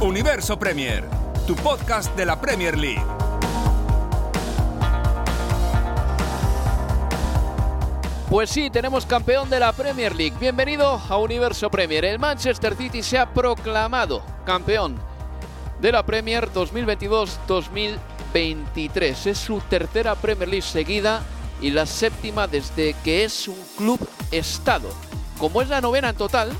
Universo 0.00 0.58
Premier, 0.58 1.04
tu 1.46 1.54
podcast 1.56 2.14
de 2.16 2.24
la 2.26 2.38
Premier 2.38 2.76
League. 2.76 3.02
Pues 8.28 8.50
sí, 8.50 8.68
tenemos 8.68 9.06
campeón 9.06 9.48
de 9.48 9.58
la 9.58 9.72
Premier 9.72 10.14
League. 10.14 10.34
Bienvenido 10.38 11.00
a 11.08 11.16
Universo 11.16 11.70
Premier. 11.70 12.04
El 12.04 12.18
Manchester 12.18 12.76
City 12.76 13.02
se 13.02 13.18
ha 13.18 13.32
proclamado 13.32 14.22
campeón 14.44 14.98
de 15.80 15.92
la 15.92 16.04
Premier 16.04 16.52
2022-2023. 16.52 19.26
Es 19.26 19.38
su 19.38 19.60
tercera 19.60 20.14
Premier 20.14 20.50
League 20.50 20.60
seguida 20.60 21.22
y 21.62 21.70
la 21.70 21.86
séptima 21.86 22.46
desde 22.46 22.94
que 23.02 23.24
es 23.24 23.48
un 23.48 23.56
club 23.78 24.06
estado. 24.30 24.90
Como 25.38 25.62
es 25.62 25.70
la 25.70 25.80
novena 25.80 26.10
en 26.10 26.16
total, 26.16 26.52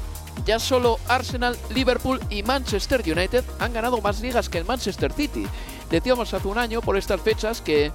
ya 0.45 0.59
solo 0.59 0.99
Arsenal, 1.09 1.57
Liverpool 1.71 2.21
y 2.31 2.43
Manchester 2.43 3.03
United 3.05 3.45
han 3.59 3.73
ganado 3.73 4.01
más 4.01 4.21
ligas 4.21 4.49
que 4.49 4.59
el 4.59 4.65
Manchester 4.65 5.13
City. 5.13 5.47
Decíamos 5.91 6.33
hace 6.35 6.49
un 6.49 6.59
año 6.59 6.81
por 6.81 6.97
estas 6.97 7.21
fechas 7.21 7.61
que 7.61 7.93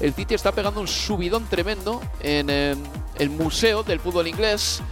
el 0.00 0.12
City 0.12 0.34
está 0.34 0.52
pegando 0.52 0.80
un 0.80 0.88
subidón 0.88 1.46
tremendo 1.46 2.02
en 2.20 2.50
eh, 2.50 2.74
el 3.18 3.30
museo 3.30 3.82
del 3.82 4.00
fútbol 4.00 4.26
inglés 4.26 4.82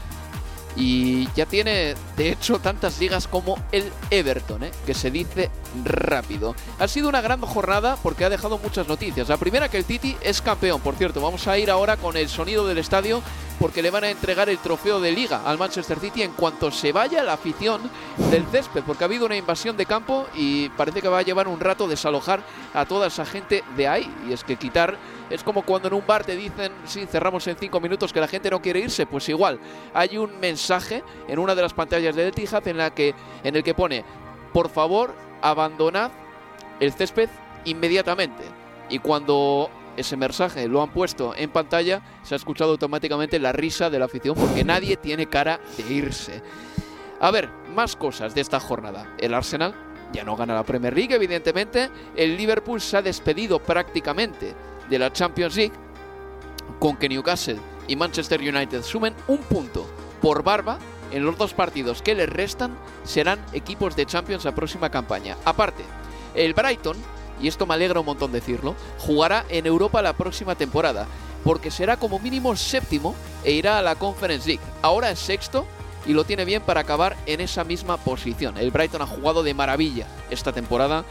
y 0.76 1.28
ya 1.34 1.46
tiene 1.46 1.94
de 2.16 2.30
hecho 2.30 2.58
tantas 2.58 2.98
ligas 2.98 3.28
como 3.28 3.58
el 3.72 3.90
Everton, 4.10 4.64
¿eh? 4.64 4.70
que 4.86 4.94
se 4.94 5.10
dice 5.10 5.50
rápido. 5.84 6.54
Ha 6.78 6.88
sido 6.88 7.08
una 7.08 7.20
gran 7.20 7.40
jornada 7.40 7.96
porque 8.02 8.24
ha 8.24 8.30
dejado 8.30 8.58
muchas 8.58 8.88
noticias. 8.88 9.28
La 9.28 9.36
primera 9.36 9.68
que 9.68 9.78
el 9.78 9.84
City 9.84 10.16
es 10.20 10.42
campeón, 10.42 10.80
por 10.80 10.94
cierto. 10.96 11.20
Vamos 11.20 11.46
a 11.46 11.58
ir 11.58 11.70
ahora 11.70 11.96
con 11.96 12.16
el 12.16 12.28
sonido 12.28 12.66
del 12.66 12.78
estadio 12.78 13.22
porque 13.58 13.82
le 13.82 13.90
van 13.90 14.04
a 14.04 14.10
entregar 14.10 14.48
el 14.48 14.58
trofeo 14.58 15.00
de 15.00 15.12
liga 15.12 15.42
al 15.44 15.58
Manchester 15.58 16.00
City 16.00 16.22
en 16.22 16.32
cuanto 16.32 16.70
se 16.70 16.92
vaya 16.92 17.22
la 17.22 17.34
afición 17.34 17.82
del 18.30 18.44
césped, 18.46 18.82
porque 18.82 19.04
ha 19.04 19.06
habido 19.06 19.26
una 19.26 19.36
invasión 19.36 19.76
de 19.76 19.86
campo 19.86 20.26
y 20.34 20.68
parece 20.70 21.00
que 21.00 21.08
va 21.08 21.20
a 21.20 21.22
llevar 21.22 21.46
un 21.46 21.60
rato 21.60 21.86
desalojar 21.86 22.42
a 22.72 22.84
toda 22.84 23.06
esa 23.06 23.24
gente 23.24 23.62
de 23.76 23.88
ahí. 23.88 24.12
Y 24.28 24.32
es 24.32 24.42
que 24.42 24.56
quitar 24.56 24.98
es 25.30 25.42
como 25.42 25.62
cuando 25.62 25.88
en 25.88 25.94
un 25.94 26.06
bar 26.06 26.24
te 26.24 26.36
dicen, 26.36 26.72
sí, 26.84 27.06
cerramos 27.06 27.46
en 27.46 27.56
cinco 27.56 27.80
minutos 27.80 28.12
que 28.12 28.20
la 28.20 28.28
gente 28.28 28.50
no 28.50 28.60
quiere 28.60 28.80
irse, 28.80 29.06
pues 29.06 29.28
igual. 29.28 29.58
Hay 29.92 30.18
un 30.18 30.38
mensaje 30.38 31.02
en 31.28 31.38
una 31.38 31.54
de 31.54 31.62
las 31.62 31.72
pantallas 31.72 32.14
del 32.14 32.28
Etihad 32.28 32.66
en 32.68 32.78
la 32.78 32.94
que 32.94 33.14
en 33.42 33.56
el 33.56 33.62
que 33.62 33.74
pone, 33.74 34.04
por 34.52 34.68
favor, 34.68 35.14
abandonad 35.40 36.10
el 36.80 36.92
césped 36.92 37.28
inmediatamente. 37.64 38.44
Y 38.90 38.98
cuando 38.98 39.70
ese 39.96 40.16
mensaje 40.16 40.68
lo 40.68 40.82
han 40.82 40.90
puesto 40.90 41.34
en 41.36 41.50
pantalla, 41.50 42.02
se 42.22 42.34
ha 42.34 42.36
escuchado 42.36 42.72
automáticamente 42.72 43.38
la 43.38 43.52
risa 43.52 43.90
de 43.90 43.98
la 43.98 44.04
afición 44.06 44.34
porque 44.34 44.64
nadie 44.64 44.96
tiene 44.96 45.26
cara 45.26 45.60
de 45.76 45.92
irse. 45.92 46.42
A 47.20 47.30
ver, 47.30 47.48
más 47.74 47.96
cosas 47.96 48.34
de 48.34 48.40
esta 48.40 48.60
jornada. 48.60 49.14
El 49.18 49.34
Arsenal 49.34 49.74
ya 50.14 50.24
no 50.24 50.36
gana 50.36 50.54
la 50.54 50.62
Premier 50.62 50.94
League, 50.94 51.14
evidentemente. 51.14 51.90
El 52.16 52.36
Liverpool 52.36 52.80
se 52.80 52.96
ha 52.96 53.02
despedido 53.02 53.58
prácticamente 53.58 54.54
de 54.88 54.98
la 54.98 55.12
Champions 55.12 55.56
League 55.56 55.74
con 56.78 56.96
que 56.96 57.08
Newcastle 57.08 57.58
y 57.88 57.96
Manchester 57.96 58.40
United 58.40 58.82
sumen 58.82 59.14
un 59.26 59.38
punto 59.38 59.86
por 60.22 60.42
barba 60.42 60.78
en 61.10 61.24
los 61.24 61.36
dos 61.36 61.52
partidos 61.52 62.00
que 62.00 62.14
les 62.14 62.28
restan 62.28 62.76
serán 63.04 63.44
equipos 63.52 63.96
de 63.96 64.06
Champions 64.06 64.44
la 64.44 64.54
próxima 64.54 64.88
campaña. 64.88 65.36
Aparte, 65.44 65.84
el 66.34 66.54
Brighton, 66.54 66.96
y 67.40 67.48
esto 67.48 67.66
me 67.66 67.74
alegra 67.74 68.00
un 68.00 68.06
montón 68.06 68.32
decirlo, 68.32 68.74
jugará 68.98 69.44
en 69.48 69.66
Europa 69.66 70.00
la 70.00 70.14
próxima 70.14 70.54
temporada, 70.54 71.06
porque 71.42 71.70
será 71.70 71.96
como 71.96 72.18
mínimo 72.18 72.56
séptimo 72.56 73.14
e 73.42 73.52
irá 73.52 73.78
a 73.78 73.82
la 73.82 73.96
Conference 73.96 74.46
League. 74.48 74.64
Ahora 74.80 75.10
es 75.10 75.18
sexto 75.18 75.66
y 76.06 76.12
lo 76.12 76.24
tiene 76.24 76.44
bien 76.44 76.62
para 76.62 76.80
acabar 76.80 77.16
en 77.26 77.40
esa 77.40 77.64
misma 77.64 77.96
posición. 77.96 78.58
El 78.58 78.70
Brighton 78.70 79.02
ha 79.02 79.06
jugado 79.06 79.42
de 79.42 79.54
maravilla 79.54 80.06
esta 80.30 80.52
temporada 80.52 81.04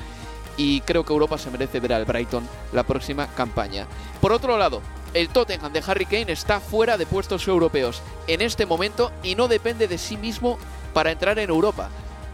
y 0.58 0.82
creo 0.82 1.04
que 1.04 1.14
Europa 1.14 1.38
se 1.38 1.52
merece 1.52 1.80
ver 1.80 1.94
al 1.94 2.06
Brighton 2.06 2.48
la 2.72 2.84
próxima 2.84 3.28
campaña. 3.28 3.88
Por 4.22 4.32
otro 4.32 4.58
lado, 4.58 4.82
el 5.14 5.30
Tottenham 5.30 5.74
de 5.74 5.84
Harry 5.86 6.06
Kane 6.06 6.32
está 6.32 6.60
fuera 6.60 6.98
de 6.98 7.06
puestos 7.06 7.48
europeos 7.48 8.02
en 8.28 8.42
este 8.42 8.66
momento 8.66 9.12
y 9.24 9.36
no 9.36 9.48
depende 9.48 9.88
de 9.88 9.98
sí 9.98 10.18
mismo 10.18 10.58
para 10.94 11.12
entrar 11.12 11.40
en 11.40 11.50
Europa. 11.50 11.90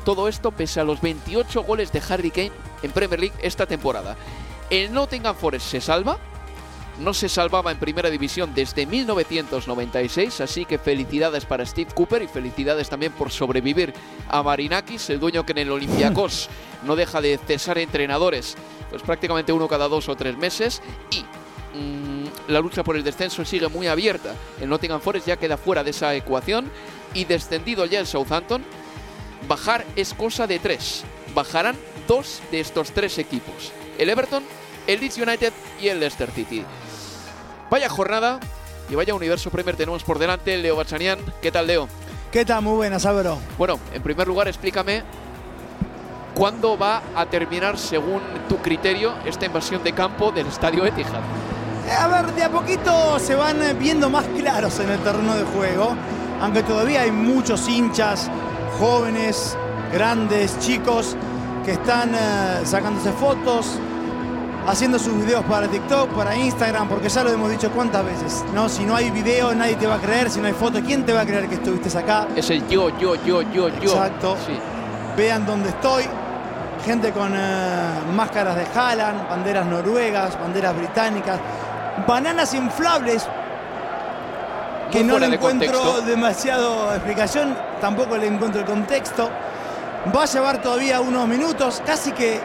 Todo 0.06 0.28
esto 0.28 0.52
pese 0.52 0.80
a 0.80 0.84
los 0.84 1.02
28 1.02 1.64
goles 1.64 1.92
de 1.92 2.02
Harry 2.10 2.32
Kane 2.32 2.52
en 2.84 2.92
Premier 2.92 3.20
League 3.20 3.36
esta 3.42 3.66
temporada. 3.66 4.16
El 4.70 4.94
Nottingham 4.94 5.36
Forest 5.36 5.68
se 5.68 5.82
salva, 5.82 6.18
no 7.00 7.14
se 7.14 7.30
salvaba 7.30 7.72
en 7.72 7.80
primera 7.80 8.10
división 8.10 8.54
desde 8.54 8.86
1996, 8.86 10.42
así 10.42 10.66
que 10.66 10.78
felicidades 10.78 11.46
para 11.46 11.66
Steve 11.66 11.92
Cooper 11.94 12.22
y 12.22 12.28
felicidades 12.28 12.90
también 12.90 13.12
por 13.14 13.32
sobrevivir 13.32 13.94
a 14.28 14.44
Marinakis, 14.44 15.10
el 15.10 15.20
dueño 15.20 15.46
que 15.46 15.54
en 15.54 15.60
el 15.60 15.72
Olympiacos 15.72 16.50
no 16.84 16.96
deja 16.96 17.22
de 17.22 17.38
cesar 17.38 17.78
entrenadores, 17.78 18.56
pues 18.90 19.02
prácticamente 19.02 19.54
uno 19.54 19.68
cada 19.68 19.88
dos 19.88 20.10
o 20.10 20.16
tres 20.16 20.38
meses 20.38 20.82
y 21.12 21.22
mm, 21.78 22.52
la 22.52 22.60
lucha 22.60 22.84
por 22.84 22.96
el 22.96 23.04
descenso 23.04 23.46
sigue 23.46 23.68
muy 23.68 23.88
abierta. 23.88 24.36
El 24.60 24.70
Nottingham 24.70 25.02
Forest 25.02 25.28
ya 25.28 25.38
queda 25.38 25.58
fuera 25.58 25.84
de 25.84 25.92
esa 25.92 26.14
ecuación 26.16 26.70
y 27.14 27.26
descendido 27.26 27.86
ya 27.86 28.00
el 28.00 28.08
Southampton, 28.08 28.64
bajar 29.48 29.86
es 29.96 30.14
cosa 30.14 30.48
de 30.48 30.60
tres. 30.60 31.04
Bajarán 31.34 31.78
dos 32.08 32.42
de 32.52 32.60
estos 32.60 32.92
tres 32.92 33.18
equipos, 33.20 33.72
el 33.98 34.10
Everton, 34.10 34.44
el 34.88 35.00
Leeds 35.00 35.18
United 35.18 35.54
y 35.80 35.88
el 35.90 36.00
Leicester 36.00 36.32
City. 36.32 36.66
Vaya 37.70 37.90
jornada 37.90 38.40
y 38.90 38.96
vaya 38.96 39.14
universo 39.14 39.50
Premier 39.52 39.76
tenemos 39.76 40.04
por 40.04 40.18
delante. 40.20 40.58
Leo 40.58 40.76
Bachanian, 40.76 41.20
¿qué 41.42 41.52
tal 41.52 41.68
Leo? 41.68 41.88
¿Qué 42.32 42.46
tal? 42.46 42.64
Muy 42.64 42.76
buenas, 42.76 43.06
Álvaro. 43.06 43.38
Bueno, 43.58 43.80
en 43.94 44.02
primer 44.02 44.28
lugar 44.28 44.48
explícame 44.48 45.04
cuándo 46.34 46.78
va 46.78 47.02
a 47.16 47.26
terminar, 47.26 47.78
según 47.78 48.22
tu 48.48 48.58
criterio, 48.58 49.14
esta 49.26 49.46
invasión 49.46 49.84
de 49.84 49.94
campo 49.94 50.32
del 50.32 50.48
Estadio 50.48 50.86
Etihad. 50.86 51.22
Eh, 51.88 51.92
A 51.92 52.08
ver, 52.08 52.34
de 52.34 52.44
a 52.44 52.50
poquito 52.50 53.20
se 53.20 53.36
van 53.36 53.62
eh, 53.62 53.74
viendo 53.74 54.10
más 54.10 54.26
claros 54.38 54.80
en 54.80 54.90
el 54.90 55.00
terreno 55.00 55.36
de 55.36 55.44
juego, 55.44 55.96
aunque 56.42 56.64
todavía 56.64 57.02
hay 57.02 57.12
muchos 57.12 57.68
hinchas, 57.68 58.30
jóvenes, 58.80 59.58
grandes, 59.92 60.58
chicos, 60.60 61.16
que 61.66 61.72
están 61.74 62.14
eh, 62.16 62.62
sacándose 62.64 63.12
fotos, 63.12 63.80
haciendo 64.68 65.00
sus 65.00 65.16
videos 65.16 65.44
para 65.46 65.68
TikTok, 65.68 66.10
para 66.12 66.36
Instagram, 66.36 66.88
porque 66.88 67.10
ya 67.10 67.24
lo 67.24 67.32
hemos 67.32 67.50
dicho 67.52 67.72
cuántas 67.72 68.06
veces, 68.06 68.44
¿no? 68.54 68.70
Si 68.70 68.86
no 68.86 68.96
hay 68.96 69.10
video, 69.12 69.54
nadie 69.54 69.76
te 69.76 69.88
va 69.88 69.96
a 69.96 70.00
creer, 70.00 70.30
si 70.30 70.40
no 70.40 70.48
hay 70.48 70.54
foto, 70.54 70.80
¿quién 70.82 71.06
te 71.06 71.14
va 71.14 71.22
a 71.22 71.26
creer 71.26 71.48
que 71.48 71.56
estuviste 71.56 71.96
acá? 71.98 72.28
Es 72.36 72.50
el 72.50 72.68
yo, 72.68 72.90
yo, 72.98 73.16
yo, 73.24 73.42
yo, 73.42 73.70
yo. 73.70 73.92
Exacto. 73.94 74.38
Sí. 74.46 74.54
Vean 75.18 75.46
dónde 75.46 75.70
estoy. 75.70 76.04
Gente 76.86 77.12
con 77.12 77.34
eh, 77.36 77.40
máscaras 78.16 78.56
de 78.56 78.66
Haaland, 78.74 79.30
banderas 79.30 79.66
noruegas, 79.66 80.40
banderas 80.40 80.76
británicas, 80.76 81.40
bananas 82.08 82.54
inflables 82.54 83.28
que 84.90 85.04
no 85.04 85.20
le 85.20 85.28
de 85.28 85.36
encuentro 85.36 85.72
contexto. 85.72 86.02
demasiado 86.02 86.94
explicación, 86.96 87.56
tampoco 87.82 88.18
le 88.18 88.28
encuentro 88.28 88.62
el 88.62 88.68
contexto. 88.68 89.30
Va 90.16 90.24
a 90.24 90.26
llevar 90.26 90.62
todavía 90.62 91.02
unos 91.02 91.28
minutos, 91.28 91.82
casi 91.86 92.12
que 92.14 92.40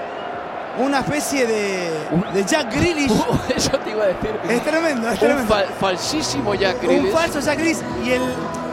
una 0.79 1.01
especie 1.01 1.47
de, 1.47 1.91
de 2.33 2.45
Jack 2.45 2.73
Grealish. 2.75 3.13
Eso 3.57 3.71
te 3.79 3.91
iba 3.91 4.05
a 4.05 4.07
decir. 4.09 4.31
Es 4.49 4.63
tremendo, 4.65 5.09
es 5.09 5.15
Un 5.15 5.27
tremendo. 5.27 5.55
fal- 5.55 5.67
falsísimo 5.81 6.55
Jack 6.55 6.77
Un 6.83 6.89
Grealish. 6.89 7.13
falso 7.13 7.41
Jack 7.41 7.59
Grealish 7.59 7.79
y 8.05 8.11
el, 8.13 8.23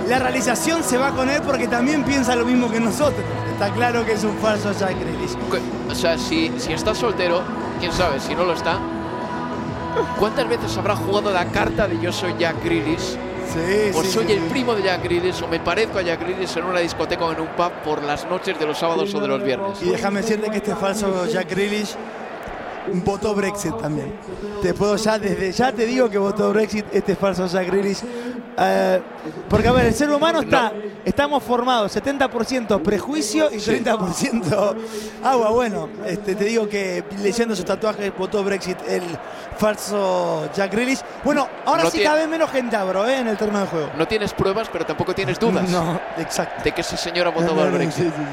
la 0.08 0.20
realización 0.20 0.84
se 0.84 0.98
va 0.98 1.12
con 1.12 1.30
él 1.30 1.42
porque 1.46 1.68
también 1.68 2.04
piensa 2.04 2.36
lo 2.36 2.46
mismo 2.46 2.70
que 2.72 2.80
nosotros. 2.80 3.24
Está 3.54 3.70
claro 3.74 4.06
que 4.06 4.14
es 4.14 4.24
un 4.24 4.38
falso 4.38 4.72
Jack 4.74 4.96
Grealish. 5.00 5.36
O 5.90 5.96
sea, 5.96 6.18
si, 6.18 6.52
si 6.58 6.74
está 6.74 6.96
soltero, 6.96 7.42
quién 7.80 7.92
sabe, 7.92 8.20
si 8.20 8.34
no 8.36 8.44
lo 8.46 8.54
está. 8.54 8.78
¿Cuántas 10.18 10.48
veces 10.48 10.76
habrá 10.78 10.96
jugado 10.96 11.32
la 11.32 11.46
carta 11.46 11.86
de 11.88 12.00
yo 12.00 12.12
soy 12.14 12.34
Jack 12.40 12.64
Grealish? 12.64 13.18
Sí, 13.54 13.92
sí, 13.94 14.12
soy 14.12 14.26
sí, 14.28 14.34
el 14.34 14.40
sí. 14.40 14.50
primo 14.50 14.76
de 14.76 14.84
Jack 14.84 15.04
Grealish, 15.04 15.42
o 15.44 15.48
me 15.48 15.60
parezco 15.60 15.98
a 16.00 16.02
Jack 16.02 16.22
Grealish 16.22 16.58
en 16.58 16.66
una 16.66 16.80
discoteca 16.80 17.26
o 17.26 17.32
en 17.34 17.42
un 17.42 17.48
pub 17.50 17.72
por 17.84 18.02
las 18.04 18.26
noches 18.30 18.58
de 18.58 18.66
los 18.66 18.78
sábados 18.78 19.14
o 19.14 19.20
de 19.20 19.28
los 19.28 19.44
viernes. 19.44 19.82
Y 19.82 19.90
déjame 19.90 20.22
decirte 20.22 20.50
que 20.50 20.58
este 20.58 20.76
falso 20.76 21.26
Jack 21.28 21.50
Grealish 21.50 21.96
votó 22.94 23.36
Brexit 23.36 23.78
también. 23.78 24.14
Te 24.62 24.74
puedo 24.74 24.96
ya, 24.96 25.20
desde 25.20 25.52
ya 25.52 25.72
te 25.72 25.86
digo 25.86 26.10
que 26.10 26.18
votó 26.18 26.52
Brexit 26.52 26.86
este 26.94 27.16
falso 27.16 27.48
Jack 27.48 27.68
Grealish. 27.68 28.02
Eh, 28.58 29.02
porque 29.50 29.68
a 29.68 29.72
ver, 29.72 29.86
el 29.88 29.94
ser 29.94 30.10
humano 30.10 30.42
está, 30.42 30.72
estamos 31.06 31.42
formados 31.44 31.96
70% 31.96 32.82
prejuicio 32.82 33.50
y 33.52 33.56
30% 33.58 34.76
agua. 35.24 35.50
Bueno, 35.52 35.90
este, 36.06 36.36
te 36.36 36.44
digo 36.46 36.68
que 36.68 37.04
leyendo 37.22 37.56
sus 37.56 37.66
tatuajes 37.66 38.12
votó 38.18 38.44
Brexit 38.44 38.78
el 38.88 39.04
falso 39.58 40.50
Jack 40.54 40.72
Grealish. 40.72 41.02
Bueno, 41.24 41.48
ahora 41.66 41.84
No 41.84 41.90
sí 41.90 41.98
tiene- 42.00 42.10
cabe 42.14 42.28
menos 42.28 42.50
gente 42.52 42.76
abro, 42.76 43.08
¿eh? 43.08 43.18
en 43.20 43.28
el 43.28 43.38
terreno 43.38 43.60
de 43.60 43.68
juego. 43.68 43.90
No 43.98 44.08
tienes 44.08 44.34
pruebas, 44.34 44.68
pero 44.72 44.86
tampoco 44.86 45.14
tienes 45.16 45.40
dudas 45.40 45.70
No, 45.70 46.00
exacto. 46.18 46.64
de 46.64 46.72
que 46.72 46.82
ese 46.82 46.98
señor 46.98 47.28
ha 47.28 47.32
votado 47.32 47.62
al 47.62 47.70
Sí, 47.72 47.78
Brexit. 47.78 48.04
sí, 48.06 48.12
sí. 48.16 48.24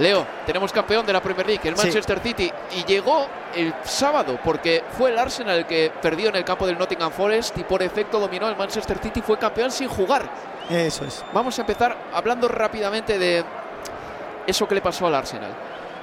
Leo, 0.00 0.26
tenemos 0.46 0.72
campeón 0.72 1.04
de 1.04 1.12
la 1.12 1.20
Premier 1.20 1.46
League, 1.46 1.68
el 1.68 1.76
Sí. 1.76 1.82
Manchester 1.84 2.20
City, 2.20 2.50
y 2.76 2.84
llegó 2.84 3.26
el 3.54 3.74
sábado 3.84 4.38
porque 4.42 4.82
fue 4.96 5.10
el 5.10 5.18
Arsenal 5.18 5.58
el 5.58 5.66
que 5.66 5.92
perdió 6.00 6.30
en 6.30 6.36
el 6.36 6.44
campo 6.44 6.66
del 6.66 6.78
Nottingham 6.78 7.12
Forest 7.12 7.58
y 7.58 7.64
por 7.64 7.82
efecto 7.82 8.18
dominó 8.18 8.48
el 8.48 8.56
Manchester 8.56 8.98
City, 8.98 9.20
fue 9.20 9.38
campeón 9.38 9.70
sin 9.70 9.88
jugar. 9.88 10.22
Eso 10.70 11.04
es. 11.04 11.22
Vamos 11.32 11.58
a 11.58 11.60
empezar 11.62 11.96
hablando 12.14 12.48
rápidamente 12.48 13.18
de 13.18 13.44
eso 14.46 14.66
que 14.66 14.74
le 14.74 14.80
pasó 14.80 15.06
al 15.06 15.14
Arsenal. 15.14 15.52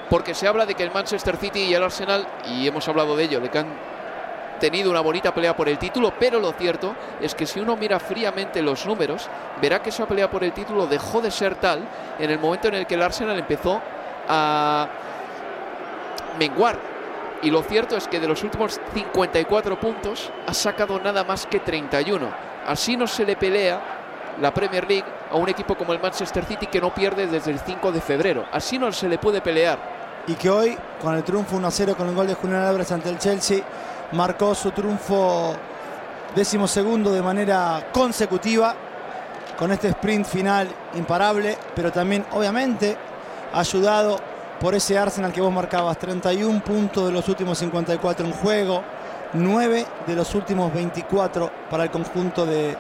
Porque 0.10 0.34
se 0.34 0.48
habla 0.48 0.66
de 0.66 0.76
que 0.76 0.84
el 0.84 0.92
Manchester 0.92 1.36
City 1.38 1.62
y 1.64 1.74
el 1.74 1.84
Arsenal, 1.84 2.28
y 2.46 2.68
hemos 2.68 2.88
hablado 2.88 3.16
de 3.18 3.24
ello, 3.24 3.42
que 3.50 3.58
han 3.60 3.68
tenido 4.60 4.90
una 4.92 5.02
bonita 5.02 5.34
pelea 5.34 5.56
por 5.56 5.70
el 5.70 5.78
título, 5.78 6.14
pero 6.20 6.40
lo 6.40 6.52
cierto 6.54 6.96
es 7.22 7.36
que 7.36 7.46
si 7.46 7.60
uno 7.60 7.76
mira 7.76 8.00
fríamente 8.00 8.62
los 8.62 8.86
números, 8.86 9.30
verá 9.62 9.82
que 9.82 9.90
esa 9.90 10.06
pelea 10.06 10.30
por 10.30 10.44
el 10.44 10.52
título 10.54 10.88
dejó 10.88 11.22
de 11.22 11.32
ser 11.32 11.56
tal 11.56 11.88
en 12.20 12.30
el 12.30 12.40
momento 12.40 12.68
en 12.68 12.76
el 12.76 12.88
que 12.88 12.96
el 12.96 13.04
Arsenal 13.04 13.38
empezó 13.38 13.82
a 14.28 14.88
menguar. 16.40 16.78
Y 17.42 17.52
lo 17.52 17.62
cierto 17.62 17.96
es 17.96 18.08
que 18.08 18.20
de 18.20 18.28
los 18.28 18.44
últimos 18.44 18.80
54 18.94 19.80
puntos 19.80 20.32
ha 20.48 20.54
sacado 20.54 21.00
nada 21.00 21.24
más 21.24 21.46
que 21.46 21.60
31. 21.60 22.28
Así 22.66 22.98
no 22.98 23.06
se 23.06 23.26
le 23.26 23.36
pelea 23.36 23.80
la 24.42 24.54
Premier 24.54 24.88
League 24.88 25.06
a 25.32 25.36
un 25.36 25.48
equipo 25.50 25.76
como 25.76 25.94
el 25.94 26.00
Manchester 26.00 26.46
City 26.46 26.68
que 26.68 26.82
no 26.82 26.94
pierde 26.94 27.28
desde 27.28 27.52
el 27.52 27.60
5 27.60 27.92
de 27.92 28.02
febrero. 28.02 28.46
Así 28.52 28.78
no 28.80 28.92
se 28.92 29.08
le 29.08 29.18
puede 29.18 29.42
pelear. 29.42 29.98
y 30.28 30.34
que 30.34 30.50
hoy, 30.50 30.78
con 31.02 31.16
el 31.16 31.24
triunfo 31.24 31.56
1-0 31.56 31.96
con 31.96 32.10
el 32.10 32.16
gol 32.16 32.28
de 32.28 32.34
Julián 32.34 32.64
Álvarez 32.64 32.92
ante 32.92 33.10
el 33.10 33.18
Chelsea, 33.18 33.64
marcó 34.14 34.56
su 34.56 34.72
triunfo 34.72 35.56
décimo 36.36 36.68
segundo 36.68 37.12
de 37.12 37.22
manera 37.22 37.88
consecutiva, 37.92 38.76
con 39.58 39.72
este 39.72 39.90
sprint 39.90 40.26
final 40.26 40.68
imparable, 40.96 41.58
pero 41.76 41.92
también, 41.92 42.26
obviamente, 42.32 42.96
ayudado 43.54 44.18
por 44.60 44.76
ese 44.76 44.98
Arsenal 44.98 45.34
que 45.34 45.42
vos 45.42 45.52
marcabas, 45.52 45.98
31 45.98 46.64
puntos 46.64 47.08
de 47.08 47.12
los 47.12 47.28
últimos 47.28 47.58
54 47.58 48.26
en 48.26 48.34
juego, 48.34 48.84
9 49.34 49.86
de 50.06 50.16
los 50.16 50.34
últimos 50.36 50.74
24 50.74 51.52
para 51.70 51.84
el 51.84 51.92
conjunto 51.92 52.46
de, 52.46 52.78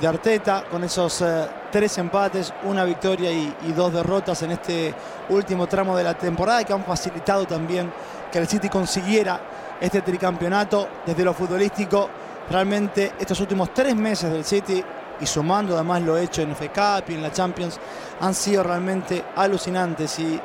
de 0.00 0.06
Arteta, 0.06 0.64
con 0.70 0.84
esos 0.84 1.22
eh, 1.22 1.46
tres 1.70 1.96
empates, 1.98 2.52
una 2.64 2.84
victoria 2.84 3.30
y, 3.30 3.54
y 3.66 3.72
dos 3.72 3.92
derrotas 3.92 4.42
en 4.42 4.52
este 4.52 4.94
último 5.28 5.66
tramo 5.66 5.96
de 5.96 6.04
la 6.04 6.14
temporada 6.14 6.64
que 6.64 6.72
han 6.72 6.84
facilitado 6.84 7.46
también 7.46 7.92
que 8.30 8.38
el 8.38 8.48
City 8.48 8.68
consiguiera 8.68 9.40
este 9.80 10.02
tricampeonato 10.02 10.88
desde 11.04 11.24
lo 11.24 11.34
futbolístico. 11.34 12.08
Realmente 12.48 13.12
estos 13.18 13.40
últimos 13.40 13.74
tres 13.74 13.94
meses 13.96 14.30
del 14.30 14.44
City 14.44 14.82
y 15.20 15.26
sumando 15.26 15.74
además 15.74 16.02
lo 16.02 16.16
hecho 16.18 16.42
en 16.42 16.54
Cup 16.54 17.04
y 17.08 17.14
en 17.14 17.22
la 17.22 17.32
Champions 17.32 17.78
han 18.20 18.34
sido 18.34 18.62
realmente 18.62 19.24
alucinantes 19.34 20.18
y, 20.18 20.40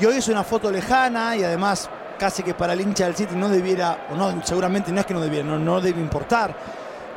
y 0.00 0.04
hoy 0.04 0.16
es 0.16 0.28
una 0.28 0.42
foto 0.42 0.70
lejana 0.70 1.36
y 1.36 1.44
además 1.44 1.88
casi 2.18 2.42
que 2.42 2.54
para 2.54 2.72
el 2.72 2.80
hincha 2.80 3.04
del 3.04 3.14
City 3.14 3.34
no 3.36 3.48
debiera, 3.48 4.06
o 4.10 4.14
no, 4.14 4.44
seguramente 4.44 4.92
no 4.92 5.00
es 5.00 5.06
que 5.06 5.14
no 5.14 5.20
debiera, 5.20 5.44
no, 5.44 5.58
no 5.58 5.80
debe 5.80 6.00
importar, 6.00 6.54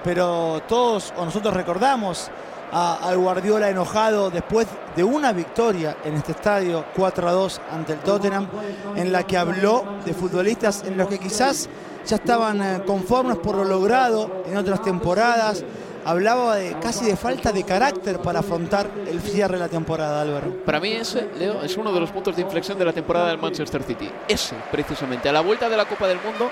pero 0.04 0.62
todos 0.68 1.14
o 1.18 1.26
nosotros 1.26 1.54
recordamos 1.54 2.30
al 2.72 3.18
Guardiola 3.18 3.70
enojado 3.70 4.30
después 4.30 4.68
de 4.96 5.04
una 5.04 5.32
victoria 5.32 5.98
en 6.04 6.16
este 6.16 6.34
estadio 6.34 6.86
4 6.96 7.28
a 7.30 7.32
2 7.32 7.62
ante 7.72 7.94
el 7.94 8.00
Tottenham, 8.00 8.48
en 8.96 9.12
la 9.12 9.24
que 9.24 9.38
habló 9.38 9.86
de 10.06 10.14
futbolistas 10.14 10.84
en 10.84 10.98
los 10.98 11.08
que 11.08 11.18
quizás 11.20 11.70
ya 12.06 12.16
estaban 12.18 12.62
eh, 12.62 12.82
conformes 12.86 13.38
por 13.38 13.56
lo 13.56 13.64
logrado 13.66 14.44
en 14.46 14.58
otras 14.58 14.82
temporadas. 14.82 15.64
Hablaba 16.06 16.56
de 16.56 16.72
casi 16.80 17.04
de 17.04 17.18
falta 17.18 17.52
de 17.52 17.64
carácter 17.64 18.20
para 18.20 18.40
afrontar 18.40 18.90
el 19.10 19.20
cierre 19.22 19.56
de 19.56 19.60
la 19.60 19.68
temporada, 19.68 20.22
Álvaro. 20.22 20.64
Para 20.66 20.80
mí 20.80 20.94
ese, 20.94 21.28
Leo, 21.38 21.62
es 21.64 21.76
uno 21.76 21.92
de 21.92 22.00
los 22.00 22.12
puntos 22.12 22.34
de 22.36 22.44
inflexión 22.44 22.78
de 22.80 22.86
la 22.86 22.94
temporada 22.94 23.28
del 23.28 23.38
Manchester 23.40 23.84
City. 23.84 24.10
Ese, 24.26 24.56
precisamente. 24.72 25.28
A 25.28 25.34
la 25.34 25.42
vuelta 25.42 25.68
de 25.68 25.76
la 25.76 25.84
Copa 25.84 26.08
del 26.08 26.20
Mundo, 26.22 26.50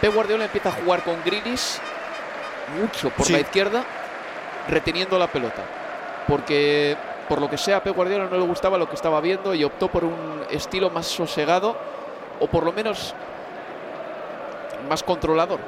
Pep 0.00 0.14
Guardiola 0.14 0.44
empieza 0.44 0.68
a 0.68 0.72
jugar 0.72 1.02
con 1.02 1.16
Grealish 1.24 1.78
mucho 2.80 3.10
por 3.10 3.26
Sí. 3.26 3.32
la 3.32 3.40
izquierda, 3.40 3.84
reteniendo 4.68 5.18
la 5.18 5.26
pelota. 5.26 5.62
Porque, 6.26 6.96
por 7.28 7.40
lo 7.40 7.50
que 7.50 7.58
sea, 7.58 7.78
a 7.78 7.82
Pep 7.82 7.94
Guardiola 7.94 8.28
no 8.30 8.38
le 8.38 8.46
gustaba 8.46 8.78
lo 8.78 8.88
que 8.88 8.94
estaba 8.94 9.20
viendo 9.20 9.54
y 9.54 9.64
optó 9.64 9.88
por 9.88 10.04
un 10.04 10.42
estilo 10.50 10.90
más 10.90 11.06
sosegado 11.06 11.76
o 12.40 12.46
por 12.46 12.64
lo 12.64 12.72
menos 12.72 13.14
más 14.88 15.02
controlador. 15.02 15.60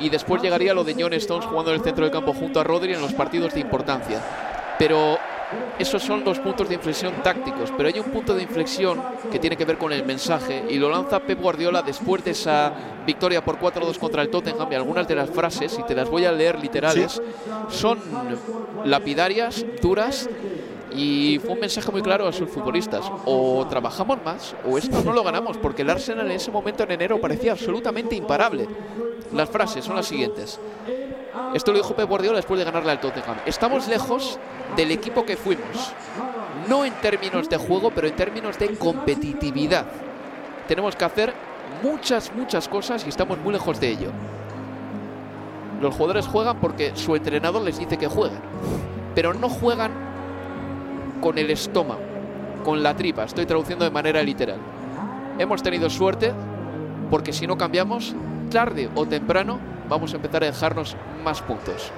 Y 0.00 0.10
después 0.10 0.40
llegaría 0.40 0.74
lo 0.74 0.84
de 0.84 0.94
John 0.98 1.12
Stones 1.14 1.46
jugando 1.46 1.72
en 1.72 1.78
el 1.78 1.84
centro 1.84 2.04
del 2.04 2.12
campo 2.12 2.32
junto 2.32 2.60
a 2.60 2.64
Rodri 2.64 2.94
en 2.94 3.00
los 3.00 3.14
partidos 3.14 3.54
de 3.54 3.60
importancia. 3.60 4.20
Pero 4.78 5.18
esos 5.78 6.02
son 6.02 6.24
los 6.24 6.38
puntos 6.40 6.68
de 6.68 6.74
inflexión 6.74 7.14
tácticos, 7.22 7.72
pero 7.76 7.88
hay 7.88 7.98
un 7.98 8.10
punto 8.10 8.34
de 8.34 8.42
inflexión 8.42 9.00
que 9.30 9.38
tiene 9.38 9.56
que 9.56 9.64
ver 9.64 9.78
con 9.78 9.92
el 9.92 10.04
mensaje 10.04 10.64
y 10.68 10.78
lo 10.78 10.90
lanza 10.90 11.20
Pep 11.20 11.40
Guardiola 11.40 11.82
después 11.82 12.24
de 12.24 12.32
esa 12.32 12.72
victoria 13.06 13.44
por 13.44 13.58
4-2 13.58 13.98
contra 13.98 14.22
el 14.22 14.28
Tottenham 14.28 14.70
y 14.70 14.74
algunas 14.74 15.06
de 15.08 15.14
las 15.14 15.30
frases, 15.30 15.78
y 15.78 15.82
te 15.84 15.94
las 15.94 16.08
voy 16.08 16.24
a 16.24 16.32
leer 16.32 16.58
literales, 16.58 17.20
son 17.68 17.98
lapidarias, 18.84 19.64
duras 19.80 20.28
y 20.94 21.38
fue 21.38 21.52
un 21.52 21.60
mensaje 21.60 21.90
muy 21.92 22.02
claro 22.02 22.26
a 22.26 22.32
sus 22.32 22.48
futbolistas. 22.50 23.04
O 23.24 23.66
trabajamos 23.68 24.18
más 24.24 24.54
o 24.68 24.78
esto 24.78 25.02
no 25.04 25.12
lo 25.12 25.22
ganamos, 25.22 25.56
porque 25.58 25.82
el 25.82 25.90
Arsenal 25.90 26.26
en 26.26 26.32
ese 26.32 26.50
momento 26.50 26.82
en 26.82 26.92
enero 26.92 27.20
parecía 27.20 27.52
absolutamente 27.52 28.16
imparable. 28.16 28.66
Las 29.32 29.48
frases 29.48 29.84
son 29.84 29.96
las 29.96 30.06
siguientes. 30.06 30.58
Esto 31.54 31.72
lo 31.72 31.78
dijo 31.78 31.94
Pep 31.94 32.08
Guardiola 32.08 32.36
después 32.36 32.58
de 32.58 32.64
ganarle 32.64 32.92
al 32.92 33.00
Tottenham. 33.00 33.36
Estamos 33.46 33.88
lejos 33.88 34.38
del 34.76 34.90
equipo 34.90 35.24
que 35.24 35.36
fuimos. 35.36 35.92
No 36.68 36.84
en 36.84 36.92
términos 36.94 37.48
de 37.48 37.56
juego, 37.56 37.90
pero 37.90 38.06
en 38.06 38.16
términos 38.16 38.58
de 38.58 38.76
competitividad. 38.76 39.86
Tenemos 40.66 40.94
que 40.94 41.04
hacer 41.04 41.34
muchas, 41.82 42.32
muchas 42.34 42.68
cosas 42.68 43.04
y 43.06 43.08
estamos 43.08 43.38
muy 43.38 43.52
lejos 43.52 43.80
de 43.80 43.88
ello. 43.88 44.10
Los 45.80 45.94
jugadores 45.94 46.26
juegan 46.26 46.58
porque 46.58 46.92
su 46.94 47.14
entrenador 47.16 47.62
les 47.62 47.78
dice 47.78 47.96
que 47.96 48.08
jueguen. 48.08 48.40
Pero 49.14 49.32
no 49.32 49.48
juegan 49.48 49.92
con 51.20 51.38
el 51.38 51.50
estómago, 51.50 52.00
con 52.64 52.82
la 52.82 52.94
tripa. 52.94 53.24
Estoy 53.24 53.46
traduciendo 53.46 53.84
de 53.84 53.90
manera 53.90 54.22
literal. 54.22 54.58
Hemos 55.38 55.62
tenido 55.62 55.88
suerte 55.88 56.32
porque 57.10 57.32
si 57.32 57.46
no 57.46 57.56
cambiamos, 57.56 58.14
tarde 58.50 58.90
o 58.94 59.06
temprano 59.06 59.58
vamos 59.88 60.12
a 60.12 60.16
empezar 60.16 60.42
a 60.42 60.46
dejarnos 60.46 60.96
más 61.24 61.42
puntos. 61.42 61.90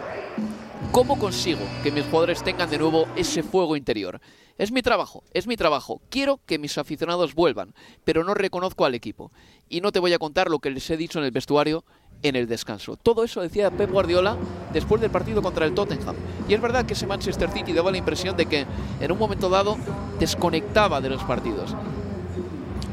¿Cómo 0.93 1.19
consigo 1.19 1.61
que 1.83 1.93
mis 1.93 2.05
jugadores 2.05 2.43
tengan 2.43 2.71
de 2.71 2.79
nuevo 2.79 3.07
ese 3.15 3.43
fuego 3.43 3.77
interior? 3.77 4.21
Es 4.59 4.73
mi 4.73 4.83
trabajo, 4.83 5.23
es 5.33 5.47
mi 5.47 5.57
trabajo. 5.57 6.01
Quiero 6.11 6.41
que 6.47 6.59
mis 6.59 6.77
aficionados 6.79 7.35
vuelvan, 7.35 7.75
pero 8.05 8.25
no 8.25 8.35
reconozco 8.35 8.85
al 8.85 8.95
equipo. 8.95 9.31
Y 9.69 9.81
no 9.81 9.93
te 9.93 10.01
voy 10.01 10.13
a 10.13 10.19
contar 10.19 10.51
lo 10.51 10.59
que 10.59 10.71
les 10.71 10.89
he 10.91 10.97
dicho 10.97 11.19
en 11.19 11.25
el 11.25 11.31
vestuario 11.31 11.85
en 12.23 12.37
el 12.37 12.47
descanso. 12.47 12.97
Todo 12.97 13.25
eso 13.25 13.41
decía 13.41 13.71
Pep 13.71 13.91
Guardiola 13.91 14.37
después 14.73 15.01
del 15.01 15.11
partido 15.11 15.43
contra 15.43 15.65
el 15.65 15.75
Tottenham. 15.75 16.17
Y 16.49 16.55
es 16.55 16.61
verdad 16.61 16.85
que 16.85 16.95
ese 16.95 17.07
Manchester 17.07 17.51
City 17.51 17.73
daba 17.73 17.91
la 17.91 17.99
impresión 17.99 18.37
de 18.37 18.47
que 18.47 18.67
en 19.01 19.13
un 19.13 19.19
momento 19.19 19.49
dado 19.49 19.77
desconectaba 20.19 21.01
de 21.01 21.11
los 21.11 21.23
partidos. 21.25 21.75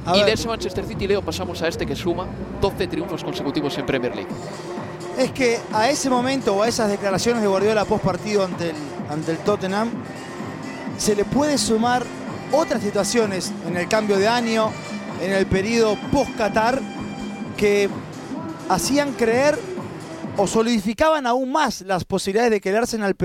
A 0.06 0.16
y 0.16 0.20
ver. 0.20 0.28
de 0.28 0.34
ese 0.34 0.48
Manchester 0.48 0.86
City, 0.86 1.08
Leo, 1.08 1.22
pasamos 1.22 1.62
a 1.62 1.68
este 1.68 1.86
que 1.86 1.96
suma 1.96 2.28
12 2.62 2.88
triunfos 2.88 3.24
consecutivos 3.24 3.78
en 3.78 3.86
Premier 3.86 4.16
League. 4.16 4.32
Es 5.18 5.32
que 5.32 5.60
a 5.74 5.90
ese 5.90 6.12
momento 6.12 6.56
o 6.56 6.62
a 6.62 6.68
esas 6.68 6.92
declaraciones 6.92 7.42
de 7.42 7.48
Guardiola 7.48 7.86
post 7.86 8.04
partido 8.04 8.46
ante 8.46 8.70
el, 8.70 8.76
ante 9.10 9.32
el 9.32 9.40
Tottenham 9.40 9.90
se 11.00 11.16
le 11.16 11.26
puede 11.26 11.58
sumar 11.58 12.04
otras 12.52 12.84
situaciones 12.84 13.52
en 13.68 13.78
el 13.78 13.88
cambio 13.88 14.18
de 14.18 14.28
año, 14.28 14.72
en 15.20 15.32
el 15.32 15.48
periodo 15.48 15.98
post-Qatar 16.12 16.80
que 17.58 17.90
hacían 18.70 19.14
creer 19.14 19.58
o 20.38 20.46
solidificaban 20.46 21.26
aún 21.26 21.52
más 21.52 21.82
las 21.82 22.06
posibilidades 22.06 22.52
de 22.52 22.62
que 22.62 22.70
el 22.70 22.78
Arsenal 22.78 23.16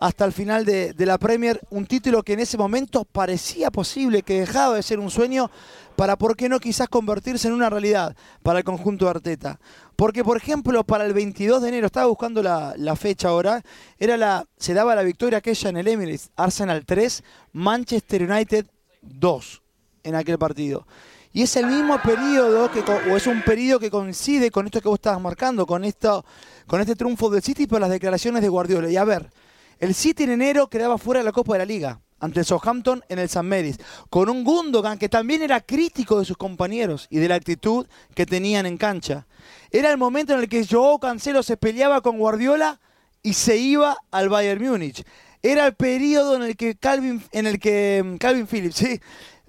hasta 0.00 0.24
el 0.24 0.32
final 0.32 0.64
de, 0.64 0.92
de, 0.92 1.06
la 1.06 1.18
Premier, 1.18 1.60
un 1.70 1.86
título 1.86 2.24
que 2.24 2.32
en 2.32 2.40
ese 2.40 2.58
momento 2.58 3.04
parecía 3.04 3.70
posible, 3.70 4.22
que 4.22 4.40
dejaba 4.40 4.74
de 4.74 4.82
ser 4.82 4.98
un 4.98 5.10
sueño 5.10 5.50
para, 5.94 6.16
¿por 6.16 6.36
qué 6.36 6.48
no 6.48 6.60
quizás 6.60 6.88
convertirse 6.88 7.48
en 7.48 7.54
una 7.54 7.70
realidad 7.70 8.14
para 8.42 8.58
el 8.58 8.64
conjunto 8.64 9.06
de 9.06 9.12
Arteta? 9.12 9.60
Porque, 9.96 10.22
por 10.22 10.36
ejemplo, 10.36 10.84
para 10.84 11.06
el 11.06 11.14
22 11.14 11.62
de 11.62 11.68
enero, 11.70 11.86
estaba 11.86 12.06
buscando 12.06 12.42
la, 12.42 12.96
fecha 12.96 13.28
ahora, 13.28 13.62
era 13.98 14.18
la, 14.18 14.46
se 14.58 14.74
daba 14.74 14.94
la 14.94 15.02
victoria 15.02 15.38
aquella 15.38 15.70
en 15.70 15.78
el 15.78 15.88
Emirates, 15.88 16.30
Arsenal 16.36 16.84
3, 16.84 17.24
Manchester 17.54 18.30
United 18.30 18.66
2 19.00 19.62
en 20.04 20.14
aquel 20.14 20.38
partido. 20.38 20.86
Y 21.32 21.42
es 21.42 21.56
el 21.56 21.66
mismo 21.66 21.98
periodo, 22.02 22.70
que, 22.70 22.80
o 22.80 23.16
es 23.16 23.26
un 23.26 23.42
periodo 23.42 23.80
que 23.80 23.90
coincide 23.90 24.50
con 24.50 24.66
esto 24.66 24.82
que 24.82 24.88
vos 24.88 24.98
estabas 24.98 25.20
marcando, 25.20 25.66
con, 25.66 25.84
esto, 25.84 26.24
con 26.66 26.80
este 26.80 26.94
triunfo 26.94 27.30
del 27.30 27.42
City 27.42 27.66
por 27.66 27.80
las 27.80 27.90
declaraciones 27.90 28.42
de 28.42 28.48
Guardiola. 28.48 28.90
Y 28.90 28.96
a 28.98 29.04
ver, 29.04 29.30
el 29.78 29.94
City 29.94 30.24
en 30.24 30.30
enero 30.30 30.68
quedaba 30.68 30.98
fuera 30.98 31.20
de 31.20 31.24
la 31.24 31.32
Copa 31.32 31.54
de 31.54 31.58
la 31.60 31.64
Liga 31.64 32.00
ante 32.20 32.40
el 32.40 32.46
Southampton 32.46 33.04
en 33.08 33.18
el 33.18 33.28
San 33.28 33.48
Mary's, 33.48 33.78
con 34.10 34.28
un 34.28 34.44
Gundogan 34.44 34.98
que 34.98 35.08
también 35.08 35.42
era 35.42 35.60
crítico 35.60 36.18
de 36.18 36.24
sus 36.24 36.36
compañeros 36.36 37.06
y 37.10 37.18
de 37.18 37.28
la 37.28 37.34
actitud 37.34 37.86
que 38.14 38.26
tenían 38.26 38.66
en 38.66 38.78
cancha. 38.78 39.26
Era 39.70 39.90
el 39.90 39.98
momento 39.98 40.34
en 40.34 40.40
el 40.40 40.48
que 40.48 40.66
Joao 40.66 40.98
Cancelo 40.98 41.42
se 41.42 41.56
peleaba 41.56 42.00
con 42.00 42.18
Guardiola 42.18 42.80
y 43.22 43.34
se 43.34 43.58
iba 43.58 43.96
al 44.10 44.28
Bayern 44.28 44.62
Múnich. 44.64 45.04
Era 45.42 45.66
el 45.66 45.74
periodo 45.74 46.36
en 46.36 46.42
el 46.42 46.56
que 46.56 46.76
Calvin, 46.76 47.22
en 47.32 47.46
el 47.46 47.58
que 47.58 48.02
mm, 48.04 48.16
Calvin 48.16 48.46
Phillips 48.46 48.76
¿sí? 48.76 49.00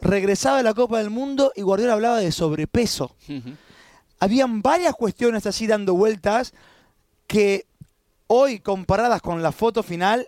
regresaba 0.01 0.57
de 0.57 0.63
la 0.63 0.73
Copa 0.73 0.99
del 0.99 1.09
Mundo 1.09 1.51
y 1.55 1.61
Guardiola 1.61 1.93
hablaba 1.93 2.19
de 2.19 2.31
sobrepeso. 2.31 3.15
Uh 3.27 3.33
-huh. 3.33 3.57
Habían 4.19 4.61
varias 4.61 4.93
cuestiones 4.95 5.45
así 5.45 5.67
dando 5.67 5.93
vueltas 5.93 6.53
que 7.27 7.65
hoy 8.27 8.59
comparadas 8.59 9.21
con 9.21 9.41
la 9.41 9.51
foto 9.51 9.83
final 9.83 10.27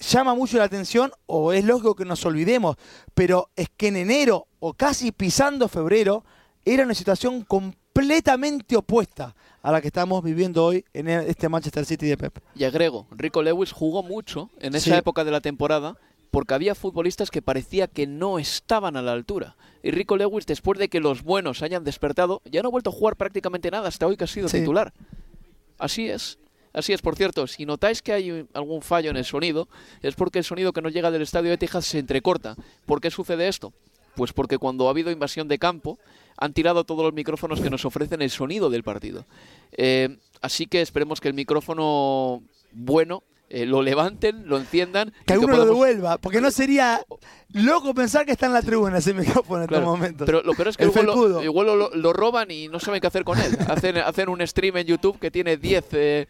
llama 0.00 0.34
mucho 0.34 0.58
la 0.58 0.64
atención 0.64 1.12
o 1.26 1.52
es 1.52 1.64
lógico 1.64 1.94
que 1.94 2.04
nos 2.04 2.24
olvidemos, 2.24 2.76
pero 3.14 3.50
es 3.56 3.68
que 3.76 3.88
en 3.88 3.96
enero 3.96 4.46
o 4.58 4.74
casi 4.74 5.12
pisando 5.12 5.68
febrero 5.68 6.24
era 6.64 6.84
una 6.84 6.94
situación 6.94 7.42
completamente 7.42 8.76
opuesta 8.76 9.34
a 9.62 9.70
la 9.70 9.80
que 9.80 9.88
estamos 9.88 10.24
viviendo 10.24 10.64
hoy 10.64 10.84
en 10.94 11.08
este 11.08 11.48
Manchester 11.48 11.84
City 11.84 12.06
de 12.06 12.16
Pep. 12.16 12.38
Y 12.54 12.64
agrego, 12.64 13.06
Rico 13.10 13.42
Lewis 13.42 13.72
jugó 13.72 14.02
mucho 14.02 14.50
en 14.58 14.74
esa 14.74 14.90
sí. 14.90 14.96
época 14.96 15.24
de 15.24 15.30
la 15.30 15.40
temporada 15.40 15.96
porque 16.30 16.54
había 16.54 16.74
futbolistas 16.74 17.30
que 17.30 17.42
parecía 17.42 17.88
que 17.88 18.06
no 18.06 18.38
estaban 18.38 18.96
a 18.96 19.02
la 19.02 19.12
altura. 19.12 19.56
Y 19.82 19.90
Rico 19.90 20.16
Lewis, 20.16 20.46
después 20.46 20.78
de 20.78 20.88
que 20.88 21.00
los 21.00 21.22
buenos 21.22 21.62
hayan 21.62 21.84
despertado, 21.84 22.40
ya 22.44 22.62
no 22.62 22.68
ha 22.68 22.70
vuelto 22.70 22.90
a 22.90 22.92
jugar 22.92 23.16
prácticamente 23.16 23.70
nada 23.70 23.88
hasta 23.88 24.06
hoy 24.06 24.16
que 24.16 24.24
ha 24.24 24.28
sido 24.28 24.48
sí. 24.48 24.60
titular. 24.60 24.92
Así 25.78 26.08
es. 26.08 26.38
Así 26.72 26.92
es, 26.92 27.02
por 27.02 27.16
cierto, 27.16 27.46
si 27.46 27.66
notáis 27.66 28.02
que 28.02 28.12
hay 28.12 28.46
algún 28.54 28.82
fallo 28.82 29.10
en 29.10 29.16
el 29.16 29.24
sonido, 29.24 29.68
es 30.02 30.14
porque 30.14 30.38
el 30.38 30.44
sonido 30.44 30.72
que 30.72 30.82
nos 30.82 30.92
llega 30.92 31.10
del 31.10 31.22
estadio 31.22 31.48
de 31.48 31.54
Etihad 31.54 31.80
se 31.80 31.98
entrecorta. 31.98 32.56
¿Por 32.86 33.00
qué 33.00 33.10
sucede 33.10 33.48
esto? 33.48 33.72
Pues 34.14 34.32
porque 34.32 34.58
cuando 34.58 34.86
ha 34.86 34.90
habido 34.90 35.10
invasión 35.10 35.48
de 35.48 35.58
campo, 35.58 35.98
han 36.36 36.52
tirado 36.52 36.84
todos 36.84 37.04
los 37.04 37.12
micrófonos 37.12 37.60
que 37.60 37.70
nos 37.70 37.84
ofrecen 37.84 38.22
el 38.22 38.30
sonido 38.30 38.70
del 38.70 38.82
partido. 38.82 39.26
Eh, 39.72 40.18
así 40.40 40.66
que 40.66 40.80
esperemos 40.80 41.20
que 41.20 41.28
el 41.28 41.34
micrófono 41.34 42.42
bueno 42.72 43.22
eh, 43.48 43.66
lo 43.66 43.82
levanten, 43.82 44.48
lo 44.48 44.56
enciendan. 44.56 45.12
Que 45.26 45.34
alguno 45.34 45.54
podamos... 45.54 45.66
lo 45.66 45.74
devuelva, 45.74 46.18
porque 46.18 46.40
no 46.40 46.50
sería 46.50 47.04
loco 47.52 47.94
pensar 47.94 48.24
que 48.24 48.32
está 48.32 48.46
en 48.46 48.52
la 48.52 48.62
tribuna 48.62 48.98
ese 48.98 49.14
micrófono 49.14 49.62
en 49.62 49.68
claro, 49.68 49.84
estos 49.84 49.98
momentos. 49.98 50.26
Pero 50.26 50.42
lo 50.42 50.54
peor 50.54 50.68
es 50.68 50.76
que 50.76 50.84
igual, 50.84 51.06
lo, 51.06 51.42
igual 51.42 51.66
lo, 51.66 51.90
lo, 51.90 52.12
roban 52.12 52.50
y 52.50 52.68
no 52.68 52.78
saben 52.80 53.00
qué 53.00 53.06
hacer 53.06 53.24
con 53.24 53.38
él. 53.38 53.56
hacen, 53.68 53.96
hacen 54.04 54.28
un 54.28 54.46
stream 54.46 54.76
en 54.78 54.86
YouTube 54.86 55.18
que 55.18 55.30
tiene 55.30 55.56
10 55.56 55.84
eh, 55.92 56.26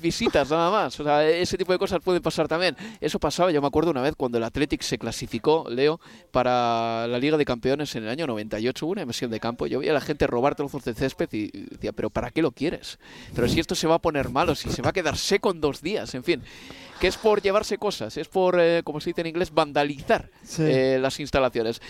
visitas 0.00 0.50
nada 0.50 0.70
más. 0.70 0.98
O 1.00 1.04
sea, 1.04 1.26
ese 1.28 1.58
tipo 1.58 1.72
de 1.72 1.78
cosas 1.78 2.00
pueden 2.02 2.22
pasar 2.22 2.48
también. 2.48 2.76
Eso 3.00 3.18
pasaba, 3.18 3.50
yo 3.50 3.60
me 3.60 3.68
acuerdo 3.68 3.90
una 3.90 4.02
vez 4.02 4.14
cuando 4.16 4.38
el 4.38 4.44
Athletic 4.44 4.82
se 4.82 4.98
clasificó, 4.98 5.66
Leo, 5.68 6.00
para 6.30 7.06
la 7.08 7.18
Liga 7.18 7.36
de 7.36 7.44
Campeones 7.44 7.94
en 7.96 8.04
el 8.04 8.08
año 8.08 8.26
98, 8.26 8.86
hubo 8.86 8.92
una 8.92 9.02
emisión 9.02 9.30
de 9.30 9.40
campo. 9.40 9.66
Yo 9.66 9.80
veía 9.80 9.92
a 9.92 9.94
la 9.94 10.00
gente 10.00 10.26
robar 10.26 10.54
trozos 10.54 10.84
de 10.84 10.94
césped 10.94 11.28
y 11.32 11.50
decía, 11.68 11.92
pero 11.92 12.10
¿para 12.10 12.30
qué 12.30 12.42
lo 12.42 12.52
quieres? 12.52 12.98
Pero 13.34 13.48
si 13.48 13.60
esto 13.60 13.74
se 13.74 13.86
va 13.86 13.96
a 13.96 14.00
poner 14.00 14.30
malo, 14.30 14.54
si 14.54 14.70
se 14.70 14.82
va 14.82 14.90
a 14.90 14.92
quedar 14.92 15.16
seco 15.16 15.50
en 15.50 15.60
dos 15.60 15.82
días, 15.82 16.14
en 16.14 16.24
fin 16.24 16.42
que 17.00 17.08
es 17.08 17.16
por 17.16 17.42
llevarse 17.42 17.78
cosas, 17.78 18.16
es 18.16 18.28
por, 18.28 18.58
eh, 18.58 18.82
como 18.84 19.00
se 19.00 19.10
dice 19.10 19.20
en 19.20 19.28
inglés, 19.28 19.52
vandalizar 19.52 20.30
sí. 20.42 20.53
Eh, 20.58 20.98
las 21.00 21.20
instalaciones. 21.20 21.80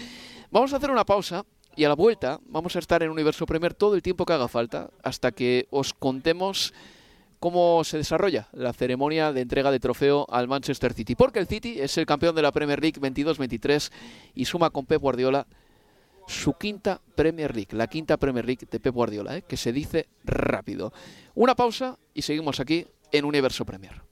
Vamos 0.51 0.73
a 0.73 0.77
hacer 0.77 0.91
una 0.91 1.05
pausa 1.05 1.45
y 1.77 1.85
a 1.85 1.89
la 1.89 1.95
vuelta 1.95 2.41
vamos 2.47 2.77
a 2.77 2.79
estar 2.79 3.03
en 3.03 3.11
Universo 3.11 3.47
Premier 3.47 3.75
todo 3.75 3.95
el 3.95 4.03
tiempo 4.03 4.25
que 4.25 4.33
haga 4.33 4.49
falta 4.49 4.91
hasta 5.03 5.33
que 5.33 5.67
os 5.71 5.93
contemos 5.93 6.73
cómo 7.41 7.85
se 7.85 7.99
desarrolla 7.99 8.49
la 8.53 8.73
ceremonia 8.73 9.33
de 9.33 9.43
entrega 9.43 9.71
de 9.71 9.81
trofeo 9.81 10.27
al 10.31 10.49
Manchester 10.49 10.95
City. 10.95 11.15
Porque 11.15 11.41
el 11.41 11.47
City 11.47 11.81
es 11.81 11.99
el 11.99 12.07
campeón 12.07 12.35
de 12.35 12.43
la 12.43 12.53
Premier 12.53 12.81
League 12.81 13.01
22-23 13.01 13.93
y 14.35 14.45
suma 14.47 14.71
con 14.71 14.87
Pep 14.87 15.01
Guardiola 15.01 15.47
su 16.27 16.55
quinta 16.55 17.01
Premier 17.15 17.55
League, 17.55 17.77
la 17.77 17.87
quinta 17.87 18.17
Premier 18.17 18.47
League 18.47 18.67
de 18.71 18.81
Pep 18.81 18.95
Guardiola, 18.95 19.37
¿eh? 19.37 19.43
que 19.43 19.57
se 19.57 19.73
dice 19.73 20.09
rápido. 20.25 20.93
Una 21.35 21.55
pausa 21.55 21.99
y 22.15 22.23
seguimos 22.23 22.61
aquí 22.61 22.87
en 23.13 23.25
Universo 23.25 23.65
Premier. 23.65 24.03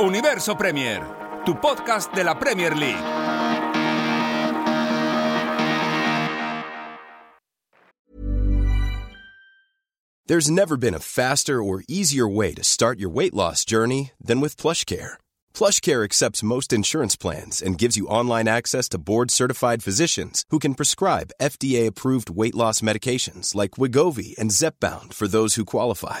Universo 0.00 0.58
Premier, 0.58 1.02
tu 1.44 1.54
podcast 1.54 2.12
de 2.14 2.24
la 2.24 2.34
Premier 2.34 2.74
League. 2.74 3.04
There's 10.26 10.50
never 10.50 10.78
been 10.78 10.94
a 10.94 11.00
faster 11.00 11.62
or 11.62 11.84
easier 11.86 12.26
way 12.26 12.54
to 12.54 12.64
start 12.64 12.98
your 12.98 13.10
weight 13.10 13.34
loss 13.34 13.62
journey 13.66 14.12
than 14.18 14.40
with 14.40 14.56
PlushCare. 14.56 15.18
PlushCare 15.52 16.02
accepts 16.02 16.42
most 16.42 16.72
insurance 16.72 17.14
plans 17.14 17.60
and 17.60 17.76
gives 17.76 17.98
you 17.98 18.06
online 18.06 18.48
access 18.48 18.88
to 18.88 18.98
board-certified 18.98 19.82
physicians 19.82 20.44
who 20.48 20.58
can 20.58 20.74
prescribe 20.74 21.34
FDA-approved 21.42 22.30
weight 22.30 22.54
loss 22.54 22.80
medications 22.80 23.54
like 23.54 23.72
Wigovi 23.72 24.34
and 24.38 24.50
Zepbound 24.50 25.12
for 25.12 25.28
those 25.28 25.56
who 25.56 25.66
qualify. 25.66 26.20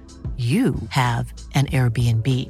you 0.41 0.73
have 0.89 1.31
an 1.53 1.67
Airbnb. 1.67 2.49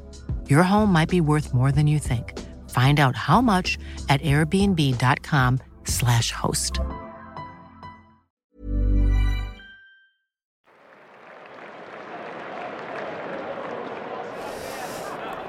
Your 0.50 0.64
home 0.64 0.94
might 0.94 1.10
be 1.10 1.20
worth 1.20 1.54
more 1.54 1.74
than 1.74 1.88
you 1.88 2.00
think. 2.00 2.40
Find 2.70 3.02
out 3.02 3.18
how 3.18 3.42
much 3.42 3.78
at 4.08 4.22
airbnb.com/slash 4.22 6.32
host. 6.32 6.80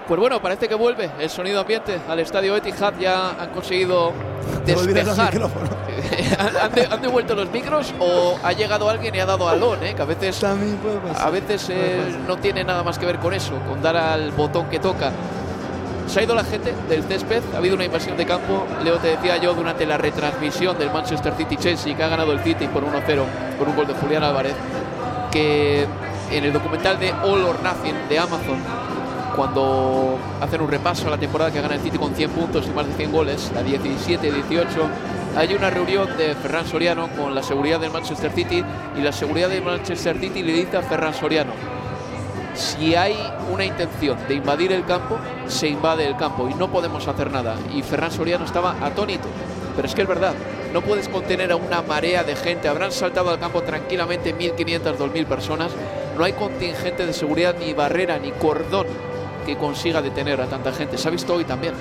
Pues 0.08 0.18
bueno, 0.18 0.42
parece 0.42 0.66
que 0.68 0.74
vuelve 0.74 1.12
el 1.20 1.30
sonido 1.30 1.60
ambiente 1.60 2.00
al 2.08 2.18
estadio 2.18 2.56
Etihad. 2.56 2.98
Ya 2.98 3.40
han 3.40 3.50
conseguido 3.50 4.12
despejar. 4.66 5.32
¿Han, 6.62 6.72
de- 6.72 6.86
han 6.86 7.02
devuelto 7.02 7.34
los 7.34 7.50
micros 7.50 7.92
o 7.98 8.38
ha 8.42 8.52
llegado 8.52 8.88
alguien 8.88 9.14
y 9.14 9.20
ha 9.20 9.26
dado 9.26 9.48
alón, 9.48 9.78
eh? 9.82 9.94
que 9.94 10.02
a 10.02 10.04
veces, 10.06 10.38
También 10.40 10.76
puede 10.76 10.96
pasar. 10.98 11.26
a 11.26 11.30
veces 11.30 11.68
eh, 11.70 12.00
no 12.26 12.36
tiene 12.38 12.64
nada 12.64 12.82
más 12.82 12.98
que 12.98 13.06
ver 13.06 13.18
con 13.18 13.34
eso, 13.34 13.52
con 13.68 13.82
dar 13.82 13.96
al 13.96 14.30
botón 14.32 14.66
que 14.66 14.78
toca. 14.78 15.12
Se 16.06 16.20
ha 16.20 16.22
ido 16.24 16.34
la 16.34 16.44
gente 16.44 16.74
del 16.88 17.04
césped, 17.04 17.42
ha 17.54 17.58
habido 17.58 17.74
una 17.74 17.84
invasión 17.84 18.16
de 18.16 18.26
campo. 18.26 18.64
Leo, 18.84 18.96
te 18.98 19.08
decía 19.08 19.36
yo 19.38 19.54
durante 19.54 19.86
la 19.86 19.96
retransmisión 19.96 20.76
del 20.78 20.90
Manchester 20.90 21.32
City-Chelsea, 21.36 21.96
que 21.96 22.02
ha 22.02 22.08
ganado 22.08 22.32
el 22.32 22.40
City 22.40 22.66
por 22.66 22.82
1-0 22.84 23.22
con 23.58 23.68
un 23.68 23.76
gol 23.76 23.86
de 23.86 23.94
Julián 23.94 24.22
Álvarez, 24.24 24.54
que 25.30 25.86
en 26.30 26.44
el 26.44 26.52
documental 26.52 26.98
de 26.98 27.12
All 27.12 27.42
or 27.44 27.62
Nothing 27.62 27.94
de 28.08 28.18
Amazon, 28.18 28.56
cuando 29.36 30.18
hacen 30.40 30.60
un 30.60 30.70
repaso 30.70 31.06
a 31.08 31.10
la 31.10 31.18
temporada 31.18 31.50
que 31.50 31.60
gana 31.62 31.74
el 31.76 31.80
City 31.80 31.96
con 31.96 32.14
100 32.14 32.30
puntos 32.30 32.66
y 32.66 32.70
más 32.70 32.86
de 32.86 32.92
100 32.94 33.12
goles, 33.12 33.50
la 33.54 33.62
17-18, 33.62 34.66
hay 35.36 35.54
una 35.54 35.70
reunión 35.70 36.16
de 36.16 36.34
Ferran 36.34 36.66
Soriano 36.66 37.08
con 37.16 37.34
la 37.34 37.42
seguridad 37.42 37.80
del 37.80 37.90
Manchester 37.90 38.32
City 38.32 38.62
y 38.96 39.00
la 39.00 39.12
seguridad 39.12 39.48
del 39.48 39.62
Manchester 39.62 40.18
City 40.18 40.42
le 40.42 40.52
dice 40.52 40.76
a 40.76 40.82
Ferran 40.82 41.14
Soriano, 41.14 41.52
si 42.54 42.94
hay 42.94 43.16
una 43.50 43.64
intención 43.64 44.18
de 44.28 44.34
invadir 44.34 44.72
el 44.72 44.84
campo, 44.84 45.18
se 45.46 45.68
invade 45.68 46.06
el 46.06 46.16
campo 46.16 46.48
y 46.48 46.54
no 46.54 46.70
podemos 46.70 47.08
hacer 47.08 47.30
nada. 47.30 47.56
Y 47.74 47.82
Ferran 47.82 48.10
Soriano 48.10 48.44
estaba 48.44 48.76
atónito. 48.84 49.28
Pero 49.74 49.88
es 49.88 49.94
que 49.94 50.02
es 50.02 50.08
verdad, 50.08 50.34
no 50.72 50.82
puedes 50.82 51.08
contener 51.08 51.50
a 51.50 51.56
una 51.56 51.80
marea 51.80 52.24
de 52.24 52.36
gente. 52.36 52.68
Habrán 52.68 52.92
saltado 52.92 53.30
al 53.30 53.38
campo 53.38 53.62
tranquilamente 53.62 54.36
1.500, 54.36 54.96
2.000 54.98 55.26
personas. 55.26 55.72
No 56.18 56.24
hay 56.24 56.34
contingente 56.34 57.06
de 57.06 57.14
seguridad, 57.14 57.56
ni 57.58 57.72
barrera, 57.72 58.18
ni 58.18 58.32
cordón 58.32 58.86
que 59.46 59.56
consiga 59.56 60.02
detener 60.02 60.40
a 60.42 60.46
tanta 60.46 60.72
gente. 60.72 60.98
Se 60.98 61.08
ha 61.08 61.10
visto 61.10 61.34
hoy 61.34 61.44
también. 61.44 61.72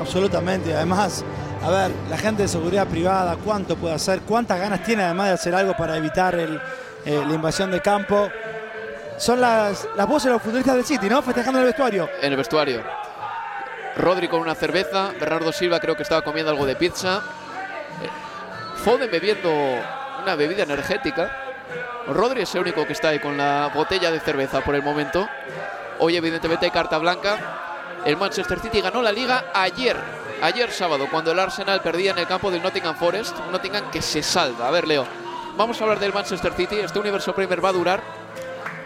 Absolutamente. 0.00 0.72
Además, 0.74 1.24
a 1.62 1.70
ver, 1.70 1.90
la 2.08 2.16
gente 2.16 2.42
de 2.42 2.48
seguridad 2.48 2.86
privada, 2.86 3.36
¿cuánto 3.36 3.76
puede 3.76 3.94
hacer? 3.94 4.20
¿Cuántas 4.22 4.58
ganas 4.58 4.82
tiene 4.82 5.02
además 5.02 5.28
de 5.28 5.34
hacer 5.34 5.54
algo 5.54 5.76
para 5.76 5.96
evitar 5.96 6.34
eh, 6.34 6.58
la 7.04 7.34
invasión 7.34 7.70
de 7.70 7.80
campo? 7.80 8.30
Son 9.18 9.40
las, 9.40 9.86
las 9.94 10.06
voces 10.06 10.26
de 10.26 10.32
los 10.32 10.42
futbolistas 10.42 10.76
del 10.76 10.84
City, 10.86 11.08
¿no? 11.10 11.20
Festejando 11.20 11.58
en 11.58 11.66
el 11.66 11.72
vestuario. 11.72 12.08
En 12.22 12.32
el 12.32 12.36
vestuario. 12.38 12.82
Rodri 13.96 14.28
con 14.28 14.40
una 14.40 14.54
cerveza. 14.54 15.10
Bernardo 15.20 15.52
Silva 15.52 15.78
creo 15.80 15.94
que 15.94 16.02
estaba 16.02 16.22
comiendo 16.22 16.50
algo 16.50 16.64
de 16.64 16.76
pizza. 16.76 17.16
Eh, 18.02 18.78
Foden 18.82 19.10
bebiendo 19.10 19.50
una 20.22 20.34
bebida 20.36 20.62
energética. 20.62 21.30
Rodri 22.08 22.42
es 22.42 22.54
el 22.54 22.62
único 22.62 22.86
que 22.86 22.94
está 22.94 23.08
ahí 23.08 23.18
con 23.18 23.36
la 23.36 23.70
botella 23.74 24.10
de 24.10 24.20
cerveza 24.20 24.62
por 24.62 24.74
el 24.74 24.82
momento. 24.82 25.28
Hoy 25.98 26.16
evidentemente 26.16 26.64
hay 26.64 26.72
carta 26.72 26.96
blanca. 26.96 28.00
El 28.06 28.16
Manchester 28.16 28.58
City 28.60 28.80
ganó 28.80 29.02
la 29.02 29.12
liga 29.12 29.44
ayer. 29.52 30.19
Ayer 30.42 30.70
sábado, 30.70 31.06
cuando 31.10 31.32
el 31.32 31.38
Arsenal 31.38 31.82
perdía 31.82 32.12
en 32.12 32.18
el 32.18 32.26
campo 32.26 32.50
del 32.50 32.62
Nottingham 32.62 32.96
Forest. 32.96 33.36
Un 33.46 33.52
Nottingham 33.52 33.90
que 33.90 34.00
se 34.00 34.22
salva. 34.22 34.68
A 34.68 34.70
ver, 34.70 34.86
Leo. 34.88 35.04
Vamos 35.56 35.78
a 35.80 35.84
hablar 35.84 35.98
del 36.00 36.12
Manchester 36.14 36.52
City. 36.54 36.76
Este 36.76 36.98
universo 36.98 37.34
Premier 37.34 37.62
va 37.62 37.68
a 37.68 37.72
durar 37.72 38.02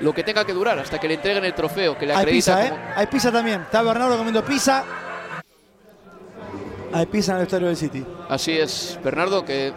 lo 0.00 0.12
que 0.12 0.24
tenga 0.24 0.44
que 0.44 0.52
durar 0.52 0.78
hasta 0.78 0.98
que 0.98 1.06
le 1.06 1.14
entreguen 1.14 1.44
el 1.44 1.54
trofeo 1.54 1.96
que 1.96 2.06
le 2.06 2.12
Hay 2.14 2.22
acredita 2.22 2.56
pizza, 2.56 2.66
¿eh? 2.66 2.70
como- 2.70 2.82
Hay 2.96 3.06
pizza 3.06 3.30
también. 3.32 3.60
Está 3.62 3.82
Bernardo 3.82 4.16
comiendo 4.16 4.44
pizza. 4.44 4.84
Hay 6.92 7.06
pizza 7.06 7.32
en 7.32 7.36
el 7.38 7.42
vestuario 7.42 7.68
del 7.68 7.76
City. 7.76 8.04
Así 8.28 8.52
es, 8.58 8.98
Bernardo, 9.04 9.44
que 9.44 9.72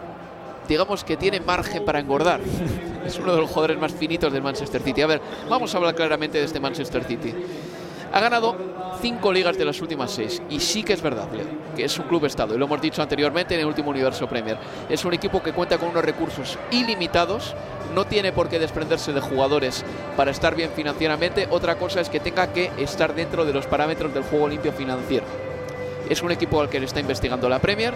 digamos 0.68 1.04
que 1.04 1.16
tiene 1.16 1.40
margen 1.40 1.84
para 1.84 2.00
engordar. 2.00 2.40
es 3.06 3.18
uno 3.18 3.34
de 3.34 3.40
los 3.40 3.48
jugadores 3.48 3.78
más 3.78 3.92
finitos 3.92 4.32
del 4.32 4.42
Manchester 4.42 4.82
City. 4.82 5.02
A 5.02 5.06
ver, 5.06 5.20
vamos 5.48 5.72
a 5.74 5.78
hablar 5.78 5.94
claramente 5.94 6.38
de 6.38 6.44
este 6.44 6.58
Manchester 6.58 7.04
City. 7.04 7.34
Ha 8.12 8.20
ganado 8.20 8.56
cinco 9.00 9.32
ligas 9.32 9.56
de 9.58 9.64
las 9.64 9.80
últimas 9.80 10.10
seis. 10.10 10.42
Y 10.48 10.60
sí 10.60 10.82
que 10.82 10.94
es 10.94 11.02
verdad, 11.02 11.28
Leo, 11.32 11.46
que 11.76 11.84
es 11.84 11.98
un 11.98 12.06
club 12.06 12.24
estado. 12.24 12.54
Y 12.54 12.58
lo 12.58 12.64
hemos 12.66 12.80
dicho 12.80 13.02
anteriormente 13.02 13.54
en 13.54 13.60
el 13.60 13.66
último 13.66 13.90
Universo 13.90 14.26
Premier. 14.26 14.58
Es 14.88 15.04
un 15.04 15.14
equipo 15.14 15.42
que 15.42 15.52
cuenta 15.52 15.78
con 15.78 15.90
unos 15.90 16.04
recursos 16.04 16.58
ilimitados. 16.70 17.54
No 17.94 18.06
tiene 18.06 18.32
por 18.32 18.48
qué 18.48 18.58
desprenderse 18.58 19.12
de 19.12 19.20
jugadores 19.20 19.84
para 20.16 20.30
estar 20.30 20.54
bien 20.54 20.70
financieramente. 20.74 21.48
Otra 21.50 21.76
cosa 21.76 22.00
es 22.00 22.08
que 22.08 22.20
tenga 22.20 22.52
que 22.52 22.70
estar 22.78 23.14
dentro 23.14 23.44
de 23.44 23.52
los 23.52 23.66
parámetros 23.66 24.12
del 24.14 24.24
juego 24.24 24.48
limpio 24.48 24.72
financiero. 24.72 25.26
Es 26.08 26.22
un 26.22 26.32
equipo 26.32 26.60
al 26.60 26.70
que 26.70 26.80
le 26.80 26.86
está 26.86 27.00
investigando 27.00 27.48
la 27.48 27.58
Premier 27.58 27.94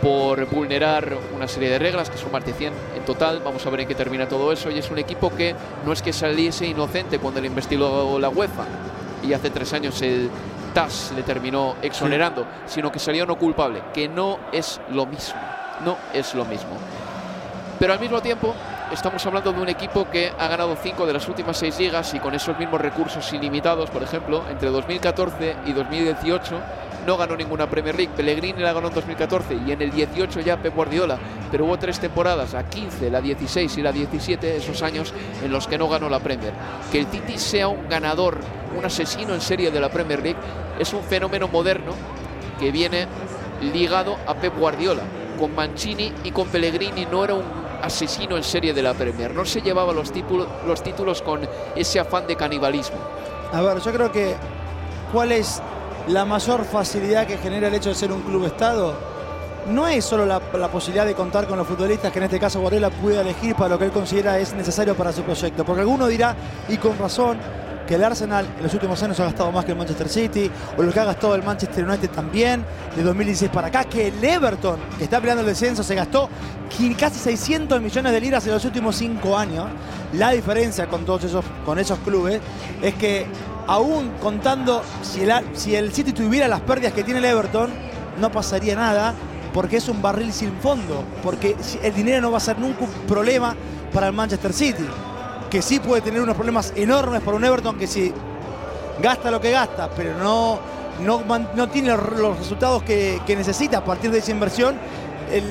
por 0.00 0.46
vulnerar 0.46 1.16
una 1.34 1.48
serie 1.48 1.70
de 1.70 1.78
reglas, 1.80 2.08
que 2.08 2.16
son 2.16 2.30
más 2.30 2.44
de 2.44 2.52
100 2.52 2.72
en 2.96 3.04
total. 3.04 3.42
Vamos 3.44 3.66
a 3.66 3.70
ver 3.70 3.80
en 3.80 3.88
qué 3.88 3.96
termina 3.96 4.28
todo 4.28 4.52
eso. 4.52 4.70
Y 4.70 4.78
es 4.78 4.90
un 4.90 4.98
equipo 4.98 5.34
que 5.34 5.56
no 5.84 5.92
es 5.92 6.02
que 6.02 6.12
saliese 6.12 6.66
inocente 6.66 7.18
cuando 7.18 7.40
le 7.40 7.48
investigó 7.48 8.16
la 8.20 8.28
UEFA 8.28 8.64
y 9.22 9.32
hace 9.32 9.50
tres 9.50 9.72
años 9.72 10.00
el 10.02 10.30
TAS 10.74 11.12
le 11.14 11.22
terminó 11.22 11.76
exonerando, 11.82 12.46
sino 12.66 12.92
que 12.92 12.98
salió 12.98 13.26
no 13.26 13.36
culpable, 13.36 13.82
que 13.92 14.08
no 14.08 14.38
es 14.52 14.80
lo 14.90 15.06
mismo. 15.06 15.40
No 15.84 15.96
es 16.12 16.34
lo 16.34 16.44
mismo. 16.44 16.76
Pero 17.78 17.92
al 17.92 18.00
mismo 18.00 18.20
tiempo, 18.20 18.54
estamos 18.92 19.24
hablando 19.26 19.52
de 19.52 19.60
un 19.60 19.68
equipo 19.68 20.10
que 20.10 20.32
ha 20.36 20.48
ganado 20.48 20.76
cinco 20.82 21.06
de 21.06 21.12
las 21.12 21.28
últimas 21.28 21.56
seis 21.56 21.78
ligas 21.78 22.12
y 22.14 22.18
con 22.18 22.34
esos 22.34 22.58
mismos 22.58 22.80
recursos 22.80 23.32
ilimitados, 23.32 23.90
por 23.90 24.02
ejemplo, 24.02 24.44
entre 24.50 24.70
2014 24.70 25.56
y 25.66 25.72
2018 25.72 26.60
no 27.08 27.16
ganó 27.16 27.34
ninguna 27.38 27.70
Premier 27.70 27.96
League. 27.96 28.12
Pellegrini 28.14 28.60
la 28.60 28.74
ganó 28.74 28.88
en 28.88 28.94
2014 28.94 29.60
y 29.66 29.72
en 29.72 29.80
el 29.80 29.90
18 29.90 30.40
ya 30.40 30.60
Pep 30.60 30.74
Guardiola. 30.74 31.18
Pero 31.50 31.64
hubo 31.64 31.78
tres 31.78 31.98
temporadas, 31.98 32.52
la 32.52 32.68
15, 32.68 33.10
la 33.10 33.22
16 33.22 33.78
y 33.78 33.82
la 33.82 33.92
17, 33.92 34.58
esos 34.58 34.82
años 34.82 35.14
en 35.42 35.50
los 35.50 35.66
que 35.66 35.78
no 35.78 35.88
ganó 35.88 36.10
la 36.10 36.20
Premier. 36.20 36.52
Que 36.92 36.98
el 36.98 37.06
Titi 37.06 37.38
sea 37.38 37.68
un 37.68 37.88
ganador, 37.88 38.36
un 38.76 38.84
asesino 38.84 39.32
en 39.32 39.40
serie 39.40 39.70
de 39.70 39.80
la 39.80 39.88
Premier 39.88 40.22
League, 40.22 40.38
es 40.78 40.92
un 40.92 41.02
fenómeno 41.02 41.48
moderno 41.48 41.94
que 42.60 42.70
viene 42.70 43.06
ligado 43.72 44.18
a 44.26 44.34
Pep 44.34 44.54
Guardiola. 44.58 45.02
Con 45.38 45.54
Mancini 45.54 46.12
y 46.24 46.30
con 46.30 46.48
Pellegrini 46.48 47.06
no 47.06 47.24
era 47.24 47.32
un 47.32 47.44
asesino 47.80 48.36
en 48.36 48.44
serie 48.44 48.74
de 48.74 48.82
la 48.82 48.92
Premier. 48.92 49.34
No 49.34 49.46
se 49.46 49.62
llevaba 49.62 49.94
los, 49.94 50.12
títulos, 50.12 50.46
los 50.66 50.82
títulos 50.82 51.22
con 51.22 51.40
ese 51.74 52.00
afán 52.00 52.26
de 52.26 52.36
canibalismo. 52.36 52.98
A 53.50 53.62
ver, 53.62 53.80
yo 53.80 53.92
creo 53.94 54.12
que 54.12 54.36
cuál 55.10 55.32
es 55.32 55.62
la 56.08 56.24
mayor 56.24 56.64
facilidad 56.64 57.26
que 57.26 57.36
genera 57.36 57.68
el 57.68 57.74
hecho 57.74 57.90
de 57.90 57.94
ser 57.94 58.12
un 58.12 58.22
club 58.22 58.46
estado. 58.46 58.94
No 59.68 59.86
es 59.86 60.04
solo 60.04 60.24
la, 60.24 60.40
posibilidad 60.40 61.04
de 61.04 61.14
contar 61.14 61.46
con 61.46 61.58
los 61.58 61.66
futbolistas 61.66 62.10
que 62.10 62.18
en 62.18 62.24
este 62.24 62.40
caso 62.40 62.60
Guardiola 62.60 62.88
pueda 62.88 63.20
elegir 63.20 63.54
para 63.54 63.70
lo 63.70 63.78
que 63.78 63.84
él 63.84 63.90
considera 63.90 64.38
es 64.38 64.54
necesario 64.54 64.94
para 64.94 65.12
su 65.12 65.22
proyecto. 65.22 65.64
Porque 65.64 65.82
alguno 65.82 66.06
dirá, 66.06 66.34
y 66.68 66.78
con 66.78 66.98
razón, 66.98 67.38
que 67.86 67.96
el 67.96 68.04
Arsenal 68.04 68.46
en 68.56 68.62
los 68.62 68.72
últimos 68.72 69.02
años 69.02 69.20
ha 69.20 69.24
gastado 69.24 69.52
más 69.52 69.66
que 69.66 69.72
el 69.72 69.78
Manchester 69.78 70.08
City, 70.08 70.50
o 70.78 70.82
lo 70.82 70.90
que 70.92 71.00
ha 71.00 71.04
gastado 71.04 71.34
el 71.34 71.42
Manchester 71.42 71.86
United 71.86 72.10
también, 72.10 72.64
de 72.96 73.02
2016 73.02 73.50
para 73.50 73.68
acá, 73.68 73.84
que 73.84 74.08
el 74.08 74.24
Everton, 74.24 74.78
que 74.96 75.04
está 75.04 75.20
peleando 75.20 75.42
el 75.42 75.48
descenso, 75.48 75.82
se 75.82 75.94
gastó 75.94 76.30
casi 76.98 77.18
600 77.18 77.80
millones 77.82 78.12
de 78.12 78.20
liras 78.20 78.46
en 78.46 78.52
los 78.52 78.64
últimos 78.64 78.96
cinco 78.96 79.36
años. 79.36 79.66
La 80.14 80.30
diferencia 80.30 80.86
con 80.86 81.04
todos 81.04 81.24
esos, 81.24 81.44
con 81.66 81.78
esos 81.78 81.98
clubes 81.98 82.40
es 82.82 82.94
que 82.94 83.26
aún 83.68 84.10
contando 84.20 84.82
si 85.02 85.22
el, 85.22 85.32
si 85.52 85.76
el 85.76 85.92
City 85.92 86.12
tuviera 86.12 86.48
las 86.48 86.62
pérdidas 86.62 86.92
que 86.94 87.04
tiene 87.04 87.20
el 87.20 87.26
Everton, 87.26 87.70
no 88.18 88.32
pasaría 88.32 88.74
nada 88.74 89.14
porque 89.52 89.76
es 89.76 89.88
un 89.88 90.02
barril 90.02 90.32
sin 90.32 90.52
fondo, 90.54 91.04
porque 91.22 91.54
el 91.82 91.94
dinero 91.94 92.22
no 92.22 92.30
va 92.30 92.38
a 92.38 92.40
ser 92.40 92.58
nunca 92.58 92.84
un 92.84 92.90
problema 93.06 93.54
para 93.92 94.08
el 94.08 94.12
Manchester 94.12 94.52
City, 94.52 94.86
que 95.50 95.62
sí 95.62 95.80
puede 95.80 96.02
tener 96.02 96.20
unos 96.20 96.34
problemas 96.34 96.72
enormes 96.76 97.20
para 97.22 97.36
un 97.36 97.44
Everton 97.44 97.78
que 97.78 97.86
si 97.86 98.12
gasta 99.00 99.30
lo 99.30 99.40
que 99.40 99.50
gasta, 99.50 99.90
pero 99.90 100.16
no, 100.18 100.58
no, 101.04 101.22
no 101.54 101.68
tiene 101.68 101.88
los, 101.88 102.18
los 102.18 102.38
resultados 102.38 102.82
que, 102.82 103.20
que 103.26 103.36
necesita 103.36 103.78
a 103.78 103.84
partir 103.84 104.10
de 104.10 104.18
esa 104.18 104.30
inversión, 104.30 104.76
el, 105.30 105.44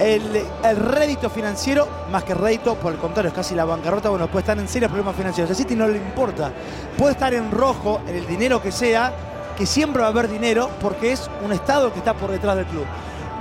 el, 0.00 0.44
el 0.64 0.76
rédito 0.76 1.30
financiero, 1.30 1.88
más 2.10 2.24
que 2.24 2.34
rédito, 2.34 2.74
por 2.74 2.92
el 2.92 2.98
contrario, 2.98 3.28
es 3.28 3.34
casi 3.34 3.54
la 3.54 3.64
bancarrota, 3.64 4.08
bueno, 4.08 4.26
puede 4.28 4.40
estar 4.40 4.58
en 4.58 4.68
serios 4.68 4.90
problemas 4.90 5.16
financieros. 5.16 5.50
A 5.50 5.54
City 5.54 5.76
no 5.76 5.86
le 5.86 5.98
importa. 5.98 6.52
Puede 6.98 7.12
estar 7.12 7.32
en 7.32 7.50
rojo, 7.50 8.00
en 8.06 8.16
el 8.16 8.26
dinero 8.26 8.60
que 8.60 8.72
sea, 8.72 9.12
que 9.56 9.66
siempre 9.66 10.02
va 10.02 10.08
a 10.08 10.10
haber 10.10 10.28
dinero, 10.28 10.68
porque 10.80 11.12
es 11.12 11.30
un 11.44 11.52
Estado 11.52 11.92
que 11.92 12.00
está 12.00 12.14
por 12.14 12.30
detrás 12.30 12.56
del 12.56 12.66
club. 12.66 12.84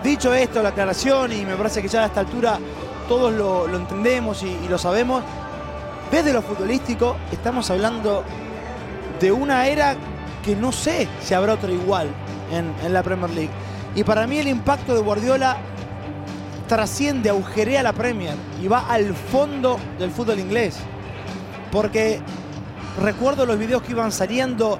Dicho 0.04 0.34
esto, 0.34 0.62
la 0.62 0.70
aclaración, 0.70 1.32
y 1.32 1.46
me 1.46 1.56
parece 1.56 1.82
que 1.82 1.88
ya 1.88 2.04
a 2.04 2.06
esta 2.06 2.20
altura 2.20 2.60
todos 3.08 3.34
lo, 3.34 3.68
lo 3.68 3.78
entendemos 3.78 4.44
y, 4.44 4.48
y 4.48 4.68
lo 4.70 4.78
sabemos, 4.78 5.24
desde 6.12 6.34
lo 6.34 6.42
futbolístico 6.42 7.16
estamos 7.32 7.70
hablando 7.72 8.24
de 9.20 9.32
una 9.32 9.68
era 9.68 9.96
que 10.46 10.56
no 10.56 10.72
sé 10.72 11.08
si 11.22 11.34
habrá 11.34 11.54
otra 11.54 11.72
igual 11.72 12.10
en, 12.52 12.74
en 12.86 12.94
la 12.94 13.02
Premier 13.02 13.32
League. 13.32 13.50
Y 13.96 14.04
para 14.04 14.28
mí 14.28 14.38
el 14.38 14.48
impacto 14.48 14.94
de 14.94 15.02
Guardiola 15.02 15.58
trasciende, 16.67 17.30
agujerea 17.30 17.84
la 17.84 17.93
Premier 17.93 18.36
y 18.62 18.67
va 18.67 18.88
al 18.89 19.13
fondo 19.13 19.80
del 19.99 20.12
fútbol 20.12 20.39
inglés. 20.39 20.78
Porque 21.71 22.21
recuerdo 23.02 23.45
los 23.45 23.58
videos 23.58 23.82
que 23.82 23.91
iban 23.91 24.12
saliendo 24.12 24.80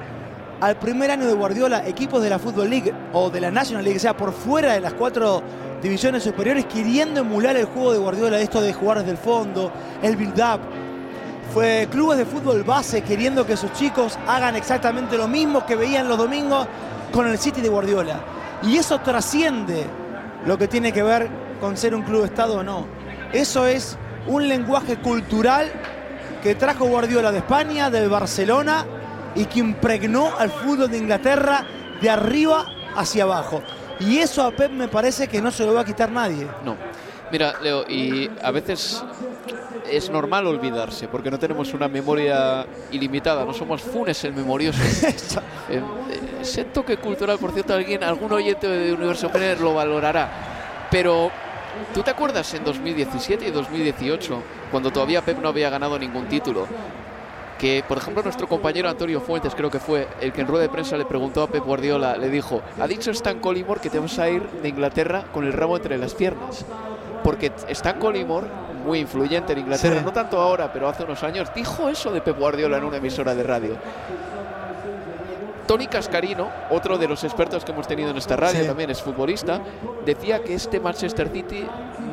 al 0.62 0.78
primer 0.78 1.12
año 1.12 1.26
de 1.26 1.34
Guardiola, 1.34 1.86
equipos 1.88 2.22
de 2.24 2.30
la 2.30 2.40
Football 2.40 2.70
League 2.70 2.94
o 3.12 3.30
de 3.30 3.42
la 3.42 3.52
National 3.52 3.84
League, 3.84 3.98
o 3.98 4.02
sea, 4.02 4.16
por 4.16 4.32
fuera 4.32 4.74
de 4.74 4.80
las 4.80 4.94
cuatro 4.94 5.42
divisiones 5.82 6.24
superiores, 6.24 6.66
queriendo 6.66 7.20
emular 7.20 7.58
el 7.58 7.66
juego 7.66 7.92
de 7.92 8.00
Guardiola, 8.00 8.40
esto 8.40 8.62
de 8.62 8.72
jugar 8.72 9.00
desde 9.00 9.12
el 9.12 9.18
fondo, 9.18 9.72
el 10.02 10.16
build-up. 10.16 10.62
Fue 11.54 11.88
clubes 11.92 12.18
de 12.18 12.26
fútbol 12.26 12.64
base 12.64 13.02
queriendo 13.02 13.46
que 13.46 13.58
sus 13.58 13.74
chicos 13.74 14.18
hagan 14.28 14.56
exactamente 14.56 15.18
lo 15.18 15.28
mismo 15.28 15.66
que 15.66 15.76
veían 15.76 16.08
los 16.08 16.18
domingos 16.18 16.68
con 17.12 17.28
el 17.28 17.38
City 17.38 17.62
de 17.62 17.70
Guardiola. 17.70 18.22
Y 18.64 18.78
eso 18.78 19.00
trasciende 19.00 19.86
lo 20.46 20.58
que 20.58 20.68
tiene 20.68 20.94
que 20.94 21.04
ver 21.04 21.30
con 21.64 21.78
ser 21.78 21.96
un 21.96 22.02
club 22.02 22.26
Estado 22.26 22.58
o 22.58 22.64
no. 22.64 22.86
Eso 23.32 23.66
es 23.66 23.98
un 24.28 24.50
lenguaje 24.50 24.98
cultural 24.98 25.72
que 26.44 26.56
trajo 26.56 26.84
Guardiola 26.84 27.32
de 27.32 27.38
España, 27.38 27.90
de 27.90 28.06
Barcelona 28.06 28.86
y 29.34 29.46
que 29.46 29.60
impregnó 29.60 30.38
al 30.38 30.52
fútbol 30.52 30.92
de 30.92 30.98
Inglaterra 30.98 31.66
de 32.02 32.10
arriba 32.10 32.66
hacia 32.98 33.24
abajo. 33.24 33.64
Y 34.02 34.18
eso 34.18 34.44
a 34.44 34.52
Pep 34.52 34.72
me 34.72 34.90
parece 34.90 35.30
que 35.30 35.42
no 35.42 35.52
se 35.52 35.66
lo 35.66 35.74
va 35.74 35.82
a 35.82 35.86
quitar 35.86 36.12
nadie. 36.12 36.46
No. 36.66 36.76
Mira, 37.32 37.54
Leo, 37.62 37.86
y 37.88 38.30
a 38.44 38.52
veces 38.52 39.02
es 39.90 40.10
normal 40.10 40.46
olvidarse, 40.48 41.08
porque 41.08 41.32
no 41.32 41.40
tenemos 41.40 41.74
una 41.74 41.88
memoria 41.88 42.68
ilimitada, 42.92 43.46
no 43.46 43.54
somos 43.54 43.82
funes 43.82 44.22
el 44.26 44.34
memorioso. 44.34 44.82
eh, 45.70 45.82
ese 46.42 46.66
toque 46.66 46.98
cultural, 46.98 47.38
por 47.40 47.54
cierto, 47.54 47.74
alguien, 47.74 48.04
algún 48.04 48.34
oyente 48.34 48.68
de 48.68 48.92
Universo 48.92 49.30
Premier 49.30 49.62
lo 49.62 49.74
valorará. 49.74 50.88
Pero, 50.92 51.32
¿tú 51.94 52.02
te 52.04 52.12
acuerdas 52.12 52.54
en 52.54 52.64
2017 52.64 53.48
y 53.48 53.52
2018, 53.52 54.42
cuando 54.72 54.92
todavía 54.92 55.22
Pep 55.22 55.40
no 55.42 55.50
había 55.50 55.70
ganado 55.70 55.98
ningún 56.00 56.28
título? 56.28 56.68
que, 57.60 57.82
por 57.88 57.98
ejemplo, 57.98 58.22
nuestro 58.24 58.46
compañero 58.46 58.90
Antonio 58.90 59.22
Fuentes, 59.22 59.56
creo 59.56 59.72
que 59.72 59.80
fue, 59.80 60.06
el 60.20 60.34
que 60.34 60.42
en 60.42 60.48
rueda 60.48 60.64
de 60.64 60.70
prensa 60.70 60.98
le 60.98 61.06
preguntó 61.06 61.44
a 61.44 61.48
Pep 61.48 61.64
Guardiola, 61.64 62.18
le 62.18 62.30
dijo, 62.30 62.62
ha 62.78 62.88
dicho 62.88 63.10
Stan 63.12 63.40
Collymore 63.40 63.80
que 63.80 63.90
te 63.90 64.00
vas 64.00 64.20
a 64.20 64.28
ir 64.30 64.42
de 64.62 64.68
Inglaterra 64.68 65.24
con 65.32 65.46
el 65.46 65.54
rabo 65.54 65.78
entre 65.78 65.98
las 65.98 66.14
piernas. 66.14 66.66
Porque 67.24 67.54
Stan 67.70 68.00
Collymore, 68.00 68.48
muy 68.86 69.00
influyente 69.00 69.54
en 69.54 69.60
Inglaterra, 69.60 70.00
Sí. 70.00 70.04
no 70.04 70.12
tanto 70.12 70.42
ahora, 70.42 70.74
pero 70.74 70.90
hace 70.90 71.04
unos 71.04 71.24
años, 71.24 71.54
dijo 71.56 71.88
eso 71.88 72.12
de 72.12 72.20
Pep 72.20 72.38
Guardiola 72.38 72.80
en 72.80 72.84
una 72.84 72.98
emisora 72.98 73.34
de 73.34 73.44
radio. 73.44 73.78
Tony 75.68 75.88
Cascarino, 75.88 76.50
otro 76.70 76.98
de 76.98 77.08
los 77.08 77.24
expertos 77.24 77.64
que 77.64 77.72
hemos 77.72 77.88
tenido 77.88 78.10
en 78.10 78.18
esta 78.18 78.36
radio, 78.36 78.62
Sí. 78.62 78.68
también 78.68 78.90
es 78.90 79.02
futbolista, 79.02 79.62
decía 80.06 80.44
que 80.44 80.54
este 80.56 80.80
Manchester 80.80 81.30
City 81.30 81.66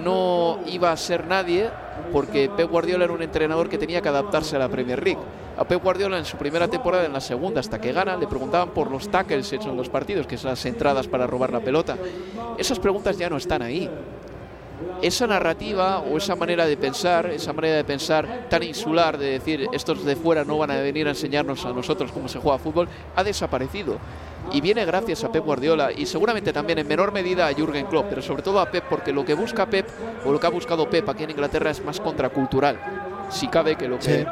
no 0.03 0.59
iba 0.67 0.93
a 0.93 0.97
ser 0.97 1.27
nadie 1.27 1.69
porque 2.13 2.49
Pep 2.49 2.71
Guardiola 2.71 3.05
era 3.05 3.13
un 3.13 3.23
entrenador 3.23 3.69
que 3.69 3.79
tenía 3.79 4.01
que 4.01 4.09
adaptarse 4.09 4.57
a 4.57 4.59
la 4.59 4.69
Premier 4.69 5.03
League. 5.03 5.21
A 5.59 5.65
Pep 5.65 5.83
Guardiola 5.83 6.17
en 6.19 6.25
su 6.25 6.37
primera 6.37 6.69
temporada, 6.69 7.05
en 7.05 7.13
la 7.13 7.21
segunda, 7.21 7.61
hasta 7.61 7.81
que 7.81 7.93
gana, 7.93 8.17
le 8.17 8.27
preguntaban 8.27 8.71
por 8.71 8.91
los 8.91 9.11
tackles 9.11 9.53
hechos 9.53 9.67
en 9.67 9.77
los 9.77 9.89
partidos, 9.91 10.27
que 10.27 10.39
son 10.39 10.51
las 10.51 10.65
entradas 10.65 11.07
para 11.09 11.27
robar 11.27 11.53
la 11.53 11.61
pelota. 11.61 11.97
Esas 12.57 12.79
preguntas 12.79 13.19
ya 13.19 13.29
no 13.29 13.37
están 13.37 13.61
ahí 13.63 13.89
esa 15.03 15.27
narrativa 15.27 15.99
o 16.01 16.16
esa 16.19 16.37
manera 16.37 16.66
de 16.66 16.77
pensar, 16.77 17.27
esa 17.27 17.53
manera 17.53 17.77
de 17.77 17.85
pensar 17.85 18.47
tan 18.49 18.62
insular 18.62 19.16
de 19.19 19.31
decir 19.33 19.66
estos 19.73 20.05
de 20.05 20.16
fuera 20.16 20.45
no 20.45 20.59
van 20.59 20.71
a 20.71 20.77
venir 20.81 21.07
a 21.07 21.11
enseñarnos 21.11 21.64
a 21.64 21.73
nosotros 21.73 22.12
cómo 22.12 22.29
se 22.29 22.38
juega 22.38 22.59
fútbol, 22.59 22.88
ha 23.16 23.25
desaparecido. 23.25 23.99
Y 24.53 24.61
viene 24.61 24.85
gracias 24.85 25.23
a 25.25 25.31
Pep 25.31 25.45
Guardiola 25.45 25.93
y 25.93 26.07
seguramente 26.07 26.53
también 26.53 26.79
en 26.79 26.88
menor 26.88 27.12
medida 27.12 27.47
a 27.47 27.53
Jürgen 27.55 27.87
Klopp, 27.87 28.07
pero 28.09 28.23
sobre 28.23 28.43
todo 28.43 28.59
a 28.61 28.71
Pep 28.71 28.85
porque 28.88 29.12
lo 29.12 29.25
que 29.25 29.35
busca 29.35 29.66
Pep 29.66 29.87
o 30.25 30.33
lo 30.33 30.40
que 30.40 30.47
ha 30.47 30.51
buscado 30.51 30.88
Pep 30.88 31.09
aquí 31.09 31.25
en 31.25 31.31
Inglaterra 31.31 31.71
es 31.71 31.85
más 31.85 32.01
contracultural, 32.01 32.79
si 33.29 33.49
cabe 33.49 33.77
que 33.77 33.87
lo 33.87 33.99
que 33.99 34.03
Sí. 34.21 34.25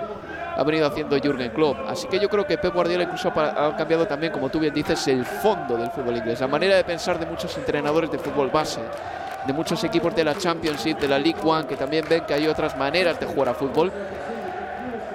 ha 0.57 0.65
venido 0.65 0.87
haciendo 0.89 1.17
Jürgen 1.21 1.51
Klopp. 1.51 1.77
Así 1.87 2.09
que 2.09 2.19
yo 2.19 2.29
creo 2.29 2.45
que 2.47 2.59
Pep 2.59 2.75
Guardiola 2.75 3.05
incluso 3.05 3.31
ha 3.37 3.67
ha 3.69 3.77
cambiado 3.77 4.07
también, 4.07 4.33
como 4.33 4.49
tú 4.49 4.59
bien 4.59 4.75
dices, 4.75 5.07
el 5.09 5.25
fondo 5.25 5.77
del 5.77 5.91
fútbol 5.91 6.17
inglés, 6.17 6.41
la 6.41 6.49
manera 6.49 6.75
de 6.77 6.83
pensar 6.85 7.19
de 7.21 7.27
muchos 7.27 7.57
entrenadores 7.57 8.11
de 8.11 8.19
fútbol 8.19 8.51
base, 8.51 8.81
de 9.49 9.53
muchos 9.55 9.83
equipos 9.83 10.15
de 10.15 10.23
la 10.23 10.37
Championship, 10.37 10.99
de 10.99 11.09
la 11.09 11.19
League 11.19 11.41
One, 11.43 11.67
que 11.67 11.75
también 11.77 12.05
ven 12.09 12.25
que 12.27 12.35
hay 12.35 12.47
otras 12.47 12.77
maneras 12.77 13.19
de 13.19 13.27
jugar 13.27 13.49
a 13.49 13.55
fútbol. 13.55 13.91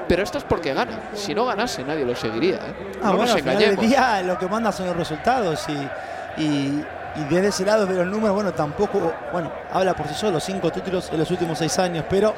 Pero 0.08 0.24
esto 0.24 0.38
es 0.40 0.44
porque 0.44 0.74
gana. 0.74 1.00
Si 1.14 1.34
no 1.34 1.46
ganase, 1.46 1.84
nadie 1.84 2.04
lo 2.04 2.16
seguiría. 2.16 2.56
¿eh? 2.58 2.92
Ah, 3.02 3.08
no 3.12 3.18
bueno, 3.18 3.24
nos 3.24 3.32
al 3.34 3.40
engañemos. 3.40 3.86
día 3.86 4.22
lo 4.24 4.38
que 4.38 4.48
manda 4.48 4.72
son 4.72 4.88
los 4.88 4.98
resultados 4.98 5.66
y, 5.70 6.42
y, 6.42 6.84
y 7.16 7.24
desde 7.30 7.48
ese 7.48 7.66
lado 7.66 7.86
de 7.86 7.96
los 7.96 8.08
números, 8.08 8.36
bueno, 8.36 8.52
tampoco, 8.54 9.14
bueno, 9.32 9.52
habla 9.72 9.94
por 9.94 10.08
sí 10.08 10.14
solo, 10.16 10.40
cinco 10.40 10.72
títulos 10.72 11.10
en 11.12 11.20
los 11.20 11.32
últimos 11.32 11.58
seis 11.58 11.78
años, 11.80 12.04
pero 12.10 12.34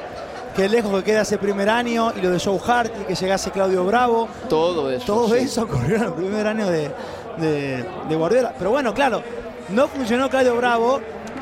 qué 0.54 0.68
lejos 0.68 0.94
que 0.98 1.02
queda 1.10 1.22
ese 1.22 1.38
primer 1.38 1.68
año 1.68 2.12
y 2.16 2.20
lo 2.20 2.30
de 2.30 2.38
Joe 2.38 2.60
Hart 2.66 2.92
y 3.02 3.04
que 3.04 3.14
llegase 3.14 3.50
Claudio 3.50 3.84
Bravo, 3.84 4.28
Todo 4.48 4.90
eso. 4.90 5.04
todo 5.06 5.28
sí. 5.34 5.44
eso 5.44 5.62
ocurrió 5.62 5.96
en 5.96 6.02
el 6.04 6.12
primer 6.12 6.46
año 6.46 6.68
de, 6.68 6.90
de, 7.38 7.84
de 8.08 8.16
Guardiola. 8.16 8.52
Pero 8.56 8.70
bueno, 8.70 8.94
claro, 8.94 9.22
no 9.70 9.88
funcionó 9.88 10.30
Claudio 10.30 10.54
Bravo 10.56 11.00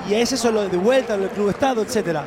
y 0.09 0.15
es 0.15 0.33
eso 0.33 0.51
lo 0.51 0.69
de 0.69 0.77
vuelta, 0.77 1.17
lo 1.17 1.23
del 1.25 1.31
Club 1.33 1.51
Estado, 1.51 1.83
etcétera. 1.83 2.27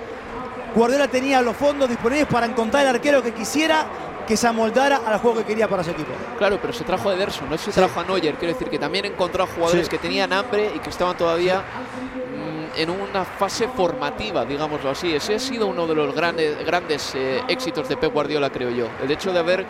Guardiola 0.75 1.07
tenía 1.07 1.41
los 1.41 1.55
fondos 1.55 1.89
disponibles 1.89 2.27
para 2.27 2.45
encontrar 2.45 2.83
el 2.83 2.89
arquero 2.95 3.21
que 3.23 3.33
quisiera 3.33 3.85
que 4.27 4.35
se 4.35 4.45
amoldara 4.47 5.01
al 5.07 5.19
juego 5.19 5.37
que 5.37 5.45
quería 5.45 5.67
para 5.69 5.83
su 5.83 5.91
equipo. 5.91 6.11
Claro, 6.37 6.59
pero 6.61 6.73
se 6.73 6.83
trajo 6.83 7.09
a 7.09 7.13
Ederson, 7.15 7.49
no 7.49 7.57
se 7.57 7.71
Sí. 7.71 7.79
trajo 7.79 7.99
a 7.99 8.03
Neuer. 8.03 8.35
Quiero 8.35 8.53
decir 8.53 8.69
que 8.69 8.77
también 8.77 9.05
encontró 9.05 9.43
a 9.45 9.47
jugadores 9.47 9.85
Sí. 9.85 9.89
que 9.89 9.97
tenían 9.97 10.33
hambre 10.33 10.71
y 10.75 10.79
que 10.79 10.89
estaban 10.89 11.15
todavía 11.15 11.61
mm, 11.61 12.79
en 12.79 12.89
una 12.89 13.23
fase 13.23 13.67
formativa, 13.69 14.43
digámoslo 14.45 14.89
así. 14.91 15.15
Ese 15.15 15.35
ha 15.35 15.39
sido 15.39 15.67
uno 15.67 15.87
de 15.87 15.95
los 15.95 16.13
grandes, 16.13 16.63
grandes 16.65 17.13
eh, 17.15 17.41
éxitos 17.47 17.87
de 17.87 17.95
Pep 17.97 18.11
Guardiola, 18.13 18.49
creo 18.49 18.69
yo. 18.69 18.87
El 19.01 19.09
hecho 19.09 19.31
de 19.31 19.39
haber 19.39 19.65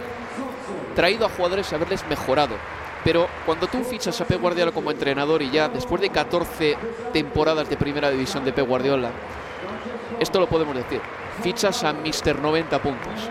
traído 0.96 1.28
a 1.28 1.30
jugadores 1.30 1.72
y 1.72 1.76
haberles 1.76 2.04
mejorado. 2.10 2.56
Pero 3.04 3.28
cuando 3.46 3.68
tú 3.68 3.84
fichas 3.84 4.20
a 4.20 4.26
Pep 4.26 4.42
Guardiola 4.42 4.72
como 4.72 4.92
entrenador 4.92 5.42
y 5.42 5.52
ya 5.52 5.70
después 5.70 6.02
de 6.02 6.10
14 6.10 6.78
temporadas 7.14 7.70
de 7.70 7.78
primera 7.78 8.10
división 8.10 8.44
de 8.44 8.54
Pep 8.54 8.68
Guardiola, 8.68 9.12
esto 10.20 10.40
lo 10.40 10.48
podemos 10.48 10.76
decir, 10.76 11.02
fichas 11.42 11.84
a 11.84 11.94
Mr. 11.94 12.40
90 12.40 12.82
puntos. 12.82 13.30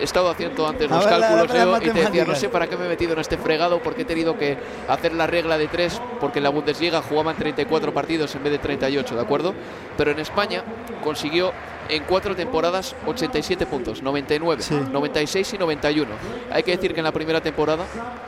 He 0.00 0.04
estado 0.04 0.30
haciendo 0.30 0.66
antes 0.66 0.90
los 0.90 1.04
ver, 1.04 1.08
cálculos 1.20 1.48
la- 1.48 1.54
la 1.54 1.64
Leo, 1.64 1.76
y 1.76 1.80
te 1.80 1.92
decía, 1.92 2.24
no 2.24 2.34
sé 2.34 2.48
para 2.48 2.66
qué 2.66 2.76
me 2.76 2.86
he 2.86 2.88
metido 2.88 3.12
en 3.12 3.18
este 3.20 3.36
fregado, 3.38 3.80
porque 3.80 4.02
he 4.02 4.04
tenido 4.04 4.36
que 4.36 4.56
hacer 4.88 5.12
la 5.14 5.26
regla 5.26 5.56
de 5.58 5.68
tres, 5.68 6.00
porque 6.20 6.38
en 6.40 6.44
la 6.44 6.50
Bundesliga 6.50 7.02
jugaban 7.02 7.36
34 7.36 7.94
partidos 7.94 8.34
en 8.34 8.42
vez 8.42 8.52
de 8.52 8.58
38, 8.58 9.14
¿de 9.14 9.20
acuerdo? 9.20 9.54
Pero 9.96 10.10
en 10.10 10.18
España 10.18 10.62
consiguió 11.04 11.52
en 11.88 12.02
cuatro 12.04 12.34
temporadas 12.34 12.96
87 13.06 13.64
puntos, 13.66 14.02
99, 14.02 14.60
Sí. 14.62 14.74
96 14.92 15.54
y 15.54 15.58
91. 15.58 16.10
Hay 16.50 16.62
que 16.64 16.72
decir 16.72 16.92
que 16.92 17.00
en 17.00 17.04
la 17.04 17.12
primera 17.12 17.40
temporada, 17.40 17.84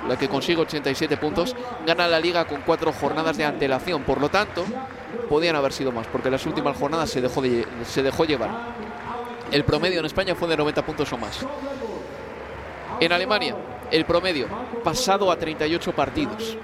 la 0.08 0.16
que 0.16 0.28
consigue 0.28 0.60
87 0.60 1.16
puntos, 1.16 1.56
gana 1.84 2.06
la 2.06 2.20
liga 2.20 2.44
con 2.44 2.60
cuatro 2.62 2.92
jornadas 2.92 3.36
de 3.36 3.44
antelación. 3.44 4.02
Por 4.04 4.20
lo 4.20 4.28
tanto, 4.28 4.64
podían 5.28 5.56
haber 5.56 5.72
sido 5.72 5.90
más, 5.90 6.06
porque 6.06 6.28
en 6.28 6.32
las 6.32 6.46
últimas 6.46 6.76
jornadas 6.76 7.10
se 7.10 7.20
dejó, 7.20 7.42
de- 7.42 7.66
se 7.84 8.02
dejó 8.02 8.24
llevar. 8.24 8.50
El 9.50 9.64
promedio 9.64 10.00
en 10.00 10.06
España 10.06 10.34
fue 10.34 10.48
de 10.48 10.56
90 10.56 10.84
puntos 10.84 11.12
o 11.12 11.16
más. 11.16 11.40
En 13.00 13.12
Alemania, 13.12 13.54
el 13.90 14.04
promedio 14.04 14.46
pasado 14.84 15.30
a 15.30 15.36
38 15.36 15.92
partidos 15.94 16.56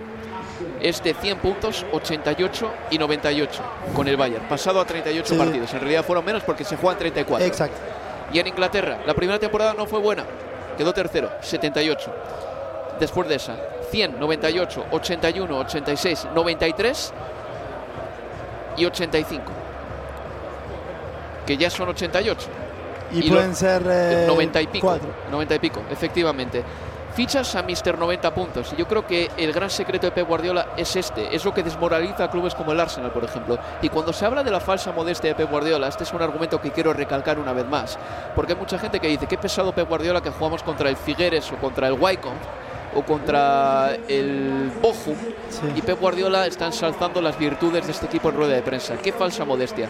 es 0.80 1.02
de 1.02 1.14
100 1.14 1.38
puntos, 1.38 1.86
88 1.92 2.70
y 2.90 2.98
98 2.98 3.62
con 3.94 4.06
el 4.08 4.16
Bayern. 4.16 4.44
Pasado 4.48 4.80
a 4.80 4.84
38 4.84 5.32
Sí. 5.34 5.38
partidos. 5.38 5.72
En 5.72 5.80
realidad 5.80 6.04
fueron 6.04 6.24
menos 6.24 6.42
porque 6.42 6.64
se 6.64 6.76
juegan 6.76 6.98
34. 6.98 7.46
Exacto. 7.46 7.76
Y 8.32 8.38
en 8.38 8.48
Inglaterra, 8.48 8.98
la 9.06 9.14
primera 9.14 9.38
temporada 9.38 9.74
no 9.74 9.86
fue 9.86 10.00
buena. 10.00 10.24
Quedó 10.76 10.92
tercero, 10.92 11.30
78. 11.40 12.12
Después 13.00 13.28
de 13.28 13.36
esa, 13.36 13.56
100, 13.90 14.18
98, 14.20 14.86
81, 14.90 15.58
86, 15.58 16.26
93 16.34 17.12
y 18.76 18.84
85. 18.84 19.42
Que 21.46 21.56
ya 21.56 21.70
son 21.70 21.88
88. 21.88 22.48
Y, 23.14 23.26
Y 23.26 23.30
pueden 23.30 23.50
lo- 23.50 23.54
ser 23.56 23.82
eh, 23.88 24.24
90 24.26 24.60
y 24.62 24.66
pico. 24.66 24.86
cuatro. 24.86 25.08
90 25.30 25.54
y 25.54 25.58
pico, 25.58 25.82
efectivamente. 25.90 26.62
Fichas 27.14 27.54
a 27.54 27.62
Mr. 27.62 27.96
90 27.96 28.34
puntos. 28.34 28.72
Y 28.72 28.76
yo 28.76 28.88
creo 28.88 29.06
que 29.06 29.30
el 29.36 29.52
gran 29.52 29.70
secreto 29.70 30.06
de 30.08 30.10
Pep 30.10 30.26
Guardiola 30.26 30.70
es 30.76 30.96
este. 30.96 31.32
Es 31.34 31.44
lo 31.44 31.54
que 31.54 31.62
desmoraliza 31.62 32.24
a 32.24 32.30
clubes 32.30 32.56
como 32.56 32.72
el 32.72 32.80
Arsenal, 32.80 33.12
por 33.12 33.22
ejemplo. 33.22 33.56
Y 33.82 33.88
cuando 33.88 34.12
se 34.12 34.26
habla 34.26 34.42
de 34.42 34.50
la 34.50 34.58
falsa 34.58 34.90
modestia 34.90 35.30
de 35.30 35.36
Pep 35.36 35.48
Guardiola, 35.48 35.86
este 35.86 36.02
es 36.02 36.12
un 36.12 36.20
argumento 36.22 36.60
que 36.60 36.72
quiero 36.72 36.92
recalcar 36.92 37.38
una 37.38 37.52
vez 37.52 37.66
más. 37.66 37.96
Porque 38.34 38.54
hay 38.54 38.58
mucha 38.58 38.80
gente 38.80 38.98
que 38.98 39.06
dice, 39.06 39.28
qué 39.28 39.38
pesado 39.38 39.72
Pep 39.72 39.88
Guardiola 39.88 40.20
que 40.20 40.30
jugamos 40.30 40.64
contra 40.64 40.88
el 40.88 40.96
Figueres 40.96 41.52
o 41.52 41.56
contra 41.56 41.86
el 41.86 41.92
Wycombe 41.92 42.40
o 42.96 43.02
contra 43.02 43.94
el 44.08 44.72
Bochum 44.82 45.14
Sí. 45.50 45.60
y 45.76 45.82
Pep 45.82 46.00
Guardiola 46.00 46.46
está 46.48 46.66
ensalzando 46.66 47.20
las 47.22 47.38
virtudes 47.38 47.86
de 47.86 47.92
este 47.92 48.06
equipo 48.06 48.30
en 48.30 48.36
rueda 48.36 48.54
de 48.54 48.62
prensa. 48.62 48.96
Qué 48.96 49.12
falsa 49.12 49.44
modestia. 49.44 49.88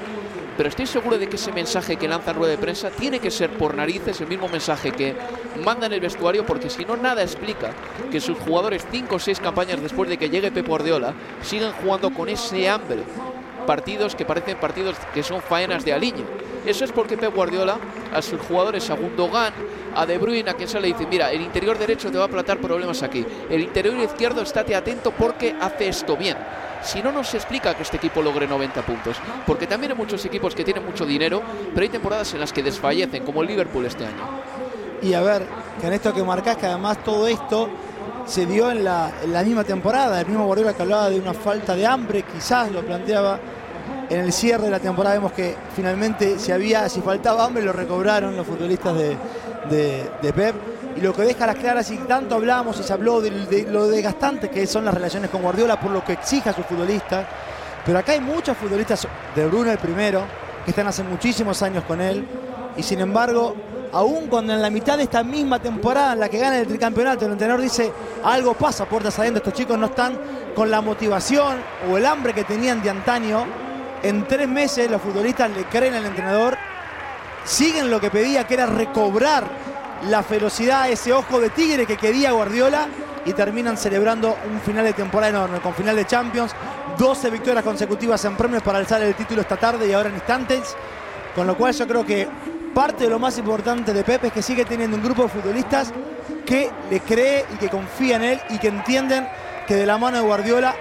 Pero 0.57 0.69
estoy 0.69 0.87
seguro 0.87 1.19
de 1.19 1.29
que 1.29 1.37
ese 1.37 1.53
mensaje 1.53 1.97
que 1.97 2.07
lanza 2.07 2.31
en 2.31 2.37
rueda 2.37 2.53
de 2.53 2.59
prensa 2.59 2.91
tiene 2.91 3.19
que 3.19 3.31
ser 3.31 3.51
por 3.51 3.75
narices 3.75 4.21
el 4.21 4.29
mismo 4.29 4.49
mensaje 4.49 4.93
que 4.93 5.15
manda 5.65 5.87
en 5.87 5.93
el 5.95 6.01
vestuario, 6.01 6.47
porque 6.47 6.71
si 6.71 6.85
no, 6.85 6.97
nada 6.97 7.23
explica 7.23 7.73
que 8.11 8.21
sus 8.21 8.39
jugadores, 8.39 8.87
cinco 8.91 9.17
o 9.17 9.19
seis 9.19 9.41
campañas 9.41 9.83
después 9.83 10.09
de 10.09 10.17
que 10.17 10.31
llegue 10.31 10.53
Pep 10.53 10.67
Guardiola, 10.67 11.15
sigan 11.43 11.73
jugando 11.73 12.11
con 12.11 12.29
ese 12.29 12.69
hambre. 12.69 13.03
Partidos 13.67 14.15
que 14.15 14.25
parecen 14.25 14.59
partidos 14.59 14.97
que 15.13 15.23
son 15.23 15.41
faenas 15.41 15.85
de 15.85 15.93
aliño. 15.93 16.25
Eso 16.67 16.85
es 16.85 16.93
porque 16.93 17.17
Pep 17.17 17.35
Guardiola 17.35 17.79
a 18.13 18.23
sus 18.23 18.41
jugadores, 18.41 18.89
a 18.91 18.95
Gundogan, 18.95 19.53
a 19.95 20.07
De 20.07 20.19
Bruyne, 20.19 20.51
a 20.51 20.55
quien 20.55 20.69
se 20.69 20.81
le 20.81 20.89
dice, 20.89 21.07
mira, 21.07 21.31
el 21.31 21.41
interior 21.41 21.79
derecho 21.79 22.11
te 22.11 22.19
va 22.19 22.25
a 22.25 22.29
plantar 22.29 22.59
problemas 22.59 23.03
aquí. 23.03 23.25
El 23.49 23.61
interior 23.61 23.97
izquierdo 23.99 24.43
estate 24.43 24.75
atento 24.75 25.13
porque 25.13 25.55
hace 25.61 25.89
esto 25.89 26.17
bien. 26.17 26.37
Si 26.83 27.03
no, 27.03 27.11
no 27.13 27.25
se 27.25 27.39
explica 27.39 27.75
que 27.75 27.83
este 27.83 27.97
equipo 27.97 28.21
logre 28.21 28.47
90 28.47 28.83
puntos. 28.83 29.17
Porque 29.47 29.67
también 29.67 29.93
hay 29.93 29.99
muchos 29.99 30.25
equipos 30.25 30.55
que 30.55 30.65
tienen 30.65 30.85
mucho 30.85 31.07
dinero, 31.07 31.43
pero 31.73 31.83
hay 31.83 31.89
temporadas 31.89 32.35
en 32.35 32.41
las 32.41 32.53
que 32.53 32.63
desfallecen, 32.63 33.25
como 33.25 33.41
el 33.43 33.49
Liverpool 33.49 33.87
este 33.87 34.05
año. 34.05 34.29
Y 35.01 35.15
a 35.15 35.23
ver, 35.23 35.47
que 35.81 35.87
en 35.87 35.95
esto 35.95 36.13
que 36.13 36.23
marcás, 36.23 36.57
que 36.57 36.67
además 36.67 37.03
todo 37.03 37.27
esto 37.27 37.71
se 38.27 38.47
dio 38.47 38.71
en 38.71 38.85
la, 38.85 39.11
la 39.29 39.43
misma 39.43 39.65
temporada. 39.65 40.21
El 40.21 40.27
mismo 40.27 40.45
Guardiola 40.45 40.75
que 40.75 40.83
hablaba 40.83 41.09
de 41.09 41.19
una 41.19 41.33
falta 41.33 41.75
de 41.75 41.87
hambre, 41.87 42.23
quizás 42.23 42.71
lo 42.71 42.83
planteaba. 42.83 43.39
En 44.11 44.21
el 44.21 44.33
cierre 44.35 44.65
de 44.65 44.71
la 44.71 44.81
temporada 44.81 45.15
vemos 45.15 45.33
que 45.33 45.57
finalmente 45.75 46.39
si 46.39 46.53
había, 46.53 46.89
si 46.91 47.01
faltaba 47.01 47.45
hambre 47.45 47.63
lo 47.63 47.73
recobraron 47.73 48.37
los 48.37 48.47
futbolistas 48.47 48.95
de, 48.97 49.17
de- 49.71 50.33
Pep. 50.33 50.55
Y 50.97 51.01
lo 51.01 51.13
que 51.13 51.23
deja 51.23 51.47
las 51.47 51.57
claras, 51.57 51.91
y 51.91 51.97
tanto 51.99 52.37
hablamos 52.37 52.79
y 52.79 52.83
se 52.85 52.93
habló 52.93 53.21
de, 53.21 53.31
de 53.47 53.63
lo 53.65 53.89
desgastantes 53.89 54.49
que 54.51 54.65
son 54.67 54.85
las 54.85 54.95
relaciones 54.95 55.29
con 55.31 55.43
Guardiola 55.43 55.79
por 55.81 55.91
lo 55.91 56.05
que 56.05 56.13
exige 56.13 56.51
a 56.51 56.53
sus 56.53 56.65
futbolistas. 56.67 57.27
Pero 57.85 57.99
acá 57.99 58.13
hay 58.13 58.21
muchos 58.21 58.57
futbolistas, 58.57 59.07
de 59.35 59.47
Bruno 59.47 59.71
el 59.73 59.79
primero, 59.79 60.23
que 60.65 60.71
están 60.71 60.87
hace 60.87 61.03
muchísimos 61.03 61.61
años 61.63 61.85
con 61.85 62.01
él. 62.01 62.25
Y 62.77 62.83
sin 62.83 63.01
embargo, 63.01 63.55
aún 63.93 64.29
cuando 64.29 64.53
en 64.53 64.63
la 64.63 64.71
mitad 64.71 64.97
de 64.97 65.03
esta 65.05 65.23
misma 65.25 65.59
temporada 65.59 66.13
en 66.15 66.21
la 66.21 66.29
que 66.29 66.39
gana 66.39 66.59
el 66.59 66.67
tricampeonato, 66.67 67.27
el 67.27 67.33
entrenador 67.33 67.61
dice 67.61 67.93
algo 68.25 68.55
pasa 68.55 68.85
puertas 68.87 69.19
adentro, 69.19 69.39
estos 69.39 69.53
chicos 69.53 69.77
no 69.77 69.87
están 69.87 70.17
con 70.55 70.71
la 70.71 70.81
motivación 70.81 71.57
o 71.91 71.97
el 71.99 72.07
hambre 72.07 72.33
que 72.33 72.45
tenían 72.45 72.83
de 72.83 72.91
antaño. 72.91 73.45
En 74.03 74.27
tres 74.29 74.49
meses 74.49 74.91
los 74.91 75.03
futbolistas 75.03 75.51
le 75.51 75.65
creen 75.65 75.95
al 75.95 76.07
entrenador, 76.07 76.57
siguen 77.45 77.91
lo 77.91 78.01
que 78.01 78.11
pedía, 78.11 78.47
que 78.47 78.55
era 78.55 78.67
recobrar 78.67 79.45
la 80.09 80.23
ferocidad, 80.23 80.91
ese 80.91 81.13
ojo 81.13 81.41
de 81.41 81.51
tigre 81.51 81.87
que 81.87 81.97
quería 81.97 82.33
Guardiola 82.33 82.89
y 83.25 83.33
terminan 83.33 83.77
celebrando 83.77 84.37
un 84.51 84.61
final 84.61 84.85
de 84.85 84.93
temporada 84.93 85.31
enorme, 85.31 85.61
con 85.61 85.75
final 85.75 85.97
de 85.97 86.07
Champions, 86.07 86.53
12 86.99 87.31
victorias 87.31 87.65
consecutivas 87.65 88.25
en 88.25 88.37
premios 88.37 88.63
para 88.63 88.79
alzar 88.79 89.03
el 89.03 89.15
título 89.15 89.41
esta 89.41 89.57
tarde 89.57 89.89
y 89.89 89.93
ahora 89.93 90.11
en 90.11 90.17
instantes, 90.17 90.77
con 91.35 91.47
lo 91.47 91.57
cual 91.57 91.73
yo 91.73 91.87
creo 91.87 92.05
que 92.05 92.29
parte 92.75 93.05
de 93.05 93.11
lo 93.11 93.19
más 93.19 93.39
importante 93.39 93.93
de 93.93 94.05
Pepe 94.05 94.27
es 94.27 94.33
que 94.33 94.43
sigue 94.43 94.65
teniendo 94.65 94.97
un 94.97 95.03
grupo 95.03 95.23
de 95.23 95.29
futbolistas 95.29 95.93
que 96.45 96.71
le 96.91 97.01
cree 97.01 97.47
y 97.55 97.57
que 97.57 97.69
confía 97.69 98.17
en 98.17 98.25
él 98.25 98.41
y 98.51 98.59
que 98.59 98.69
entienden 98.69 99.27
que 99.67 99.75
de 99.75 99.87
la 99.87 99.97
mano 99.97 100.19
de 100.19 100.25
Guardiola 100.25 100.75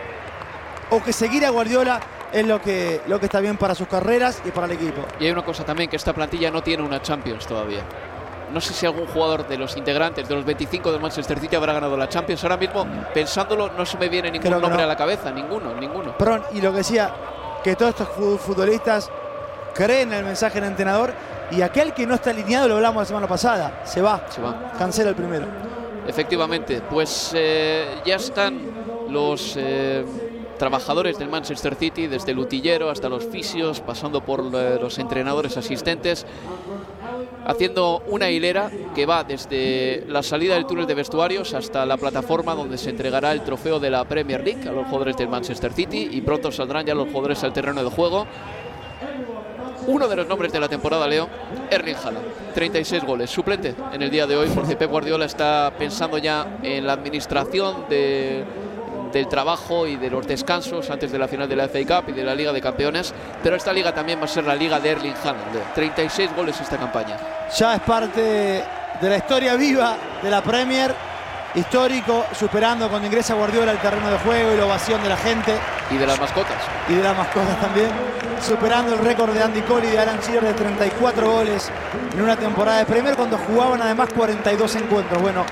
o 0.90 1.02
que 1.02 1.14
seguir 1.14 1.46
a 1.46 1.50
Guardiola 1.50 2.02
es 2.34 2.46
lo 2.48 2.62
que, 2.62 3.02
lo 3.08 3.20
que 3.20 3.26
está 3.28 3.40
bien 3.40 3.58
para 3.58 3.76
sus 3.76 3.88
carreras 3.88 4.42
y 4.46 4.52
para 4.52 4.66
el 4.68 4.74
equipo. 4.74 5.04
Y 5.20 5.26
hay 5.26 5.32
una 5.32 5.46
cosa 5.46 5.64
también, 5.64 5.90
que 5.90 5.96
esta 5.98 6.14
plantilla 6.14 6.50
no 6.52 6.62
tiene 6.64 6.84
una 6.84 7.02
Champions 7.02 7.46
todavía. 7.46 7.82
No 8.52 8.60
sé 8.62 8.74
si 8.74 8.86
algún 8.86 9.08
jugador 9.08 9.48
de 9.48 9.58
los 9.58 9.76
integrantes, 9.78 10.28
de 10.28 10.36
los 10.36 10.46
25 10.46 10.92
del 10.92 11.02
Manchester 11.02 11.40
City, 11.40 11.56
habrá 11.56 11.74
ganado 11.74 11.96
la 11.98 12.08
Champions. 12.10 12.44
Ahora 12.44 12.58
mismo, 12.58 12.86
pensándolo, 13.14 13.72
no 13.78 13.86
se 13.86 13.98
me 13.98 14.10
viene 14.10 14.30
ningún 14.32 14.48
Creo 14.50 14.60
nombre 14.60 14.78
no. 14.80 14.84
a 14.84 14.88
la 14.88 14.96
cabeza. 14.98 15.32
Ninguno, 15.32 15.74
ninguno. 15.76 16.18
Perdón, 16.18 16.44
y 16.54 16.62
lo 16.62 16.72
que 16.72 16.78
decía, 16.80 17.12
que 17.64 17.76
todos 17.76 17.92
estos 17.92 18.10
fu- 18.10 18.38
futbolistas 18.38 19.10
creen 19.74 20.12
en 20.14 20.20
el 20.20 20.26
mensaje 20.26 20.60
del 20.60 20.70
entrenador 20.70 21.14
y 21.52 21.62
aquel 21.62 21.94
que 21.94 22.06
no 22.06 22.14
está 22.16 22.30
alineado, 22.30 22.68
lo 22.68 22.76
hablamos 22.76 23.02
la 23.02 23.06
semana 23.06 23.28
pasada, 23.28 23.82
se 23.86 24.02
va, 24.02 24.26
Se 24.30 24.42
va. 24.42 24.72
cancela 24.78 25.10
el 25.10 25.16
primero. 25.16 25.46
Efectivamente, 26.08 26.82
pues 26.90 27.32
eh, 27.34 28.02
ya 28.06 28.18
están 28.18 28.60
los 29.10 29.56
eh, 29.58 30.06
trabajadores 30.58 31.18
del 31.20 31.30
Manchester 31.30 31.76
City, 31.76 32.08
desde 32.08 32.32
el 32.32 32.40
utillero 32.40 32.90
hasta 32.90 33.10
los 33.10 33.26
fisios, 33.26 33.80
pasando 33.82 34.22
por 34.22 34.42
eh, 34.54 34.78
los 34.82 34.98
entrenadores 35.00 35.58
asistentes, 35.58 36.26
haciendo 37.46 38.04
una 38.08 38.30
hilera 38.30 38.70
que 38.96 39.06
va 39.06 39.24
desde 39.24 40.04
la 40.08 40.24
salida 40.24 40.54
del 40.56 40.66
túnel 40.66 40.86
de 40.88 40.94
vestuarios 40.96 41.54
hasta 41.54 41.86
la 41.86 41.98
plataforma 41.98 42.56
donde 42.56 42.78
se 42.78 42.90
entregará 42.92 43.32
el 43.32 43.42
trofeo 43.42 43.80
de 43.80 43.90
la 43.90 44.06
Premier 44.06 44.44
League 44.44 44.68
a 44.68 44.72
los 44.72 44.86
jugadores 44.86 45.18
del 45.18 45.28
Manchester 45.30 45.74
City 45.74 46.10
y 46.12 46.22
pronto 46.22 46.52
saldrán 46.52 46.86
ya 46.86 46.96
los 46.96 47.08
jugadores 47.10 47.44
al 47.44 47.54
terreno 47.54 47.84
de 47.84 47.90
juego. 47.90 48.26
Uno 49.86 50.08
de 50.08 50.16
los 50.16 50.28
nombres 50.28 50.54
de 50.54 50.62
la 50.62 50.70
temporada, 50.70 51.06
Leo, 51.08 51.28
Erling 51.70 51.96
Haaland. 51.98 52.26
36 52.54 53.04
goles, 53.04 53.30
suplente 53.30 53.76
en 53.92 54.02
el 54.02 54.10
día 54.10 54.26
de 54.26 54.38
hoy, 54.38 54.48
porque 54.56 54.78
Pep 54.78 54.90
Guardiola 54.90 55.26
está 55.26 55.74
pensando 55.78 56.18
ya 56.18 56.60
en 56.64 56.88
la 56.88 56.94
administración 56.94 57.84
de- 57.90 58.46
del 59.14 59.28
trabajo 59.28 59.88
y 59.88 59.96
de 59.96 60.10
los 60.10 60.26
descansos 60.28 60.90
antes 60.90 61.12
de 61.12 61.20
la 61.20 61.28
final 61.28 61.48
de 61.48 61.56
la 61.56 61.68
FA 61.70 61.80
Cup 62.02 62.10
y 62.10 62.14
de 62.14 62.24
la 62.24 62.34
Liga 62.36 62.52
de 62.52 62.60
Campeones. 62.60 63.14
Pero 63.44 63.56
esta 63.56 63.72
liga 63.72 63.94
también 63.94 64.20
va 64.20 64.26
a 64.26 64.28
ser 64.28 64.44
la 64.44 64.56
liga 64.56 64.80
de 64.80 64.90
Erling 64.90 65.14
Haaland. 65.24 65.54
Leo. 65.54 65.64
36 65.76 66.36
goles 66.36 66.60
esta 66.60 66.78
campaña. 66.78 67.18
Ya 67.58 67.76
es 67.76 67.82
parte 67.82 68.64
de 69.00 69.10
la 69.10 69.18
historia 69.18 69.56
viva 69.56 69.96
de 70.22 70.30
la 70.30 70.42
Premier, 70.42 70.94
histórico, 71.56 72.26
superando 72.38 72.90
cuando 72.90 73.08
ingresa 73.08 73.36
Guardiola 73.36 73.72
al 73.72 73.80
terreno 73.82 74.10
de 74.10 74.18
juego 74.20 74.54
y 74.54 74.58
la 74.58 74.66
ovación 74.66 75.02
de 75.04 75.10
la 75.10 75.18
gente 75.18 75.54
Y 75.92 75.98
de 75.98 76.08
las 76.08 76.20
mascotas. 76.20 76.58
y 76.90 76.94
de 76.96 77.04
las 77.04 77.16
mascotas 77.16 77.60
también, 77.62 77.90
superando 78.42 78.94
el 78.94 79.00
récord 79.00 79.32
de 79.34 79.44
Andy 79.44 79.62
Cole 79.62 79.88
y 79.88 79.92
de 79.92 80.00
Alan 80.00 80.20
Shearer 80.20 80.44
de 80.44 80.54
34 80.54 81.32
goles 81.32 81.70
en 82.14 82.22
una 82.22 82.36
temporada 82.36 82.80
de 82.80 82.86
Premier 82.86 83.16
cuando 83.16 83.38
jugaban 83.38 83.82
además 83.82 84.10
42 84.16 84.76
encuentros. 84.78 85.22
Bueno, 85.22 85.46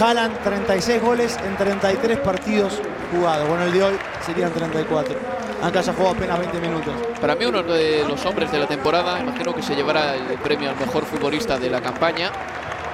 Haaland 0.00 0.38
36 0.42 1.02
goles 1.02 1.36
en 1.46 1.56
33 1.56 2.18
partidos 2.18 2.80
jugados. 3.14 3.48
Bueno, 3.48 3.64
el 3.64 3.72
de 3.72 3.82
hoy 3.82 3.94
serían 4.24 4.52
34, 4.52 5.16
aunque 5.62 5.78
haya 5.78 5.92
jugado 5.92 6.14
apenas 6.14 6.38
20 6.38 6.60
minutos. 6.60 6.94
Para 7.20 7.34
mí 7.34 7.44
uno 7.44 7.62
de 7.62 8.04
los 8.08 8.24
hombres 8.26 8.50
de 8.50 8.58
la 8.58 8.66
temporada, 8.66 9.20
imagino 9.20 9.54
que 9.54 9.62
se 9.62 9.74
llevará 9.74 10.14
el 10.14 10.38
premio 10.38 10.70
al 10.70 10.76
mejor 10.76 11.04
futbolista 11.04 11.58
de 11.58 11.70
la 11.70 11.80
campaña. 11.80 12.30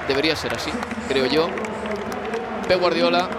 Debería 0.07 0.35
ser 0.35 0.53
así, 0.53 0.71
creo 1.07 1.25
yo. 1.25 1.47
Pep 2.67 2.79
Guardiola 2.79 3.29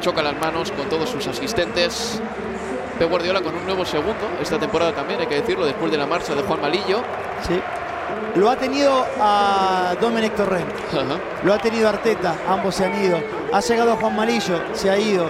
choca 0.00 0.22
las 0.22 0.38
manos 0.38 0.70
con 0.72 0.88
todos 0.88 1.08
sus 1.08 1.26
asistentes. 1.26 2.20
Pep 2.98 3.10
Guardiola 3.10 3.40
con 3.40 3.54
un 3.54 3.64
nuevo 3.64 3.84
segundo 3.84 4.28
esta 4.40 4.58
temporada 4.58 4.92
también, 4.92 5.20
hay 5.20 5.26
que 5.26 5.36
decirlo, 5.36 5.66
después 5.66 5.90
de 5.90 5.98
la 5.98 6.06
marcha 6.06 6.34
de 6.34 6.42
Juan 6.42 6.60
Malillo. 6.60 7.02
Sí. 7.46 7.60
Lo 8.36 8.50
ha 8.50 8.56
tenido 8.56 9.04
a 9.18 9.94
Dominic 10.00 10.34
Torrent, 10.34 10.68
lo 11.42 11.54
ha 11.54 11.58
tenido 11.58 11.88
Arteta, 11.88 12.36
ambos 12.46 12.74
se 12.74 12.84
han 12.84 13.02
ido. 13.02 13.18
Ha 13.52 13.60
llegado 13.60 13.96
Juan 13.96 14.14
Malillo, 14.14 14.60
se 14.74 14.90
ha 14.90 14.98
ido. 14.98 15.28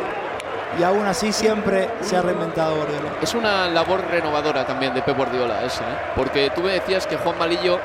Y 0.79 0.83
aún 0.83 1.07
así 1.07 1.33
siempre 1.33 1.89
se 2.03 2.17
ha 2.17 2.23
reinventado 2.23 2.77
Guardiola. 2.77 3.09
Es 3.23 3.33
una 3.35 3.67
labor 3.69 4.05
renovadora 4.11 4.65
también 4.67 4.93
de 4.93 5.01
Pep 5.03 5.17
Guardiola 5.17 5.63
esa, 5.65 5.85
¿eh? 5.85 5.97
porque 6.15 6.51
tú 6.55 6.61
me 6.63 6.73
decías 6.73 7.07
que 7.07 7.17
Juan 7.17 7.39
Malillo, 7.39 7.79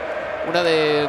una 0.49 0.61
de, 0.61 1.07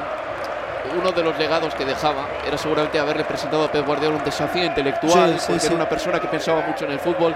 uno 0.96 1.10
de 1.10 1.22
los 1.24 1.36
legados 1.38 1.74
que 1.74 1.84
dejaba 1.84 2.26
era 2.46 2.56
seguramente 2.56 3.00
haberle 3.00 3.24
presentado 3.24 3.64
a 3.64 3.72
Pep 3.72 3.84
Guardiola 3.84 4.16
un 4.16 4.24
desafío 4.24 4.64
intelectual, 4.64 5.32
Sí, 5.34 5.38
sí, 5.40 5.44
porque 5.48 5.60
sí. 5.60 5.66
era 5.66 5.74
una 5.76 5.88
persona 5.88 6.20
que 6.20 6.28
pensaba 6.28 6.60
mucho 6.60 6.84
en 6.84 6.92
el 6.92 7.00
fútbol. 7.00 7.34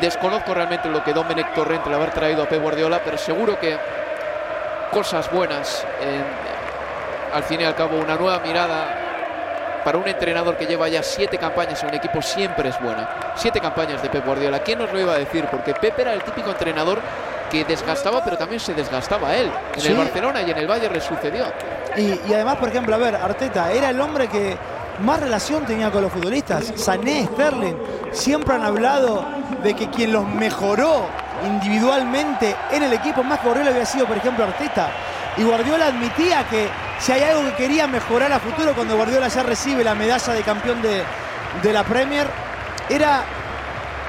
Desconozco 0.00 0.52
realmente 0.52 0.88
lo 0.88 1.02
que 1.02 1.12
Dominic 1.14 1.54
Torrent 1.54 1.86
le 1.86 1.94
haber 1.94 2.10
traído 2.10 2.42
a 2.42 2.46
Pep 2.46 2.60
Guardiola, 2.60 3.00
pero 3.02 3.16
seguro 3.16 3.58
que 3.58 3.78
cosas 4.90 5.30
buenas, 5.30 5.86
en- 6.02 6.50
al 7.34 7.44
fin 7.44 7.60
y 7.60 7.64
al 7.64 7.74
cabo 7.76 7.96
una 7.96 8.16
nueva 8.16 8.40
mirada 8.40 8.99
para 9.84 9.98
un 9.98 10.06
entrenador 10.08 10.56
que 10.56 10.66
lleva 10.66 10.88
ya 10.88 11.02
siete 11.02 11.38
campañas 11.38 11.82
en 11.82 11.88
un 11.90 11.94
equipo 11.94 12.20
siempre 12.22 12.68
es 12.68 12.80
buena. 12.80 13.08
Siete 13.36 13.60
campañas 13.60 14.02
de 14.02 14.08
Pep 14.10 14.24
Guardiola. 14.24 14.58
¿Quién 14.60 14.78
nos 14.78 14.92
lo 14.92 15.00
iba 15.00 15.12
a 15.14 15.18
decir? 15.18 15.46
Porque 15.50 15.74
Pep 15.74 15.98
era 15.98 16.12
el 16.12 16.22
típico 16.22 16.50
entrenador 16.50 17.00
que 17.50 17.64
desgastaba, 17.64 18.22
pero 18.22 18.36
también 18.38 18.60
se 18.60 18.74
desgastaba 18.74 19.34
él. 19.34 19.50
En 19.74 19.80
Sí. 19.80 19.88
el 19.88 19.96
Barcelona 19.96 20.42
y 20.42 20.50
en 20.50 20.58
el 20.58 20.66
Bayern 20.68 20.92
le 20.94 21.00
sucedió. 21.00 21.44
Y, 21.96 22.20
y 22.28 22.34
además, 22.34 22.56
por 22.56 22.68
ejemplo, 22.68 22.94
a 22.94 22.98
ver, 22.98 23.16
Arteta 23.16 23.72
era 23.72 23.90
el 23.90 24.00
hombre 24.00 24.28
que 24.28 24.56
más 25.00 25.18
relación 25.18 25.64
tenía 25.66 25.90
con 25.90 26.02
los 26.02 26.12
futbolistas. 26.12 26.72
Sané, 26.76 27.24
Sterling, 27.32 27.74
siempre 28.12 28.54
han 28.54 28.62
hablado 28.62 29.24
de 29.64 29.74
que 29.74 29.88
quien 29.90 30.12
los 30.12 30.26
mejoró 30.28 31.06
individualmente 31.64 32.54
en 32.70 32.82
el 32.82 32.92
equipo 32.92 33.22
más 33.22 33.38
que 33.40 33.46
Guardiola 33.46 33.70
había 33.70 33.86
sido, 33.86 34.06
por 34.06 34.16
ejemplo, 34.16 34.44
Arteta. 34.44 34.88
Y 35.36 35.42
Guardiola 35.42 35.86
admitía 35.86 36.44
que 36.48 36.68
si 37.00 37.12
hay 37.12 37.22
algo 37.22 37.44
que 37.44 37.54
quería 37.54 37.86
mejorar 37.86 38.32
a 38.32 38.38
futuro 38.38 38.74
cuando 38.74 38.96
Guardiola 38.96 39.28
ya 39.28 39.42
recibe 39.42 39.82
la 39.82 39.94
medalla 39.94 40.32
de 40.32 40.42
campeón 40.42 40.82
de, 40.82 41.02
de 41.62 41.72
la 41.72 41.82
Premier, 41.82 42.26
era 42.88 43.24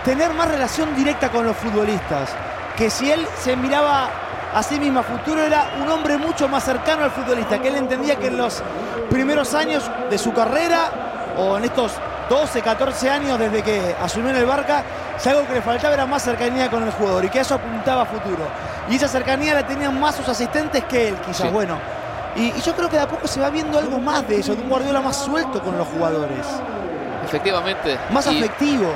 tener 0.03 0.33
más 0.33 0.49
relación 0.49 0.95
directa 0.95 1.29
con 1.29 1.45
los 1.45 1.55
futbolistas. 1.55 2.29
Que 2.75 2.89
si 2.89 3.11
él 3.11 3.25
se 3.39 3.55
miraba 3.55 4.09
a 4.53 4.63
sí 4.63 4.79
mismo 4.79 4.99
a 4.99 5.03
futuro, 5.03 5.41
era 5.41 5.71
un 5.81 5.89
hombre 5.89 6.17
mucho 6.17 6.49
más 6.49 6.63
cercano 6.63 7.05
al 7.05 7.11
futbolista, 7.11 7.59
que 7.59 7.69
él 7.69 7.75
entendía 7.75 8.17
que 8.17 8.27
en 8.27 8.37
los 8.37 8.61
primeros 9.09 9.53
años 9.53 9.89
de 10.09 10.17
su 10.17 10.33
carrera, 10.33 10.89
o 11.37 11.57
en 11.57 11.65
estos 11.65 11.93
12, 12.29 12.61
14 12.61 13.09
años 13.09 13.39
desde 13.39 13.61
que 13.61 13.95
asumió 14.01 14.31
en 14.31 14.37
el 14.37 14.45
Barca, 14.45 14.83
si 15.17 15.29
algo 15.29 15.47
que 15.47 15.53
le 15.53 15.61
faltaba 15.61 15.93
era 15.93 16.05
más 16.05 16.23
cercanía 16.23 16.69
con 16.69 16.83
el 16.83 16.91
jugador 16.91 17.23
y 17.23 17.29
que 17.29 17.39
eso 17.39 17.55
apuntaba 17.55 18.01
a 18.01 18.05
futuro. 18.05 18.47
Y 18.89 18.95
esa 18.95 19.07
cercanía 19.07 19.53
la 19.53 19.65
tenían 19.65 19.97
más 19.99 20.15
sus 20.15 20.27
asistentes 20.27 20.83
que 20.85 21.09
él, 21.09 21.15
quizás. 21.25 21.47
Sí. 21.47 21.49
Bueno, 21.49 21.77
y, 22.35 22.47
y 22.57 22.61
yo 22.61 22.75
creo 22.75 22.89
que 22.89 22.97
de 22.97 23.03
a 23.03 23.07
poco 23.07 23.27
se 23.27 23.39
va 23.39 23.49
viendo 23.49 23.77
algo 23.79 23.99
más 23.99 24.27
de 24.27 24.39
eso, 24.39 24.55
de 24.55 24.61
un 24.63 24.69
Guardiola 24.69 25.01
más 25.01 25.17
suelto 25.17 25.61
con 25.61 25.77
los 25.77 25.87
jugadores, 25.87 26.45
Efectivamente. 27.25 27.97
más 28.11 28.25
afectivo. 28.27 28.91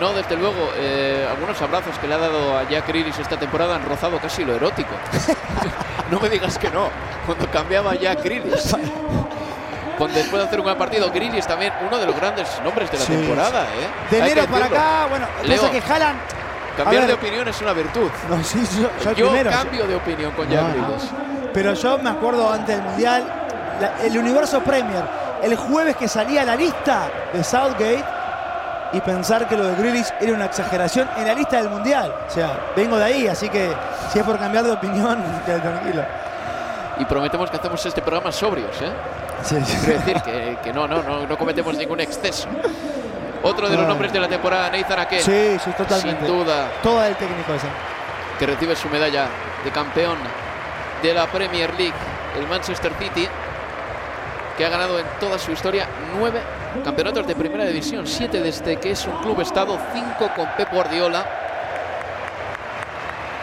No, 0.00 0.12
desde 0.14 0.34
luego, 0.36 0.56
eh, 0.76 1.26
algunos 1.30 1.60
abrazos 1.60 1.98
que 1.98 2.08
le 2.08 2.14
ha 2.14 2.18
dado 2.18 2.56
a 2.56 2.66
Jack 2.68 2.88
Grealish 2.88 3.18
esta 3.20 3.38
temporada 3.38 3.76
han 3.76 3.84
rozado 3.84 4.18
casi 4.18 4.44
lo 4.44 4.54
erótico. 4.54 4.94
no 6.10 6.18
me 6.18 6.30
digas 6.30 6.56
que 6.58 6.70
no, 6.70 6.88
cuando 7.26 7.46
cambiaba 7.50 7.94
Jack 7.94 8.22
Grealish. 8.24 8.74
Cuando 9.98 10.16
después 10.18 10.40
de 10.40 10.46
hacer 10.48 10.58
un 10.60 10.64
buen 10.64 10.78
partido, 10.78 11.10
Grealish 11.10 11.44
también 11.44 11.74
uno 11.86 11.98
de 11.98 12.06
los 12.06 12.16
grandes 12.16 12.48
nombres 12.64 12.90
de 12.90 12.98
la 12.98 13.04
Sí, 13.04 13.12
temporada. 13.12 13.64
¿eh? 13.64 14.10
De 14.10 14.18
enero 14.20 14.46
para 14.50 14.64
acá, 14.66 15.06
bueno, 15.10 15.26
Leo, 15.44 15.70
que 15.70 15.78
Haaland. 15.80 16.18
Cambiar 16.78 17.06
de 17.06 17.12
opinión 17.12 17.46
es 17.46 17.60
una 17.60 17.74
virtud. 17.74 18.10
No, 18.30 18.42
sí, 18.42 18.58
yo, 18.80 18.88
yo 19.04 19.12
Yo 19.12 19.26
primero. 19.28 19.50
cambio 19.50 19.86
de 19.86 19.96
opinión 19.96 20.32
con 20.32 20.48
Jack 20.48 20.62
No, 20.76 20.88
no. 20.88 21.39
Pero 21.52 21.74
yo 21.74 21.98
me 21.98 22.10
acuerdo 22.10 22.50
antes 22.52 22.76
del 22.76 22.84
Mundial, 22.84 23.24
la- 23.80 24.04
el 24.06 24.16
Universo 24.18 24.60
Premier, 24.60 25.02
el 25.42 25.56
jueves 25.56 25.96
que 25.96 26.06
salía 26.08 26.44
la 26.44 26.54
lista 26.56 27.08
de 27.32 27.42
Southgate, 27.42 28.04
y 28.92 29.00
pensar 29.00 29.46
que 29.46 29.56
lo 29.56 29.64
de 29.68 29.76
Grealish 29.76 30.12
era 30.20 30.32
una 30.32 30.46
exageración 30.46 31.08
en 31.16 31.26
la 31.26 31.34
lista 31.34 31.58
del 31.58 31.68
Mundial. 31.70 32.12
O 32.26 32.30
sea, 32.30 32.58
vengo 32.74 32.96
de 32.98 33.04
ahí, 33.04 33.28
así 33.28 33.48
que 33.48 33.70
si 34.12 34.18
es 34.18 34.24
por 34.24 34.36
cambiar 34.38 34.64
de 34.64 34.72
opinión, 34.72 35.22
tranquilo. 35.46 36.02
Y 36.98 37.04
prometemos 37.04 37.48
que 37.50 37.56
hacemos 37.56 37.84
este 37.86 38.02
programa 38.02 38.32
sobrios, 38.32 38.76
¿eh? 38.82 38.90
Sí, 39.42 39.56
sí. 39.64 39.76
Quiero 39.84 39.98
decir 40.00 40.20
que, 40.22 40.58
que 40.62 40.72
no, 40.72 40.86
no, 40.88 41.02
no, 41.02 41.24
no 41.26 41.38
cometemos 41.38 41.74
ningún 41.76 42.00
exceso. 42.00 42.46
Otro 43.42 43.68
de 43.70 43.74
los 43.76 43.84
No. 43.84 43.90
nombres 43.90 44.12
de 44.12 44.20
la 44.20 44.28
temporada, 44.28 44.68
Nathan 44.70 44.98
Ake. 44.98 45.20
Sí, 45.22 45.56
sí, 45.64 45.70
totalmente. 45.78 46.26
Sin 46.26 46.36
duda, 46.36 46.66
Toda 46.82 47.06
el 47.08 47.14
técnico 47.16 47.54
ese. 47.54 47.66
que 48.38 48.44
recibe 48.46 48.76
su 48.76 48.88
medalla 48.88 49.26
de 49.64 49.70
campeón 49.70 50.18
de 51.02 51.14
la 51.14 51.26
Premier 51.26 51.72
League, 51.78 51.94
el 52.38 52.46
Manchester 52.46 52.92
City, 52.98 53.26
que 54.56 54.64
ha 54.64 54.68
ganado 54.68 54.98
en 54.98 55.06
toda 55.18 55.38
su 55.38 55.52
historia 55.52 55.86
nueve 56.14 56.40
campeonatos 56.84 57.26
de 57.26 57.34
primera 57.34 57.64
división, 57.64 58.06
siete 58.06 58.40
desde 58.40 58.78
que 58.78 58.92
es 58.92 59.06
un 59.06 59.16
club 59.22 59.40
estado, 59.40 59.78
cinco 59.92 60.30
con 60.36 60.46
Pep 60.56 60.70
Guardiola. 60.72 61.26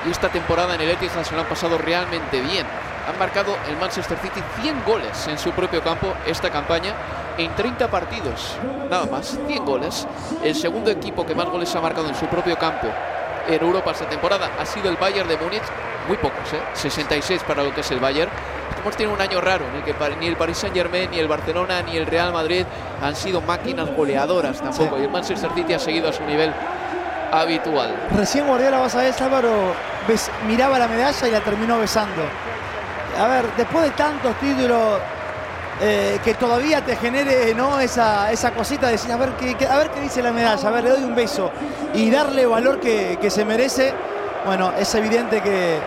Y 0.06 0.12
esta 0.12 0.30
temporada 0.30 0.76
en 0.76 0.82
el 0.82 0.92
Etihad 0.92 1.24
se 1.24 1.34
lo 1.34 1.42
han 1.42 1.48
pasado 1.48 1.78
realmente 1.78 2.40
bien. 2.42 2.66
Han 3.10 3.18
marcado 3.18 3.58
el 3.68 3.78
Manchester 3.78 4.18
City 4.20 4.42
100 4.62 4.84
goles 4.86 5.28
en 5.28 5.38
su 5.38 5.52
propio 5.52 5.82
campo 5.82 6.14
esta 6.26 6.50
campaña 6.50 6.94
en 7.38 7.54
30 7.56 7.90
partidos. 7.90 8.56
Nada 8.90 9.06
más, 9.06 9.38
100 9.48 9.66
goles. 9.66 10.06
El 10.44 10.56
segundo 10.56 10.92
equipo 10.92 11.26
que 11.26 11.34
más 11.34 11.48
goles 11.48 11.74
ha 11.76 11.82
marcado 11.82 12.10
en 12.10 12.16
su 12.16 12.26
propio 12.28 12.58
campo 12.58 12.88
en 13.48 13.62
Europa 13.62 13.92
esta 13.92 14.08
temporada 14.08 14.50
ha 14.60 14.66
sido 14.66 14.90
el 14.90 14.98
Bayern 14.98 15.28
de 15.28 15.38
Múnich. 15.38 15.64
Muy 16.08 16.18
pocos, 16.18 16.54
¿eh? 16.54 16.62
66 16.74 17.44
para 17.44 17.64
lo 17.64 17.74
que 17.74 17.82
es 17.82 17.92
el 17.92 18.00
Bayern. 18.00 18.32
Hemos 18.80 18.96
tenido 18.96 19.14
un 19.14 19.22
año 19.22 19.42
raro 19.42 19.66
en 19.68 19.76
el 19.76 19.84
que 19.84 19.94
ni 20.20 20.28
el 20.28 20.38
Paris 20.38 20.58
Saint 20.58 20.76
Germain, 20.76 21.10
ni 21.12 21.20
el 21.20 21.28
Barcelona, 21.28 21.82
ni 21.82 21.98
el 21.98 22.06
Real 22.06 22.32
Madrid 22.32 22.66
han 23.02 23.16
sido 23.16 23.42
máquinas 23.42 23.90
goleadoras 23.94 24.62
tampoco. 24.62 24.96
Sí. 24.96 25.02
Y 25.02 25.06
el 25.06 25.12
Manchester 25.12 25.50
City 25.54 25.74
ha 25.74 25.80
seguido 25.80 26.10
a 26.10 26.14
su 26.14 26.24
nivel 26.24 26.54
habitual. 27.32 27.94
Recién 28.16 28.48
Guardiola, 28.48 28.80
vas 28.80 28.96
a 28.96 29.00
ver, 29.00 29.14
Álvaro, 29.20 29.74
miraba 30.48 30.80
la 30.80 30.88
medalla 30.88 31.28
y 31.28 31.32
la 31.32 31.42
terminó 31.42 31.80
besando. 31.80 32.22
A 33.20 33.28
ver, 33.28 33.46
después 33.58 33.84
de 33.84 33.92
tantos 33.92 34.36
títulos, 34.36 35.00
eh, 35.82 36.20
que 36.24 36.34
todavía 36.34 36.84
te 36.84 36.96
genere 36.96 37.54
¿no? 37.54 37.80
esa, 37.80 38.32
esa 38.32 38.52
cosita 38.52 38.88
de 38.88 38.94
decir, 38.94 39.12
a 39.12 39.18
ver, 39.18 39.32
qué, 39.34 39.68
a 39.68 39.78
ver 39.78 39.92
qué 39.92 40.02
dice 40.02 40.24
la 40.24 40.32
medalla, 40.32 40.68
a 40.68 40.72
ver, 40.72 40.84
le 40.84 40.90
doy 40.92 41.04
un 41.04 41.16
beso 41.16 41.52
y 41.94 42.10
darle 42.10 42.46
valor 42.46 42.80
que, 42.80 43.18
que 43.22 43.30
se 43.30 43.46
merece. 43.46 43.94
Bueno, 44.46 44.72
es 44.80 44.94
evidente 44.96 45.42
que, 45.42 45.80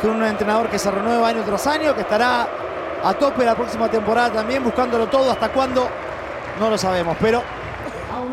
que 0.00 0.06
un 0.06 0.24
entrenador 0.24 0.68
que 0.68 0.78
se 0.78 0.90
renueva 0.90 1.28
año 1.28 1.42
tras 1.44 1.66
año, 1.66 1.94
que 1.94 2.00
estará 2.00 2.48
a 3.04 3.14
tope 3.14 3.44
la 3.44 3.54
próxima 3.54 3.88
temporada 3.88 4.30
también, 4.30 4.64
buscándolo 4.64 5.06
todo, 5.06 5.30
hasta 5.30 5.48
cuándo, 5.50 5.88
no 6.58 6.70
lo 6.70 6.78
sabemos, 6.78 7.16
pero 7.20 7.42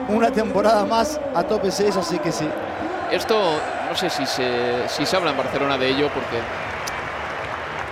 una 0.07 0.31
temporada 0.31 0.85
más 0.85 1.19
a 1.35 1.43
tope 1.43 1.67
es 1.67 1.79
eso, 1.79 1.99
así 1.99 2.17
que 2.19 2.31
sí. 2.31 2.49
Esto 3.11 3.35
no 3.87 3.95
sé 3.95 4.09
si 4.09 4.25
se, 4.25 4.87
si 4.87 5.05
se 5.05 5.15
habla 5.15 5.31
en 5.31 5.37
Barcelona 5.37 5.77
de 5.77 5.89
ello 5.89 6.09
porque 6.13 6.37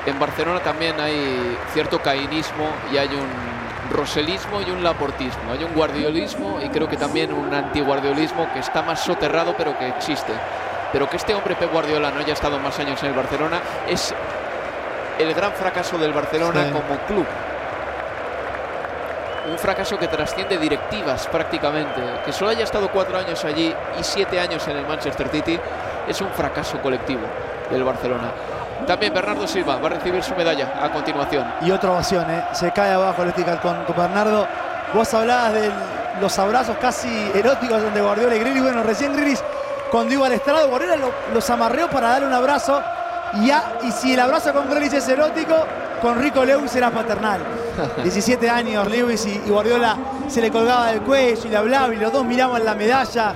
en 0.06 0.20
Barcelona 0.20 0.60
también 0.62 1.00
hay 1.00 1.58
cierto 1.74 2.00
cainismo 2.02 2.68
y 2.92 2.98
hay 2.98 3.08
un 3.10 3.96
roselismo 3.96 4.62
y 4.62 4.72
un 4.72 4.84
laportismo. 4.84 5.52
Hay 5.52 5.64
un 5.64 5.74
guardiolismo 5.74 6.60
y 6.62 6.70
creo 6.70 6.88
que 6.88 6.98
también 6.98 7.34
un 7.34 7.54
antiguardiolismo 7.54 8.52
que 8.54 8.60
está 8.60 8.82
más 8.82 9.00
soterrado 9.02 9.54
pero 9.58 9.78
que 9.78 9.88
existe. 9.90 10.32
Pero 10.92 11.10
que 11.10 11.18
este 11.18 11.34
hombre 11.34 11.56
Pep 11.56 11.72
Guardiola 11.72 12.12
no 12.12 12.20
haya 12.20 12.34
estado 12.34 12.60
más 12.60 12.78
años 12.80 13.02
en 13.04 13.10
el 13.10 13.16
Barcelona 13.16 13.60
es 13.88 14.14
el 15.20 15.34
gran 15.34 15.52
fracaso 15.54 15.98
del 15.98 16.14
Barcelona 16.14 16.66
Sí. 16.66 16.72
como 16.72 17.00
club. 17.08 17.26
Un 19.52 19.58
fracaso 19.58 19.98
que 19.98 20.08
trasciende 20.08 20.58
directivas 20.58 21.28
prácticamente. 21.28 22.02
Que 22.26 22.32
solo 22.32 22.52
haya 22.52 22.64
estado 22.64 22.90
cuatro 22.90 23.18
años 23.18 23.44
allí 23.44 23.74
y 24.00 24.04
siete 24.04 24.40
años 24.40 24.68
en 24.68 24.78
el 24.78 24.86
Manchester 24.88 25.28
City 25.30 25.60
es 26.08 26.22
un 26.22 26.30
fracaso 26.30 26.80
colectivo 26.82 27.22
del 27.70 27.84
Barcelona. 27.84 28.32
También 28.88 29.14
Bernardo 29.14 29.48
Silva 29.48 29.78
va 29.78 29.88
a 29.88 29.90
recibir 29.92 30.22
su 30.24 30.36
medalla 30.36 30.74
a 30.82 30.90
continuación. 30.92 31.46
Y 31.62 31.72
otra 31.72 31.92
ovación, 31.92 32.30
¿eh? 32.30 32.44
se 32.54 32.72
cae 32.72 32.92
abajo 32.94 33.24
el 33.24 33.30
Etihad 33.30 33.60
con, 33.62 33.84
con 33.86 33.96
Bernardo. 33.96 34.48
Vos 34.94 35.14
hablabas 35.14 35.54
de 35.54 35.72
los 36.20 36.38
abrazos 36.40 36.76
casi 36.82 37.08
eróticos 37.34 37.82
entre 37.84 38.02
Guardiola 38.02 38.36
y 38.36 38.40
Grealish. 38.40 38.62
Bueno, 38.64 38.84
recién 38.84 39.14
Grealish 39.16 39.40
cuando 39.92 40.14
iba 40.14 40.26
al 40.28 40.34
estrado, 40.34 40.68
Guardiola 40.70 40.96
lo- 40.98 41.12
los 41.34 41.50
amarreó 41.50 41.90
para 41.90 42.10
darle 42.10 42.28
un 42.28 42.34
abrazo. 42.34 42.82
Y, 43.36 43.48
ya- 43.48 43.64
y 43.84 43.92
si 43.92 44.14
el 44.14 44.20
abrazo 44.20 44.52
con 44.54 44.70
Grealish 44.70 44.94
es 44.96 45.08
erótico, 45.08 45.56
con 46.02 46.20
Rico 46.20 46.44
Lewis 46.44 46.76
era 46.76 46.90
paternal. 46.90 47.42
17 48.04 48.50
años 48.50 48.88
Lewis 48.90 49.26
y, 49.26 49.42
y 49.46 49.50
Guardiola 49.50 49.96
se 50.28 50.42
le 50.42 50.52
colgaba 50.52 50.88
del 50.88 51.02
cuello 51.02 51.42
y 51.46 51.48
le 51.50 51.58
hablaba 51.58 51.94
y 51.94 51.98
los 51.98 52.12
dos 52.12 52.26
miraban 52.26 52.66
la 52.66 52.74
medalla. 52.76 53.34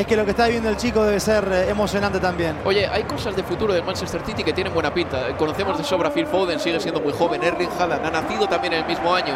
Es 0.00 0.06
que 0.06 0.16
lo 0.16 0.24
que 0.24 0.30
está 0.30 0.44
viviendo 0.46 0.70
el 0.70 0.78
chico 0.78 1.04
debe 1.04 1.20
ser 1.20 1.46
eh, 1.52 1.68
emocionante 1.68 2.18
también. 2.20 2.56
Oye, 2.64 2.86
hay 2.86 3.02
cosas 3.02 3.36
de 3.36 3.42
futuro 3.42 3.74
del 3.74 3.84
Manchester 3.84 4.22
City 4.24 4.42
que 4.42 4.54
tienen 4.54 4.72
buena 4.72 4.94
pinta. 4.94 5.36
Conocemos 5.36 5.76
de 5.76 5.84
sobra 5.84 6.10
Phil 6.10 6.26
Foden, 6.26 6.58
sigue 6.58 6.80
siendo 6.80 7.02
muy 7.02 7.12
joven. 7.12 7.44
Erling 7.44 7.68
Haaland 7.78 8.06
ha 8.06 8.10
nacido 8.10 8.48
también 8.48 8.72
en 8.72 8.80
el 8.80 8.86
mismo 8.86 9.14
año. 9.14 9.34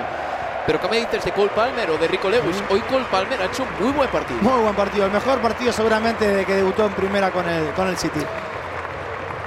Pero 0.66 0.80
¿qué 0.80 0.88
me 0.88 0.96
dices 1.00 1.22
de 1.22 1.32
Cole 1.32 1.50
Palmer 1.54 1.90
o 1.90 1.98
de 1.98 2.08
Rico 2.08 2.30
Lewis? 2.30 2.64
Hoy 2.70 2.80
Cole 2.80 3.04
Palmer 3.10 3.42
ha 3.42 3.44
hecho 3.44 3.64
un 3.64 3.84
muy 3.84 3.92
buen 3.92 4.08
partido. 4.08 4.40
Muy 4.40 4.62
buen 4.62 4.74
partido, 4.74 5.04
el 5.04 5.12
mejor 5.12 5.38
partido 5.40 5.70
seguramente 5.70 6.26
de 6.26 6.46
que 6.46 6.54
debutó 6.54 6.86
en 6.86 6.92
primera 6.94 7.30
con 7.30 7.46
el, 7.46 7.70
con 7.74 7.86
el 7.86 7.98
City. 7.98 8.20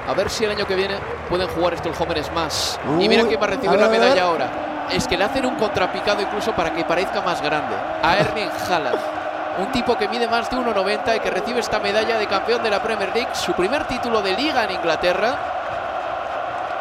A 0.08 0.14
ver 0.14 0.30
si 0.30 0.46
el 0.46 0.52
año 0.52 0.68
que 0.68 0.76
viene 0.76 0.98
pueden 1.30 1.48
jugar 1.48 1.74
estos 1.74 1.98
jóvenes 1.98 2.32
más. 2.32 2.80
y 3.00 3.10
mira 3.10 3.24
quién 3.24 3.42
va 3.42 3.46
a 3.46 3.50
recibir 3.50 3.70
a 3.70 3.72
ver, 3.72 3.82
la 3.82 3.90
medalla 3.90 4.22
ahora. 4.22 4.88
Es 4.92 5.08
que 5.08 5.18
le 5.18 5.24
hacen 5.24 5.48
un 5.48 5.56
contrapicado 5.56 6.22
incluso 6.22 6.54
para 6.54 6.72
que 6.76 6.86
parezca 6.86 7.22
más 7.22 7.42
grande. 7.42 7.76
A 8.04 8.18
Erling 8.20 8.52
Haaland. 8.70 9.17
Un 9.60 9.72
tipo 9.72 9.98
que 9.98 10.08
mide 10.08 10.28
más 10.28 10.50
de 10.50 10.58
1,90 10.58 11.18
y 11.18 11.20
que 11.20 11.32
recibe 11.32 11.60
esta 11.60 11.80
medalla 11.80 12.18
de 12.18 12.28
campeón 12.28 12.62
de 12.62 12.70
la 12.70 12.82
Premier 12.82 13.12
League, 13.14 13.30
su 13.34 13.54
primer 13.54 13.86
título 13.86 14.22
de 14.22 14.34
liga 14.34 14.64
en 14.66 14.72
Inglaterra. 14.72 15.36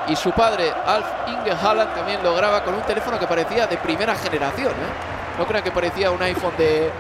Y 0.09 0.15
su 0.15 0.31
padre, 0.33 0.73
Alf 0.87 1.07
Inge 1.27 1.53
Haaland, 1.53 1.95
también 1.95 2.23
lo 2.23 2.35
graba 2.35 2.63
con 2.63 2.75
un 2.75 2.83
teléfono 2.83 3.19
que 3.19 3.27
parecía 3.27 3.67
de 3.67 3.77
primera 3.79 4.15
generación. 4.15 4.73
¿eh? 4.73 5.39
No 5.39 5.47
crean 5.47 5.65
que 5.65 5.73
parecía 5.73 6.11
un 6.11 6.23
iPhone 6.23 6.53
de 6.57 6.91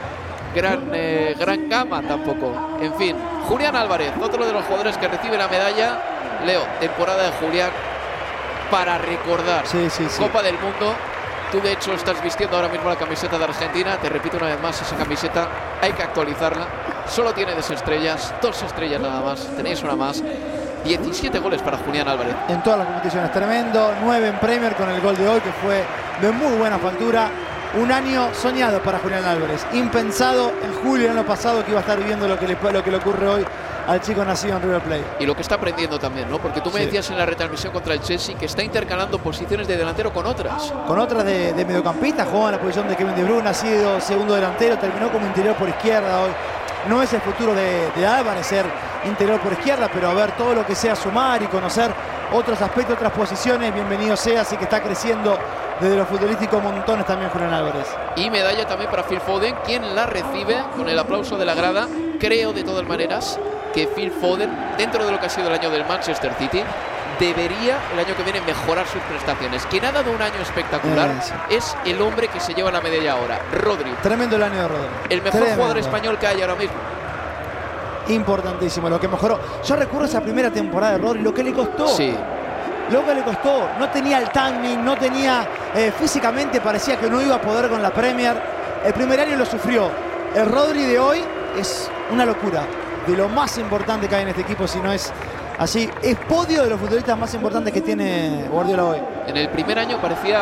gran, 0.55 0.91
eh, 0.93 1.37
gran 1.39 1.69
gama 1.69 2.03
tampoco. 2.03 2.79
En 2.81 2.95
fin, 2.95 3.17
Julián 3.47 3.77
Álvarez, 3.77 4.12
otro 4.21 4.47
de 4.47 4.53
los 4.53 4.65
jugadores 4.65 4.97
que 4.97 5.09
recibe 5.09 5.37
la 5.37 5.47
medalla. 5.47 5.99
Leo, 6.45 6.62
temporada 6.81 7.25
de 7.25 7.33
Julián 7.33 7.71
para 8.71 8.99
recordar. 8.99 9.67
Sí, 9.67 9.89
sí, 9.91 10.07
sí. 10.09 10.23
Copa 10.23 10.43
del 10.43 10.59
Mundo. 10.59 10.95
Tú 11.52 11.61
de 11.61 11.72
hecho 11.72 11.92
estás 11.92 12.20
vistiendo 12.22 12.56
ahora 12.56 12.68
mismo 12.68 12.88
la 12.88 12.96
camiseta 12.96 13.38
de 13.38 13.44
Argentina. 13.44 13.96
Te 13.98 14.09
repito 14.09 14.37
una 14.37 14.46
vez 14.46 14.61
más, 14.61 14.80
esa 14.82 14.96
camiseta 14.96 15.48
hay 15.80 15.92
que 15.92 16.02
actualizarla. 16.02 16.66
Solo 17.09 17.32
tiene 17.32 17.54
dos 17.54 17.70
estrellas, 17.70 18.35
dos 18.42 18.61
estrellas 18.62 19.00
nada 19.00 19.20
más. 19.20 19.46
Tenéis 19.56 19.82
una 19.82 19.94
más. 19.94 20.22
17 20.85 21.38
goles 21.38 21.62
para 21.62 21.78
Julián 21.78 22.09
Álvarez. 22.09 22.35
En 22.48 22.62
todas 22.62 22.80
las 22.80 22.88
competiciones, 22.88 23.32
tremendo. 23.32 23.92
9 24.02 24.28
en 24.28 24.38
Premier 24.38 24.74
con 24.74 24.88
el 24.90 25.00
gol 25.00 25.16
de 25.16 25.28
hoy, 25.28 25.40
que 25.40 25.52
fue 25.52 25.85
de 26.20 26.32
muy 26.32 26.56
buena 26.56 26.78
factura. 26.78 27.30
Un 27.80 27.92
año 27.92 28.28
soñado 28.35 28.80
para 28.82 28.98
Julián 28.98 29.24
Álvarez. 29.24 29.66
Impensado 29.72 30.52
en 30.62 30.72
julio 30.82 31.09
del 31.09 31.18
año 31.18 31.26
pasado 31.26 31.64
que 31.64 31.70
iba 31.70 31.80
a 31.80 31.82
estar 31.82 31.98
viviendo 31.98 32.26
lo 32.26 32.38
que 32.38 32.46
lo 32.48 32.82
que 32.82 32.90
le 32.90 32.96
ocurre 32.96 33.28
hoy 33.28 33.46
al 33.87 34.01
chico 34.01 34.25
nacido 34.25 34.57
en 34.57 34.62
River 34.62 34.81
Plate. 34.83 35.05
Y 35.20 35.27
lo 35.27 35.35
que 35.35 35.42
está 35.42 35.55
aprendiendo 35.57 35.99
también, 35.99 36.29
¿no? 36.31 36.38
Porque 36.38 36.61
tú 36.61 36.70
me 36.70 36.81
Sí. 36.81 36.87
decías 36.87 37.11
en 37.11 37.18
la 37.18 37.27
retransmisión 37.27 37.72
contra 37.72 37.94
el 37.94 38.01
Chelsea 38.01 38.37
que 38.37 38.46
está 38.46 38.62
intercalando 38.62 39.18
posiciones 39.18 39.68
de 39.68 39.77
delantero 39.77 40.12
con 40.12 40.27
otras. 40.27 40.72
Con 40.87 40.99
otras 40.99 41.25
de, 41.25 41.53
de 41.53 41.64
mediocampista, 41.64 42.25
jugó 42.25 42.46
en 42.46 42.53
la 42.53 42.59
posición 42.61 42.88
de 42.88 42.96
Kevin 42.96 43.14
De 43.14 43.25
Bruyne, 43.25 43.49
ha 43.49 43.55
sido 43.55 44.01
segundo 44.01 44.35
delantero, 44.35 44.77
terminó 44.79 45.11
como 45.11 45.27
interior 45.27 45.55
por 45.57 45.68
izquierda 45.68 46.22
hoy. 46.22 46.31
No 46.88 47.03
es 47.03 47.12
el 47.12 47.20
futuro 47.20 47.53
de, 47.55 47.90
de 47.96 48.07
Álvarez 48.07 48.46
ser 48.46 48.64
interior 49.07 49.40
por 49.40 49.53
izquierda, 49.53 49.88
pero 49.92 50.09
a 50.09 50.14
ver 50.14 50.33
todo 50.33 50.55
lo 50.55 50.64
que 50.64 50.75
sea 50.75 50.94
sumar 50.94 51.42
y 51.42 51.46
conocer 51.46 51.90
otros 52.33 52.61
aspectos, 52.62 52.96
otras 52.96 53.12
posiciones, 53.12 53.72
bienvenido 53.75 54.16
sea, 54.16 54.42
así 54.42 54.57
que 54.57 54.64
está 54.64 54.81
creciendo 54.83 55.37
desde 55.81 55.96
lo 55.96 56.07
futbolístico 56.07 56.61
montones 56.61 57.05
también 57.07 57.31
Julián 57.31 57.53
Álvarez. 57.53 57.87
Y 58.16 58.31
medalla 58.31 58.66
también 58.66 58.90
para 58.90 59.03
Phil 59.05 59.20
Foden, 59.20 59.55
quien 59.64 59.94
la 59.94 60.07
recibe 60.07 60.57
con 60.77 60.88
el 60.88 60.99
aplauso 60.99 61.37
de 61.37 61.44
la 61.44 61.55
grada. 61.55 61.87
Creo 62.18 62.53
de 62.53 62.64
todas 62.64 62.87
maneras 62.87 63.38
que 63.77 63.87
Phil 63.89 64.11
Foden, 64.11 64.51
dentro 64.79 65.05
de 65.05 65.12
lo 65.12 65.21
que 65.21 65.27
ha 65.27 65.29
sido 65.29 65.49
el 65.49 65.55
año 65.55 65.71
del 65.71 65.85
Manchester 65.85 66.33
City, 66.39 66.62
debería 67.21 67.77
el 67.93 67.99
año 67.99 68.17
que 68.17 68.23
viene 68.23 68.41
mejorar 68.41 68.87
sus 68.87 69.03
prestaciones. 69.03 69.67
Quien 69.67 69.85
ha 69.85 69.93
dado 69.93 70.11
un 70.12 70.20
año 70.22 70.41
espectacular 70.41 71.11
Eso. 71.11 71.35
es 71.51 71.77
el 71.85 72.01
hombre 72.01 72.29
que 72.29 72.41
se 72.41 72.55
lleva 72.55 72.70
la 72.72 72.81
medalla 72.81 73.12
ahora, 73.12 73.39
Rodri. 73.53 73.91
Tremendo 74.03 74.37
el 74.37 74.43
año 74.45 74.62
de 74.62 74.68
Rodri. 74.68 74.89
El 75.11 75.18
mejor 75.20 75.33
Tremendo. 75.41 75.57
jugador 75.57 75.79
español 75.79 76.16
que 76.18 76.27
hay 76.27 76.41
ahora 76.41 76.55
mismo. 76.55 76.77
Importantísimo, 78.09 78.89
lo 78.89 78.99
que 78.99 79.09
mejoró. 79.09 79.39
Yo 79.62 79.77
recuerdo 79.77 80.07
esa 80.07 80.20
primera 80.22 80.51
temporada 80.51 80.93
de 80.93 80.99
Rodri, 80.99 81.20
lo 81.20 81.35
que 81.35 81.43
le 81.45 81.53
costó. 81.53 81.89
Sí. 81.89 82.16
Lo 82.91 83.05
que 83.05 83.14
le 83.14 83.22
costó. 83.22 83.68
No 83.79 83.91
tenía 83.91 84.18
el 84.18 84.31
timing, 84.31 84.83
no 84.85 84.97
tenía. 84.97 85.47
eh, 85.74 85.93
físicamente 85.99 86.61
parecía 86.62 86.97
que 86.99 87.11
no 87.11 87.20
iba 87.20 87.35
a 87.35 87.41
poder 87.43 87.68
con 87.68 87.83
la 87.83 87.91
Premier. 87.91 88.41
El 88.85 88.95
primer 88.95 89.20
año 89.20 89.37
lo 89.37 89.45
sufrió. 89.45 89.91
El 90.35 90.47
Rodri 90.51 90.85
de 90.85 90.99
hoy 90.99 91.22
es 91.59 91.91
una 92.11 92.24
locura. 92.24 92.62
De 93.07 93.16
lo 93.16 93.28
más 93.28 93.57
importante 93.59 94.09
que 94.09 94.16
hay 94.16 94.22
en 94.22 94.28
este 94.28 94.42
equipo, 94.42 94.66
si 94.66 94.80
no 94.80 94.92
es 94.92 95.12
así. 95.59 95.88
Es 96.02 96.16
podio 96.16 96.64
de 96.64 96.70
los 96.70 96.80
futbolistas 96.80 97.16
más 97.16 97.32
importantes 97.34 97.72
que 97.72 97.80
tiene 97.80 98.46
Guardiola 98.50 98.84
hoy. 98.84 98.98
En 99.26 99.36
el 99.36 99.48
primer 99.50 99.78
año 99.78 99.98
parecía 100.00 100.40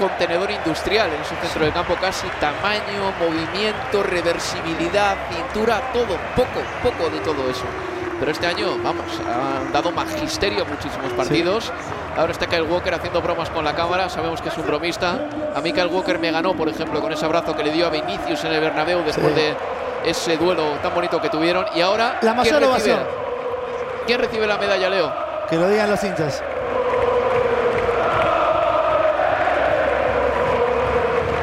un 0.00 0.08
contenedor 0.08 0.50
industrial 0.50 1.08
en 1.08 1.20
ese 1.22 1.34
centro 1.36 1.64
del 1.64 1.72
campo, 1.72 1.94
casi 2.00 2.26
tamaño, 2.40 3.12
movimiento, 3.18 4.02
reversibilidad, 4.02 5.16
cintura, 5.32 5.90
todo, 5.92 6.18
poco, 6.36 6.60
poco 6.82 7.10
de 7.10 7.20
todo 7.20 7.50
eso. 7.50 7.64
Pero 8.20 8.32
este 8.32 8.46
año, 8.46 8.76
vamos, 8.82 9.06
han 9.20 9.72
dado 9.72 9.92
magisterio 9.92 10.64
a 10.64 10.68
muchísimos 10.68 11.12
partidos. 11.12 11.72
Ahora 12.16 12.32
está 12.32 12.46
Kyle 12.46 12.62
Walker 12.62 12.92
haciendo 12.92 13.22
bromas 13.22 13.48
con 13.50 13.64
la 13.64 13.74
cámara, 13.76 14.08
sabemos 14.08 14.42
que 14.42 14.48
es 14.48 14.58
un 14.58 14.66
bromista. 14.66 15.18
A 15.54 15.60
mí 15.60 15.72
Kyle 15.72 15.86
Walker 15.86 16.18
me 16.18 16.30
ganó, 16.32 16.54
por 16.54 16.68
ejemplo, 16.68 17.00
con 17.00 17.12
ese 17.12 17.24
abrazo 17.24 17.56
que 17.56 17.62
le 17.62 17.70
dio 17.70 17.86
a 17.86 17.90
Vinicius 17.90 18.44
en 18.44 18.52
el 18.52 18.60
Bernabéu 18.60 19.04
después 19.04 19.34
de 19.36 19.54
ese 20.04 20.36
duelo 20.36 20.64
tan 20.82 20.94
bonito 20.94 21.20
que 21.20 21.28
tuvieron. 21.28 21.66
Y 21.74 21.80
ahora, 21.80 22.18
La 22.22 22.34
mayor 22.34 22.58
¿quién, 22.58 22.70
recibe, 22.72 22.94
ovación. 22.94 23.08
¿quién 24.06 24.20
recibe 24.20 24.46
la 24.46 24.58
medalla, 24.58 24.88
Leo? 24.88 25.12
Que 25.48 25.56
lo 25.56 25.68
digan 25.68 25.90
los 25.90 26.02
hinchas. 26.02 26.42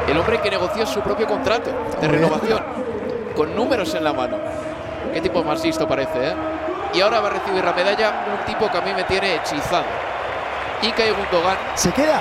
El 0.08 0.16
hombre 0.18 0.40
que 0.40 0.50
negoció 0.50 0.86
su 0.86 1.00
propio 1.00 1.26
contrato 1.26 1.70
de 2.00 2.08
renovación, 2.08 2.62
con 3.34 3.54
números 3.54 3.92
en 3.94 4.04
la 4.04 4.12
mano. 4.12 4.36
Qué 5.12 5.20
tipo 5.20 5.42
más 5.42 5.62
listo 5.64 5.86
parece, 5.88 6.28
¿eh? 6.28 6.34
Y 6.94 7.00
ahora 7.00 7.20
va 7.20 7.28
a 7.28 7.30
recibir 7.32 7.64
la 7.64 7.72
medalla 7.72 8.24
un 8.38 8.44
tipo 8.46 8.70
que 8.70 8.78
a 8.78 8.80
mí 8.80 8.92
me 8.94 9.04
tiene 9.04 9.34
hechizado. 9.36 9.84
Ike 10.82 11.12
Gundogan. 11.12 11.56
¿Se 11.74 11.90
queda? 11.90 12.20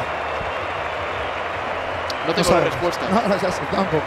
No 2.27 2.33
tengo 2.33 2.51
la 2.51 2.59
respuesta. 2.61 3.05
No, 3.11 3.21
no, 3.21 3.35
tampoco. 3.35 4.03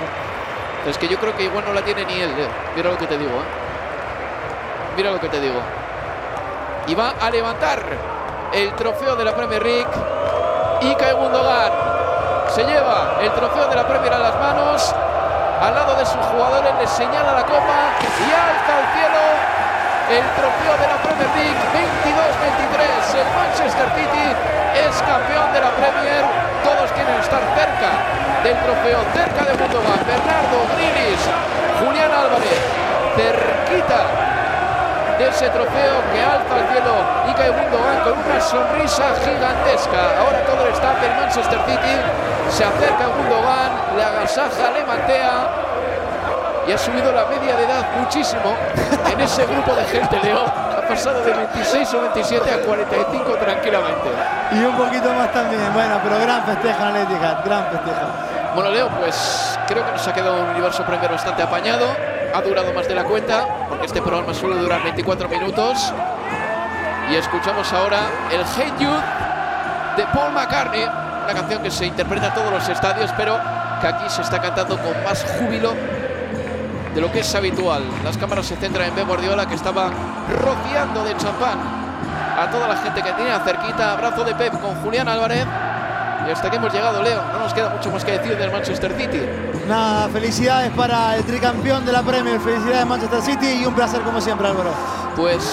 Es 0.89 0.97
que 0.97 1.07
yo 1.07 1.19
creo 1.19 1.37
que 1.37 1.45
igual 1.45 1.65
no 1.67 1.73
la 1.75 1.83
tiene 1.83 2.05
ni 2.07 2.21
él, 2.21 2.35
Leo. 2.35 2.49
Mira 2.75 2.91
lo 2.91 2.97
que 2.97 3.07
te 3.07 3.19
digo, 3.19 3.31
¿eh? 3.31 4.97
Mira 4.97 5.11
lo 5.11 5.21
que 5.21 5.29
te 5.29 5.39
digo. 5.39 5.61
Y 6.87 6.95
va 6.95 7.15
a 7.21 7.31
levantar 7.31 7.83
el 8.53 8.75
trofeo 8.75 9.15
de 9.15 9.25
la 9.25 9.35
Premier 9.35 9.63
League. 9.63 9.87
Ike 10.81 11.13
Gundogan 11.13 11.73
se 12.49 12.65
lleva 12.65 13.19
el 13.21 13.31
trofeo 13.33 13.69
de 13.69 13.77
la 13.77 13.87
Premier 13.87 14.15
a 14.15 14.19
las 14.19 14.35
manos. 14.37 14.95
Al 15.61 15.75
lado 15.75 15.95
de 15.97 16.07
sus 16.07 16.25
jugadores 16.27 16.73
le 16.81 16.87
señala 16.87 17.33
la 17.33 17.43
copa 17.43 17.93
y 18.01 18.31
alza 18.33 18.79
al 18.79 18.93
cielo 18.95 19.28
el 20.09 20.25
trofeo 20.41 20.75
de 20.81 20.87
la 20.89 20.97
Premier 21.05 21.29
League 21.37 21.61
22-23. 21.77 23.21
El 23.21 23.29
Manchester 23.37 23.89
City 23.93 24.27
es 24.73 24.95
campeón 25.05 25.53
de 25.53 25.61
la 25.61 25.71
Premier. 25.77 26.25
Todos 26.65 26.89
quieren 26.97 27.13
estar 27.21 27.45
cerca 27.53 27.93
del 28.41 28.57
trofeo, 28.57 29.05
cerca 29.13 29.43
de 29.45 29.53
Gundogan. 29.53 30.01
Bernardo 30.09 30.59
Grilis, 30.73 31.21
Julián 31.85 32.09
Álvarez, 32.09 32.61
cerquita 33.21 34.01
de 35.21 35.29
ese 35.29 35.51
trofeo 35.51 35.97
que 36.09 36.21
alza 36.25 36.57
al 36.57 36.65
cielo 36.73 36.95
Ike 37.29 37.49
Gundogan 37.53 38.01
con 38.01 38.17
una 38.17 38.41
sonrisa 38.41 39.13
gigantesca. 39.21 40.25
Ahora 40.25 40.41
todo 40.49 40.65
el 40.65 40.73
staff 40.73 40.97
del 41.05 41.13
Manchester 41.21 41.61
City 41.69 41.97
se 42.49 42.65
acerca 42.65 43.05
a 43.05 43.13
Gundogan, 43.13 43.71
le 43.93 44.05
agasaja, 44.05 44.73
le 44.73 44.85
mantea 44.89 45.68
y 46.69 46.73
ha 46.73 46.77
subido 46.77 47.11
la 47.13 47.25
media 47.25 47.57
de 47.57 47.65
edad 47.65 47.83
muchísimo 47.99 48.55
en 49.11 49.21
ese 49.21 49.47
grupo 49.47 49.75
de 49.75 49.85
gente, 49.85 50.21
Leo. 50.23 50.45
Ha 50.45 50.87
pasado 50.87 51.25
de 51.25 51.33
26 51.33 51.95
o 51.95 52.01
27 52.03 52.51
a 52.51 52.61
45 52.61 53.33
tranquilamente. 53.37 54.09
Y 54.53 54.65
un 54.65 54.77
poquito 54.77 55.11
más 55.15 55.33
también. 55.33 55.73
Bueno, 55.73 55.99
pero 56.03 56.19
gran 56.21 56.45
festejo 56.45 56.83
en 56.83 56.89
Atlética, 56.89 57.43
gran 57.43 57.65
festejo. 57.71 58.07
Bueno, 58.55 58.71
Leo, 58.71 58.89
pues 59.01 59.59
creo 59.67 59.85
que 59.85 59.93
nos 59.93 60.07
ha 60.07 60.13
quedado 60.13 60.43
un 60.43 60.51
universo 60.51 60.85
Premier 60.85 61.11
bastante 61.11 61.43
apañado. 61.43 61.87
Ha 62.35 62.43
durado 62.43 62.71
más 62.75 62.87
de 62.87 62.95
la 62.95 63.05
cuenta, 63.05 63.47
porque 63.71 63.87
este 63.87 64.03
programa 64.03 64.35
suele 64.35 64.57
durar 64.57 64.83
24 64.83 65.27
minutos. 65.27 65.95
Y 67.11 67.17
escuchamos 67.17 67.73
ahora 67.73 68.01
el 68.31 68.43
Hate 68.43 68.79
You 68.79 68.91
de 69.97 70.05
Paul 70.13 70.33
McCartney, 70.35 70.85
una 70.85 71.33
canción 71.33 71.63
que 71.63 71.71
se 71.71 71.87
interpreta 71.87 72.27
en 72.27 72.35
todos 72.35 72.53
los 72.53 72.69
estadios, 72.69 73.11
pero 73.17 73.39
que 73.81 73.87
aquí 73.87 74.05
se 74.09 74.21
está 74.21 74.39
cantando 74.39 74.77
con 74.77 75.03
más 75.03 75.25
júbilo 75.39 75.73
de 76.99 77.03
lo 77.03 77.13
que 77.13 77.21
es 77.21 77.33
habitual. 77.37 77.85
Las 78.03 78.19
cámaras 78.19 78.47
se 78.47 78.57
centran 78.57 78.89
en 78.89 78.95
Pep 78.95 79.07
Guardiola, 79.07 79.47
que 79.47 79.55
estaba 79.55 79.89
rociando 80.43 81.05
de 81.05 81.17
champán 81.17 81.57
a 82.37 82.51
toda 82.51 82.67
la 82.67 82.77
gente 82.77 83.01
que 83.01 83.13
tenía 83.13 83.39
cerquita. 83.39 83.93
Abrazo 83.93 84.25
de 84.25 84.35
Pep 84.35 84.61
con 84.61 84.75
Julián 84.83 85.07
Álvarez. 85.07 85.47
Y 86.27 86.31
hasta 86.33 86.51
que 86.51 86.57
hemos 86.57 86.73
llegado, 86.73 87.01
Leo. 87.01 87.23
No 87.33 87.39
nos 87.39 87.55
queda 87.55 87.71
mucho 87.71 87.93
más 87.93 88.05
que 88.05 88.19
decir 88.19 88.37
del 88.37 88.51
Manchester 88.51 88.93
City. 88.99 89.21
Nada, 89.69 90.09
felicidades 90.09 90.73
para 90.73 91.15
el 91.15 91.23
tricampeón 91.23 91.87
de 91.87 91.93
la 91.93 92.03
Premier, 92.03 92.41
felicidades 92.41 92.85
Manchester 92.85 93.23
City 93.23 93.61
y 93.63 93.65
un 93.65 93.75
placer 93.75 94.01
como 94.01 94.21
siempre 94.21 94.49
Álvaro. 94.49 94.73
Pues 95.15 95.45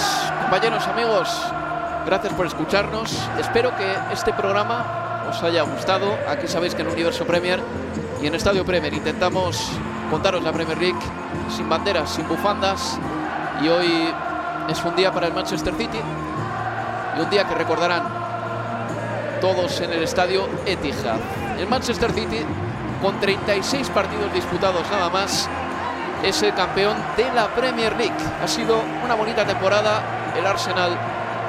compañeros, 0.42 0.84
amigos, 0.88 1.28
gracias 2.06 2.32
por 2.32 2.46
escucharnos. 2.46 3.16
Espero 3.38 3.70
que 3.76 3.86
este 4.12 4.32
programa 4.32 5.28
os 5.30 5.40
haya 5.44 5.62
gustado. 5.62 6.12
Aquí 6.28 6.48
sabéis 6.48 6.74
que 6.74 6.82
en 6.82 6.88
Universo 6.88 7.24
Premier 7.24 7.60
y 8.20 8.26
en 8.26 8.34
Estadio 8.34 8.64
Premier 8.64 8.92
intentamos 8.92 9.70
contaros 10.06 10.42
la 10.42 10.52
Premier 10.52 10.78
League 10.78 10.98
sin 11.48 11.68
banderas, 11.68 12.10
sin 12.10 12.26
bufandas. 12.28 12.98
Y 13.62 13.68
hoy 13.68 14.12
es 14.68 14.84
un 14.84 14.94
día 14.96 15.12
para 15.12 15.26
el 15.26 15.34
Manchester 15.34 15.74
City 15.74 15.98
y 17.16 17.20
un 17.20 17.30
día 17.30 17.46
que 17.46 17.54
recordarán 17.54 18.02
todos 19.40 19.80
en 19.80 19.92
el 19.92 20.02
estadio 20.02 20.48
Etihad. 20.66 21.18
El 21.58 21.68
Manchester 21.68 22.12
City, 22.12 22.40
con 23.00 23.18
36 23.20 23.88
partidos 23.90 24.32
disputados 24.32 24.82
nada 24.90 25.08
más, 25.10 25.48
es 26.22 26.42
el 26.42 26.54
campeón 26.54 26.96
de 27.16 27.32
la 27.32 27.48
Premier 27.48 27.96
League. 27.96 28.14
Ha 28.42 28.48
sido 28.48 28.80
una 29.04 29.14
bonita 29.14 29.44
temporada. 29.44 30.02
El 30.36 30.46
Arsenal 30.46 30.96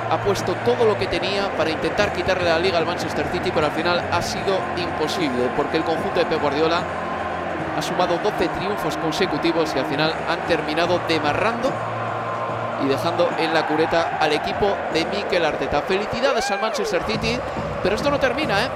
ha 0.10 0.18
puesto 0.20 0.54
todo 0.66 0.86
lo 0.86 0.98
que 0.98 1.08
tenía 1.08 1.50
para 1.58 1.70
intentar 1.70 2.14
quitarle 2.14 2.46
la 2.46 2.60
liga 2.60 2.78
al 2.78 2.86
Manchester 2.86 3.28
City, 3.32 3.52
pero 3.54 3.66
al 3.66 3.74
final 3.74 4.02
ha 4.12 4.22
sido 4.22 4.60
imposible 4.78 5.50
porque 5.56 5.78
el 5.78 5.84
conjunto 5.84 6.20
de 6.20 6.26
Pep 6.26 6.42
Guardiola 6.42 6.82
ha 7.78 7.82
sumado 7.82 8.18
12 8.18 8.48
triunfos 8.58 8.98
consecutivos 8.98 9.72
y 9.76 9.80
al 9.80 9.86
final 9.86 10.12
han 10.28 10.40
terminado 10.48 11.00
demarrando 11.08 11.72
y 12.84 12.88
dejando 12.88 13.30
en 13.38 13.54
la 13.54 13.68
cureta 13.68 14.18
al 14.20 14.34
equipo 14.34 14.76
de 14.94 15.06
Mikel 15.06 15.46
Arteta. 15.46 15.82
Felicidades 15.84 16.50
al 16.50 16.60
Manchester 16.60 17.04
City, 17.04 17.38
pero 17.84 17.96
esto 17.96 18.10
no 18.10 18.20
termina, 18.20 18.66
¿eh? 18.66 18.70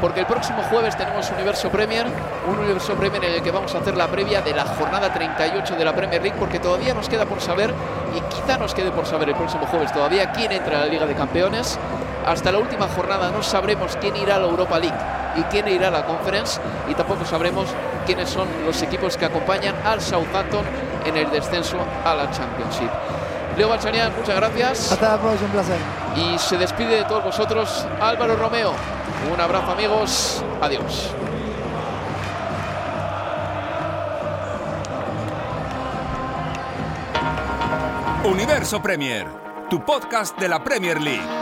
Porque 0.00 0.18
el 0.18 0.26
próximo 0.26 0.60
jueves 0.64 0.96
tenemos 0.96 1.30
Universo 1.30 1.70
Premier, 1.70 2.06
un 2.48 2.58
Universo 2.58 2.94
Premier 2.94 3.24
en 3.24 3.34
el 3.34 3.42
que 3.42 3.52
vamos 3.52 3.72
a 3.76 3.78
hacer 3.78 3.96
la 3.96 4.08
previa 4.08 4.42
de 4.42 4.52
la 4.52 4.64
jornada 4.64 5.12
38 5.12 5.76
de 5.76 5.84
la 5.84 5.94
Premier 5.94 6.20
League, 6.20 6.36
porque 6.40 6.58
todavía 6.58 6.92
nos 6.94 7.08
queda 7.08 7.24
por 7.24 7.40
saber, 7.40 7.72
y 8.16 8.20
quizá 8.34 8.58
nos 8.58 8.74
quede 8.74 8.90
por 8.90 9.06
saber 9.06 9.28
el 9.28 9.36
próximo 9.36 9.66
jueves 9.66 9.92
todavía, 9.92 10.32
quién 10.32 10.50
entra 10.50 10.78
a 10.78 10.80
la 10.80 10.86
Liga 10.86 11.06
de 11.06 11.14
Campeones. 11.14 11.78
Hasta 12.26 12.50
la 12.50 12.58
última 12.58 12.88
jornada 12.88 13.30
no 13.30 13.44
sabremos 13.44 13.96
quién 14.00 14.16
irá 14.16 14.36
a 14.36 14.38
la 14.40 14.48
Europa 14.48 14.80
League 14.80 15.21
y 15.36 15.42
quién 15.44 15.68
irá 15.68 15.88
a 15.88 15.90
la 15.90 16.04
Conference, 16.04 16.60
y 16.88 16.94
tampoco 16.94 17.24
sabremos 17.24 17.68
quiénes 18.06 18.28
son 18.30 18.48
los 18.64 18.80
equipos 18.82 19.16
que 19.16 19.24
acompañan 19.24 19.74
al 19.84 20.00
Southampton 20.00 20.64
en 21.04 21.16
el 21.16 21.30
descenso 21.30 21.78
a 22.04 22.14
la 22.14 22.30
Championship. 22.30 22.90
Leo 23.56 23.68
Balsanian, 23.68 24.12
muchas 24.16 24.36
gracias. 24.36 24.92
Hasta 24.92 25.12
la 25.12 25.18
próxima, 25.18 25.46
un 25.46 25.52
placer. 25.52 25.76
Y 26.16 26.38
se 26.38 26.56
despide 26.56 26.96
de 26.96 27.04
todos 27.04 27.24
vosotros 27.24 27.86
Álvaro 28.00 28.36
Romeo. 28.36 28.72
Un 29.32 29.40
abrazo 29.40 29.72
amigos. 29.72 30.42
Adiós. 30.60 31.10
Universo 38.24 38.80
Premier, 38.80 39.26
tu 39.68 39.84
podcast 39.84 40.38
de 40.38 40.48
la 40.48 40.62
Premier 40.62 41.00
League. 41.00 41.41